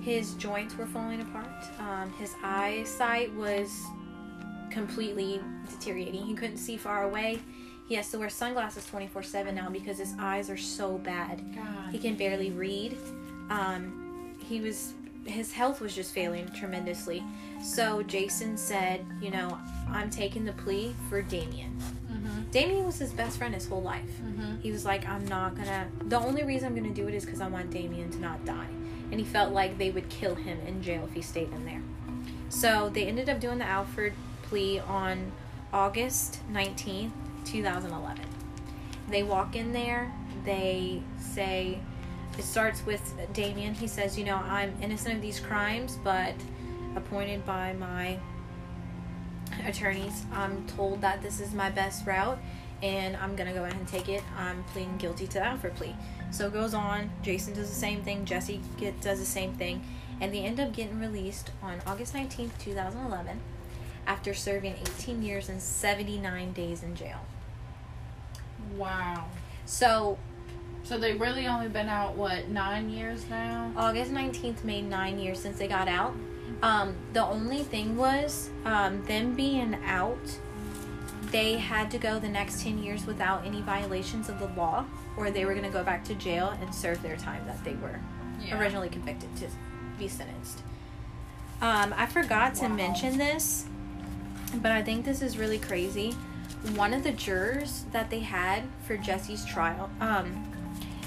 His 0.08 0.36
joints 0.36 0.78
were 0.78 0.86
falling 0.86 1.20
apart. 1.20 1.66
Um, 1.80 2.14
his 2.14 2.34
eyesight 2.42 3.34
was 3.34 3.84
completely 4.70 5.42
deteriorating. 5.70 6.26
He 6.26 6.34
couldn't 6.34 6.60
see 6.60 6.78
far 6.78 7.04
away. 7.04 7.42
He 7.90 7.96
has 7.96 8.10
to 8.12 8.20
wear 8.20 8.30
sunglasses 8.30 8.86
24 8.86 9.22
7 9.24 9.54
now 9.54 9.70
because 9.70 9.98
his 9.98 10.14
eyes 10.18 10.50
are 10.50 10.56
so 10.56 10.98
bad. 10.98 11.44
God. 11.54 11.92
He 11.92 12.00
can 12.00 12.16
barely 12.16 12.52
read. 12.52 12.98
Um, 13.50 14.38
he 14.40 14.62
was 14.62 14.94
his 15.26 15.52
health 15.52 15.82
was 15.82 15.94
just 15.94 16.14
failing 16.14 16.48
tremendously. 16.58 17.22
So 17.62 18.02
Jason 18.04 18.56
said, 18.56 19.06
you 19.22 19.30
know, 19.30 19.60
I'm 19.90 20.10
taking 20.10 20.46
the 20.46 20.54
plea 20.54 20.96
for 21.10 21.22
Damien. 21.22 21.78
Mm-hmm. 22.10 22.50
Damien 22.52 22.86
was 22.86 22.98
his 22.98 23.12
best 23.12 23.38
friend 23.38 23.54
his 23.54 23.68
whole 23.68 23.82
life. 23.82 24.10
Mm-hmm. 24.24 24.62
He 24.62 24.72
was 24.72 24.86
like, 24.86 25.06
I'm 25.06 25.26
not 25.26 25.58
gonna. 25.58 25.90
The 26.06 26.18
only 26.18 26.46
reason 26.46 26.70
I'm 26.70 26.76
gonna 26.76 26.94
do 26.94 27.10
it 27.10 27.14
is 27.14 27.26
because 27.26 27.42
I 27.42 27.50
want 27.50 27.72
Damien 27.72 28.10
to 28.12 28.20
not 28.20 28.46
die. 28.46 28.70
And 29.12 29.20
he 29.20 29.26
felt 29.26 29.54
like 29.54 29.78
they 29.78 29.90
would 29.90 30.10
kill 30.10 30.36
him 30.36 30.60
in 30.68 30.82
jail 30.82 31.04
if 31.06 31.14
he 31.14 31.22
stayed 31.22 31.52
in 31.52 31.66
there. 31.66 31.82
So 32.50 32.90
they 32.90 33.06
ended 33.06 33.30
up 33.30 33.40
doing 33.40 33.58
the 33.58 33.66
Alford 33.66 34.14
plea 34.44 34.80
on 34.80 35.32
August 35.74 36.40
19th, 36.52 37.12
2011. 37.46 38.26
They 39.10 39.24
walk 39.24 39.56
in 39.56 39.72
there, 39.72 40.14
they 40.44 41.02
say, 41.20 41.80
it 42.38 42.44
starts 42.44 42.86
with 42.86 43.02
Damien. 43.34 43.74
He 43.74 43.88
says, 43.88 44.18
You 44.18 44.26
know, 44.26 44.36
I'm 44.36 44.76
innocent 44.82 45.16
of 45.16 45.22
these 45.22 45.40
crimes, 45.40 45.98
but 46.04 46.36
appointed 46.96 47.46
by 47.46 47.74
my 47.74 48.20
attorneys, 49.66 50.26
I'm 50.32 50.66
told 50.68 51.02
that 51.02 51.22
this 51.22 51.40
is 51.40 51.54
my 51.54 51.70
best 51.70 52.06
route 52.06 52.38
and 52.84 53.16
I'm 53.18 53.36
gonna 53.36 53.54
go 53.54 53.64
ahead 53.64 53.78
and 53.78 53.88
take 53.88 54.10
it. 54.10 54.24
I'm 54.38 54.64
pleading 54.66 54.98
guilty 54.98 55.28
to 55.28 55.34
the 55.36 55.46
Alford 55.46 55.76
plea. 55.76 55.96
So 56.32 56.48
it 56.48 56.54
goes 56.54 56.74
on. 56.74 57.10
Jason 57.24 57.54
does 57.54 57.70
the 57.70 57.76
same 57.76 58.04
thing. 58.04 58.26
Jesse 58.26 58.62
get, 58.78 59.00
does 59.02 59.20
the 59.20 59.26
same 59.26 59.54
thing. 59.54 59.82
And 60.20 60.34
they 60.34 60.40
end 60.40 60.60
up 60.60 60.74
getting 60.74 61.00
released 61.00 61.52
on 61.62 61.80
August 61.86 62.14
19th, 62.14 62.58
2011, 62.60 63.40
after 64.08 64.34
serving 64.34 64.76
18 64.82 65.22
years 65.22 65.48
and 65.50 65.62
79 65.62 66.54
days 66.54 66.84
in 66.84 66.96
jail. 66.96 67.20
Wow. 68.76 69.26
So 69.66 70.18
So 70.84 70.98
they've 70.98 71.20
really 71.20 71.48
only 71.48 71.68
been 71.68 71.90
out 71.90 72.16
what 72.16 72.48
nine 72.48 72.90
years 72.90 73.30
now? 73.30 73.72
August 73.76 74.12
19th 74.12 74.64
made 74.64 74.86
nine 74.90 75.20
years 75.20 75.40
since 75.40 75.58
they 75.60 75.68
got 75.68 75.88
out. 75.88 76.14
Um, 76.64 76.96
the 77.14 77.24
only 77.24 77.64
thing 77.64 77.98
was 77.98 78.50
um, 78.66 79.04
them 79.06 79.36
being 79.36 79.76
out, 79.86 80.18
they 81.32 81.58
had 81.58 81.90
to 81.92 81.98
go 81.98 82.20
the 82.20 82.30
next 82.30 82.62
10 82.64 82.82
years 82.84 83.06
without 83.06 83.46
any 83.46 83.62
violations 83.62 84.30
of 84.30 84.40
the 84.40 84.48
law, 84.50 84.86
or 85.18 85.32
they 85.32 85.46
were 85.46 85.54
going 85.54 85.66
to 85.66 85.72
go 85.72 85.84
back 85.84 86.04
to 86.06 86.16
jail 86.16 86.56
and 86.62 86.74
serve 86.74 87.02
their 87.02 87.18
time 87.18 87.46
that 87.48 87.64
they 87.64 87.74
were 87.76 88.00
originally 88.54 88.90
convicted 88.90 89.36
to 89.38 89.48
be 89.98 90.08
sentenced. 90.08 90.62
Um, 91.62 91.94
I 91.98 92.06
forgot 92.06 92.54
to 92.56 92.64
Wow. 92.68 92.76
mention 92.76 93.18
this, 93.18 93.66
but 94.56 94.72
I 94.72 94.82
think 94.84 95.06
this 95.06 95.22
is 95.22 95.38
really 95.38 95.58
crazy. 95.58 96.12
One 96.76 96.94
of 96.94 97.04
the 97.04 97.12
jurors 97.12 97.86
that 97.92 98.10
they 98.10 98.20
had 98.20 98.64
for 98.84 98.96
Jesse's 98.98 99.44
trial, 99.46 99.90
um, 100.00 100.44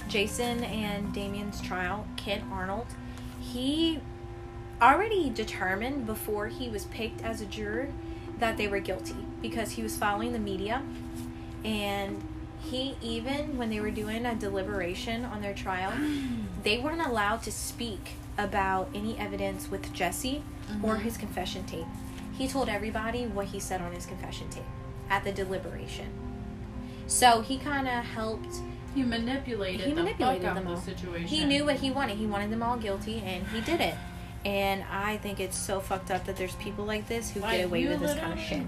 Jason 0.08 0.64
and 0.64 1.12
Damien's 1.12 1.60
trial, 1.60 2.04
Kent 2.16 2.42
Arnold, 2.52 2.86
he 3.40 4.00
already 4.82 5.30
determined 5.30 6.04
before 6.06 6.48
he 6.48 6.68
was 6.68 6.84
picked 6.86 7.22
as 7.22 7.40
a 7.40 7.46
juror 7.46 7.88
that 8.38 8.56
they 8.56 8.66
were 8.66 8.80
guilty 8.80 9.14
because 9.42 9.72
he 9.72 9.82
was 9.82 9.96
following 9.96 10.32
the 10.32 10.38
media 10.38 10.82
and 11.64 12.22
he 12.62 12.94
even 13.02 13.56
when 13.56 13.70
they 13.70 13.80
were 13.80 13.90
doing 13.90 14.26
a 14.26 14.34
deliberation 14.34 15.24
on 15.24 15.40
their 15.42 15.54
trial 15.54 15.92
they 16.62 16.78
weren't 16.78 17.00
allowed 17.00 17.42
to 17.42 17.50
speak 17.52 18.10
about 18.38 18.88
any 18.94 19.18
evidence 19.18 19.70
with 19.70 19.92
Jesse 19.92 20.42
or 20.82 20.96
Mhm. 20.96 21.00
his 21.02 21.16
confession 21.18 21.64
tape. 21.64 21.84
He 22.38 22.48
told 22.48 22.68
everybody 22.70 23.26
what 23.26 23.46
he 23.46 23.60
said 23.60 23.80
on 23.82 23.92
his 23.92 24.06
confession 24.06 24.48
tape 24.50 24.62
at 25.10 25.24
the 25.24 25.32
deliberation. 25.32 26.06
So 27.06 27.42
he 27.42 27.58
kind 27.58 27.86
of 27.88 28.04
helped. 28.04 28.56
He 28.94 29.02
manipulated. 29.02 29.80
He 29.86 29.90
the 29.92 29.96
manipulated 30.02 30.42
fuck 30.42 30.54
them 30.54 30.68
all. 30.68 30.76
the 30.76 30.80
situation. 30.82 31.26
He 31.28 31.44
knew 31.44 31.64
what 31.66 31.76
he 31.76 31.90
wanted. 31.90 32.16
He 32.18 32.26
wanted 32.26 32.50
them 32.50 32.62
all 32.62 32.76
guilty, 32.76 33.20
and 33.26 33.46
he 33.48 33.60
did 33.60 33.80
it. 33.80 33.94
And 34.44 34.84
I 34.90 35.18
think 35.18 35.38
it's 35.38 35.58
so 35.58 35.80
fucked 35.80 36.10
up 36.10 36.24
that 36.26 36.36
there's 36.36 36.54
people 36.56 36.84
like 36.86 37.08
this 37.08 37.30
who 37.30 37.40
Like, 37.40 37.58
get 37.58 37.66
away 37.66 37.86
with 37.88 38.00
this 38.00 38.18
kind 38.18 38.32
of 38.32 38.38
shit. 38.40 38.62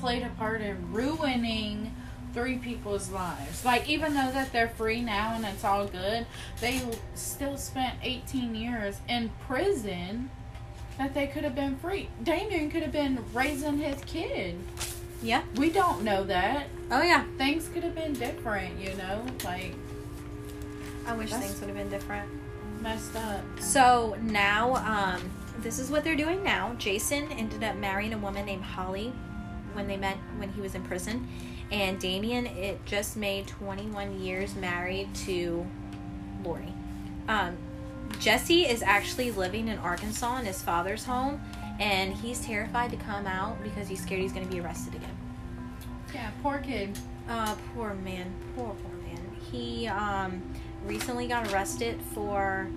Played 0.00 0.22
a 0.22 0.28
part 0.30 0.60
in 0.60 0.92
ruining 0.92 1.94
three 2.34 2.58
people's 2.58 3.10
lives. 3.10 3.64
Like 3.64 3.88
even 3.88 4.12
though 4.14 4.30
that 4.30 4.52
they're 4.52 4.68
free 4.68 5.00
now 5.00 5.32
and 5.34 5.44
it's 5.44 5.64
all 5.64 5.86
good, 5.86 6.26
they 6.60 6.82
still 7.14 7.56
spent 7.56 7.94
18 8.02 8.54
years 8.54 9.00
in 9.08 9.30
prison. 9.46 10.30
That 10.98 11.14
they 11.14 11.26
could 11.26 11.44
have 11.44 11.54
been 11.54 11.76
free. 11.76 12.08
Damien 12.22 12.70
could 12.70 12.82
have 12.82 12.92
been 12.92 13.24
raising 13.32 13.78
his 13.78 14.02
kid. 14.04 14.56
Yeah. 15.22 15.42
We 15.56 15.70
don't 15.70 16.02
know 16.02 16.24
that. 16.24 16.68
Oh 16.90 17.02
yeah. 17.02 17.24
Things 17.38 17.68
could 17.68 17.82
have 17.84 17.94
been 17.94 18.12
different, 18.12 18.78
you 18.78 18.94
know? 18.96 19.24
Like 19.44 19.74
I 21.06 21.14
wish 21.14 21.30
things 21.30 21.58
would 21.60 21.68
have 21.68 21.76
been 21.76 21.88
different. 21.90 22.28
messed 22.80 23.16
up. 23.16 23.42
So 23.60 24.16
now, 24.22 24.76
um, 24.76 25.30
this 25.60 25.78
is 25.78 25.90
what 25.90 26.04
they're 26.04 26.16
doing 26.16 26.42
now. 26.42 26.74
Jason 26.78 27.30
ended 27.32 27.64
up 27.64 27.76
marrying 27.76 28.12
a 28.12 28.18
woman 28.18 28.44
named 28.44 28.64
Holly 28.64 29.12
when 29.76 29.86
they 29.86 29.96
met 29.96 30.16
when 30.38 30.50
he 30.50 30.60
was 30.60 30.74
in 30.74 30.82
prison, 30.82 31.28
and 31.70 32.00
Damien 32.00 32.46
it 32.46 32.84
just 32.86 33.16
made 33.16 33.46
21 33.46 34.20
years 34.20 34.54
married 34.56 35.14
to 35.26 35.66
Lorri. 36.42 36.72
Um, 37.28 37.56
Jesse 38.18 38.66
is 38.66 38.82
actually 38.82 39.30
living 39.30 39.68
in 39.68 39.78
Arkansas 39.78 40.38
in 40.38 40.46
his 40.46 40.62
father's 40.62 41.04
home, 41.04 41.40
and 41.78 42.14
he's 42.14 42.40
terrified 42.40 42.90
to 42.90 42.96
come 42.96 43.26
out 43.26 43.62
because 43.62 43.88
he's 43.88 44.02
scared 44.02 44.20
he's 44.20 44.32
going 44.32 44.46
to 44.46 44.52
be 44.52 44.60
arrested 44.60 44.94
again. 44.94 45.16
Yeah, 46.14 46.30
poor 46.42 46.58
kid. 46.58 46.98
Uh, 47.28 47.54
poor 47.74 47.94
man, 47.94 48.32
poor 48.54 48.74
poor 48.82 48.92
man. 49.02 49.36
He 49.50 49.86
um 49.88 50.42
recently 50.84 51.26
got 51.26 51.52
arrested 51.52 52.00
for. 52.14 52.68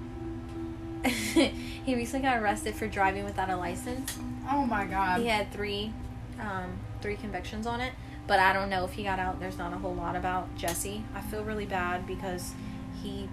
he 1.06 1.95
recently 1.95 2.28
got 2.28 2.41
arrested 2.41 2.76
for 2.76 2.88
driving 2.88 3.24
without 3.24 3.50
a 3.50 3.56
license. 3.56 4.18
Oh 4.52 4.66
my 4.66 4.86
god. 4.86 5.22
He 5.22 5.28
had 5.28 5.52
three, 5.54 5.93
um, 6.39 6.78
three 7.02 7.16
convictions 7.16 7.68
on 7.68 7.82
it, 7.82 7.93
but 8.28 8.39
I 8.39 8.54
don't 8.54 8.70
know 8.70 8.86
if 8.86 8.93
he 8.93 9.04
got 9.04 9.20
out. 9.20 9.39
There's 9.39 9.58
not 9.58 9.74
a 9.74 9.78
whole 9.78 9.95
lot 9.95 10.16
about 10.16 10.54
Jesse. 10.56 11.04
I 11.16 11.22
feel 11.22 11.43
really 11.43 11.66
bad 11.66 12.06
because 12.06 12.54
he, 13.02 13.30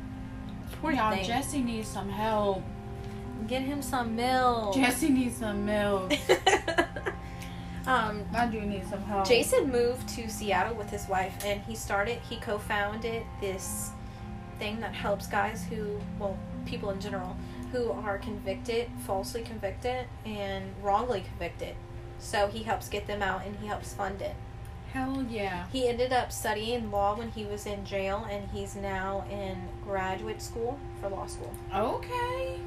poor 0.81 0.93
Y'all. 0.93 1.23
Jesse 1.23 1.62
needs 1.62 1.89
some 1.89 2.09
help. 2.09 2.62
Get 3.47 3.62
him 3.62 3.83
some 3.83 4.17
milk. 4.17 4.75
Jesse 4.75 5.11
needs 5.11 5.37
some 5.37 5.64
milk. 5.64 6.12
um, 7.87 8.25
I 8.35 8.47
do 8.51 8.61
need 8.61 8.87
some 8.89 9.03
help. 9.03 9.27
Jason 9.27 9.71
moved 9.71 10.09
to 10.11 10.29
Seattle 10.29 10.75
with 10.75 10.91
his 10.91 11.07
wife, 11.09 11.35
and 11.45 11.61
he 11.62 11.75
started, 11.75 12.19
he 12.29 12.37
co 12.37 12.59
founded 12.59 13.23
this 13.41 13.91
thing 14.59 14.81
that 14.81 14.95
helps 14.95 15.27
guys 15.27 15.64
who, 15.64 15.99
well, 16.19 16.37
people 16.64 16.91
in 16.91 17.01
general, 17.01 17.37
who 17.73 17.91
are 17.91 18.19
convicted, 18.19 18.89
falsely 19.07 19.43
convicted, 19.43 20.07
and 20.25 20.64
wrongly 20.83 21.21
convicted. 21.21 21.77
So 22.19 22.49
he 22.49 22.62
helps 22.62 22.89
get 22.89 23.07
them 23.07 23.23
out 23.23 23.45
and 23.47 23.57
he 23.57 23.67
helps 23.67 23.93
fund 23.93 24.23
it. 24.23 24.35
Hell 24.93 25.27
yeah. 25.29 25.67
He 25.73 25.89
ended 25.89 26.12
up 26.12 26.33
studying 26.33 26.91
law 26.91 27.17
when 27.17 27.31
he 27.31 27.45
was 27.45 27.67
in 27.67 27.85
jail, 27.85 28.27
and 28.31 28.49
he's 28.51 28.77
now 28.77 29.27
in 29.31 29.69
graduate 29.85 30.41
school 30.41 30.79
for 31.01 31.11
law 31.11 31.27
school. 31.27 31.53
Okay. 31.75 32.59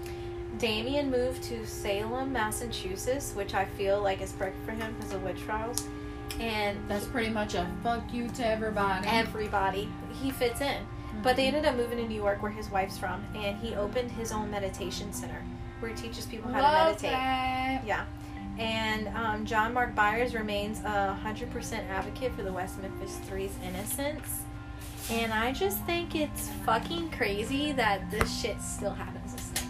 Damien 0.59 1.09
moved 1.09 1.41
to 1.43 1.65
Salem, 1.65 2.31
Massachusetts, 2.31 3.33
which 3.33 3.53
I 3.55 3.65
feel 3.65 4.01
like 4.01 4.21
is 4.21 4.31
perfect 4.33 4.63
for 4.63 4.71
him 4.71 4.93
because 4.97 5.13
of 5.13 5.23
witch 5.23 5.41
trials. 5.41 5.87
And 6.39 6.77
That's 6.87 7.07
pretty 7.07 7.29
much 7.29 7.55
a 7.55 7.67
fuck 7.81 8.13
you 8.13 8.27
to 8.29 8.45
everybody. 8.45 9.07
everybody. 9.07 9.89
He 10.21 10.29
fits 10.29 10.61
in. 10.61 10.85
But 11.23 11.35
they 11.35 11.47
mm-hmm. 11.47 11.55
ended 11.55 11.71
up 11.71 11.77
moving 11.77 11.97
to 11.97 12.07
New 12.07 12.21
York, 12.21 12.43
where 12.43 12.51
his 12.51 12.69
wife's 12.69 12.97
from, 12.97 13.25
and 13.33 13.57
he 13.57 13.73
opened 13.73 14.11
his 14.11 14.31
own 14.31 14.51
meditation 14.51 15.11
center 15.13 15.43
where 15.79 15.91
he 15.91 15.97
teaches 15.97 16.25
people 16.25 16.51
how 16.51 16.59
to 16.59 16.85
meditate. 16.85 17.11
that. 17.11 17.83
Yeah. 17.85 18.05
And 18.59 19.07
um, 19.15 19.45
John 19.45 19.73
Mark 19.73 19.95
Byers 19.95 20.33
remains 20.33 20.81
a 20.81 21.17
100% 21.23 21.89
advocate 21.89 22.35
for 22.35 22.43
the 22.43 22.51
West 22.51 22.79
Memphis 22.81 23.15
Three's 23.25 23.55
innocence. 23.65 24.43
And 25.09 25.31
I 25.33 25.53
just 25.53 25.83
think 25.85 26.13
it's 26.13 26.49
fucking 26.65 27.09
crazy 27.11 27.71
that 27.71 28.11
this 28.11 28.41
shit 28.41 28.61
still 28.61 28.91
happens 28.91 29.33
this. 29.33 29.63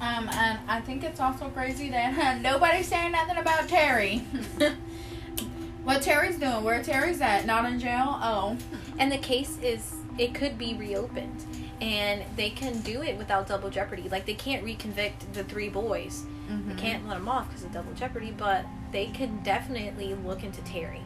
Um, 0.00 0.28
and 0.30 0.58
I 0.68 0.80
think 0.80 1.04
it's 1.04 1.20
also 1.20 1.48
crazy 1.50 1.90
that 1.90 2.40
nobody's 2.40 2.88
saying 2.88 3.12
nothing 3.12 3.36
about 3.36 3.68
Terry. 3.68 4.18
what 5.84 6.02
Terry's 6.02 6.38
doing? 6.38 6.64
Where 6.64 6.82
Terry's 6.82 7.20
at? 7.20 7.44
Not 7.44 7.66
in 7.66 7.78
jail? 7.78 8.18
Oh. 8.22 8.56
And 8.98 9.12
the 9.12 9.18
case 9.18 9.58
is, 9.62 9.94
it 10.18 10.34
could 10.34 10.58
be 10.58 10.74
reopened. 10.74 11.44
And 11.84 12.22
they 12.36 12.48
can 12.50 12.80
do 12.80 13.02
it 13.02 13.18
without 13.18 13.46
double 13.46 13.68
jeopardy. 13.68 14.08
Like, 14.08 14.24
they 14.24 14.34
can't 14.34 14.64
reconvict 14.64 15.32
the 15.34 15.44
three 15.44 15.68
boys. 15.68 16.22
Mm-hmm. 16.50 16.68
They 16.70 16.74
can't 16.76 17.06
let 17.06 17.14
them 17.14 17.28
off 17.28 17.48
because 17.48 17.64
of 17.64 17.72
double 17.72 17.92
jeopardy, 17.92 18.32
but 18.36 18.64
they 18.90 19.06
can 19.08 19.42
definitely 19.42 20.14
look 20.14 20.42
into 20.44 20.62
Terry. 20.62 21.02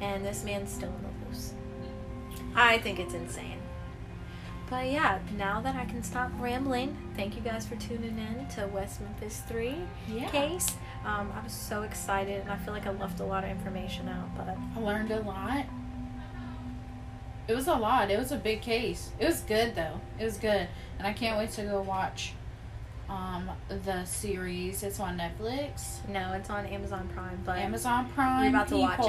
And 0.00 0.24
this 0.24 0.42
man's 0.44 0.72
still 0.72 0.88
in 0.90 1.02
the 1.02 1.28
loose. 1.28 1.54
I 2.56 2.78
think 2.78 2.98
it's 2.98 3.14
insane. 3.14 3.58
But 4.70 4.86
yeah, 4.90 5.18
now 5.36 5.60
that 5.60 5.76
I 5.76 5.84
can 5.84 6.02
stop 6.02 6.30
rambling, 6.40 6.96
thank 7.16 7.36
you 7.36 7.42
guys 7.42 7.64
for 7.66 7.76
tuning 7.76 8.18
in 8.18 8.48
to 8.56 8.66
West 8.68 9.00
Memphis 9.02 9.42
3 9.46 9.76
Yeah. 10.08 10.28
case. 10.30 10.74
Um, 11.04 11.30
I 11.38 11.44
was 11.44 11.52
so 11.52 11.82
excited 11.82 12.40
and 12.40 12.50
I 12.50 12.56
feel 12.56 12.72
like 12.74 12.86
I 12.86 12.90
left 12.90 13.20
a 13.20 13.24
lot 13.24 13.44
of 13.44 13.50
information 13.50 14.08
out, 14.08 14.34
but 14.36 14.48
I 14.48 14.80
learned 14.80 15.10
a 15.12 15.20
lot. 15.20 15.66
It 17.46 17.54
was 17.54 17.66
a 17.68 17.74
lot. 17.74 18.10
It 18.10 18.18
was 18.18 18.32
a 18.32 18.36
big 18.36 18.62
case. 18.62 19.10
It 19.18 19.26
was 19.26 19.40
good 19.40 19.74
though. 19.74 20.00
It 20.18 20.24
was 20.24 20.38
good, 20.38 20.66
and 20.98 21.06
I 21.06 21.12
can't 21.12 21.38
wait 21.38 21.50
to 21.52 21.62
go 21.62 21.82
watch 21.82 22.32
um, 23.08 23.50
the 23.68 24.04
series. 24.06 24.82
It's 24.82 24.98
on 24.98 25.18
Netflix, 25.18 26.06
No, 26.08 26.32
it's 26.32 26.48
on 26.48 26.64
Amazon 26.66 27.06
Prime, 27.14 27.38
but 27.44 27.58
Amazon 27.58 28.08
Prime. 28.14 28.44
We're 28.44 28.48
about 28.48 28.68
to 28.68 28.76
watch 28.78 28.98
it. 29.00 29.04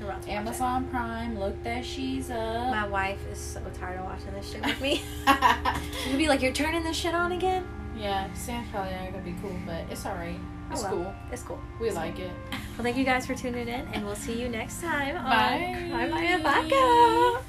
we're 0.00 0.06
about 0.10 0.22
to 0.22 0.28
watch 0.28 0.28
Amazon 0.28 0.88
Prime. 0.90 1.38
Look 1.38 1.60
that 1.64 1.84
she's 1.84 2.30
it. 2.30 2.36
up. 2.36 2.70
My 2.70 2.86
wife 2.86 3.18
is 3.32 3.38
so 3.40 3.60
tired 3.78 3.98
of 3.98 4.04
watching 4.04 4.32
this 4.32 4.52
shit 4.52 4.64
with 4.64 4.80
me. 4.80 5.02
She'll 6.04 6.16
be 6.18 6.28
like, 6.28 6.40
"You're 6.40 6.52
turning 6.52 6.84
this 6.84 6.96
shit 6.96 7.14
on 7.14 7.32
again." 7.32 7.66
yeah, 7.98 8.32
Sam's 8.34 8.68
probably 8.70 8.92
not 8.92 9.10
gonna 9.12 9.22
be 9.24 9.34
cool, 9.42 9.56
but 9.66 9.84
it's 9.90 10.06
alright. 10.06 10.38
It's 10.70 10.80
Oh, 10.80 10.84
well. 10.84 10.90
cool. 11.04 11.14
It's 11.32 11.42
cool. 11.42 11.60
We 11.80 11.90
like 11.90 12.18
it. 12.18 12.30
Well, 12.50 12.82
thank 12.84 12.96
you 12.96 13.04
guys 13.04 13.26
for 13.26 13.34
tuning 13.34 13.68
in, 13.68 13.86
and 13.92 14.04
we'll 14.06 14.14
see 14.16 14.40
you 14.40 14.48
next 14.48 14.80
time. 14.80 15.16
on 15.16 15.24
Bye. 15.24 16.08
Bye, 16.08 16.38
bye, 16.42 16.70
bye. 16.70 17.42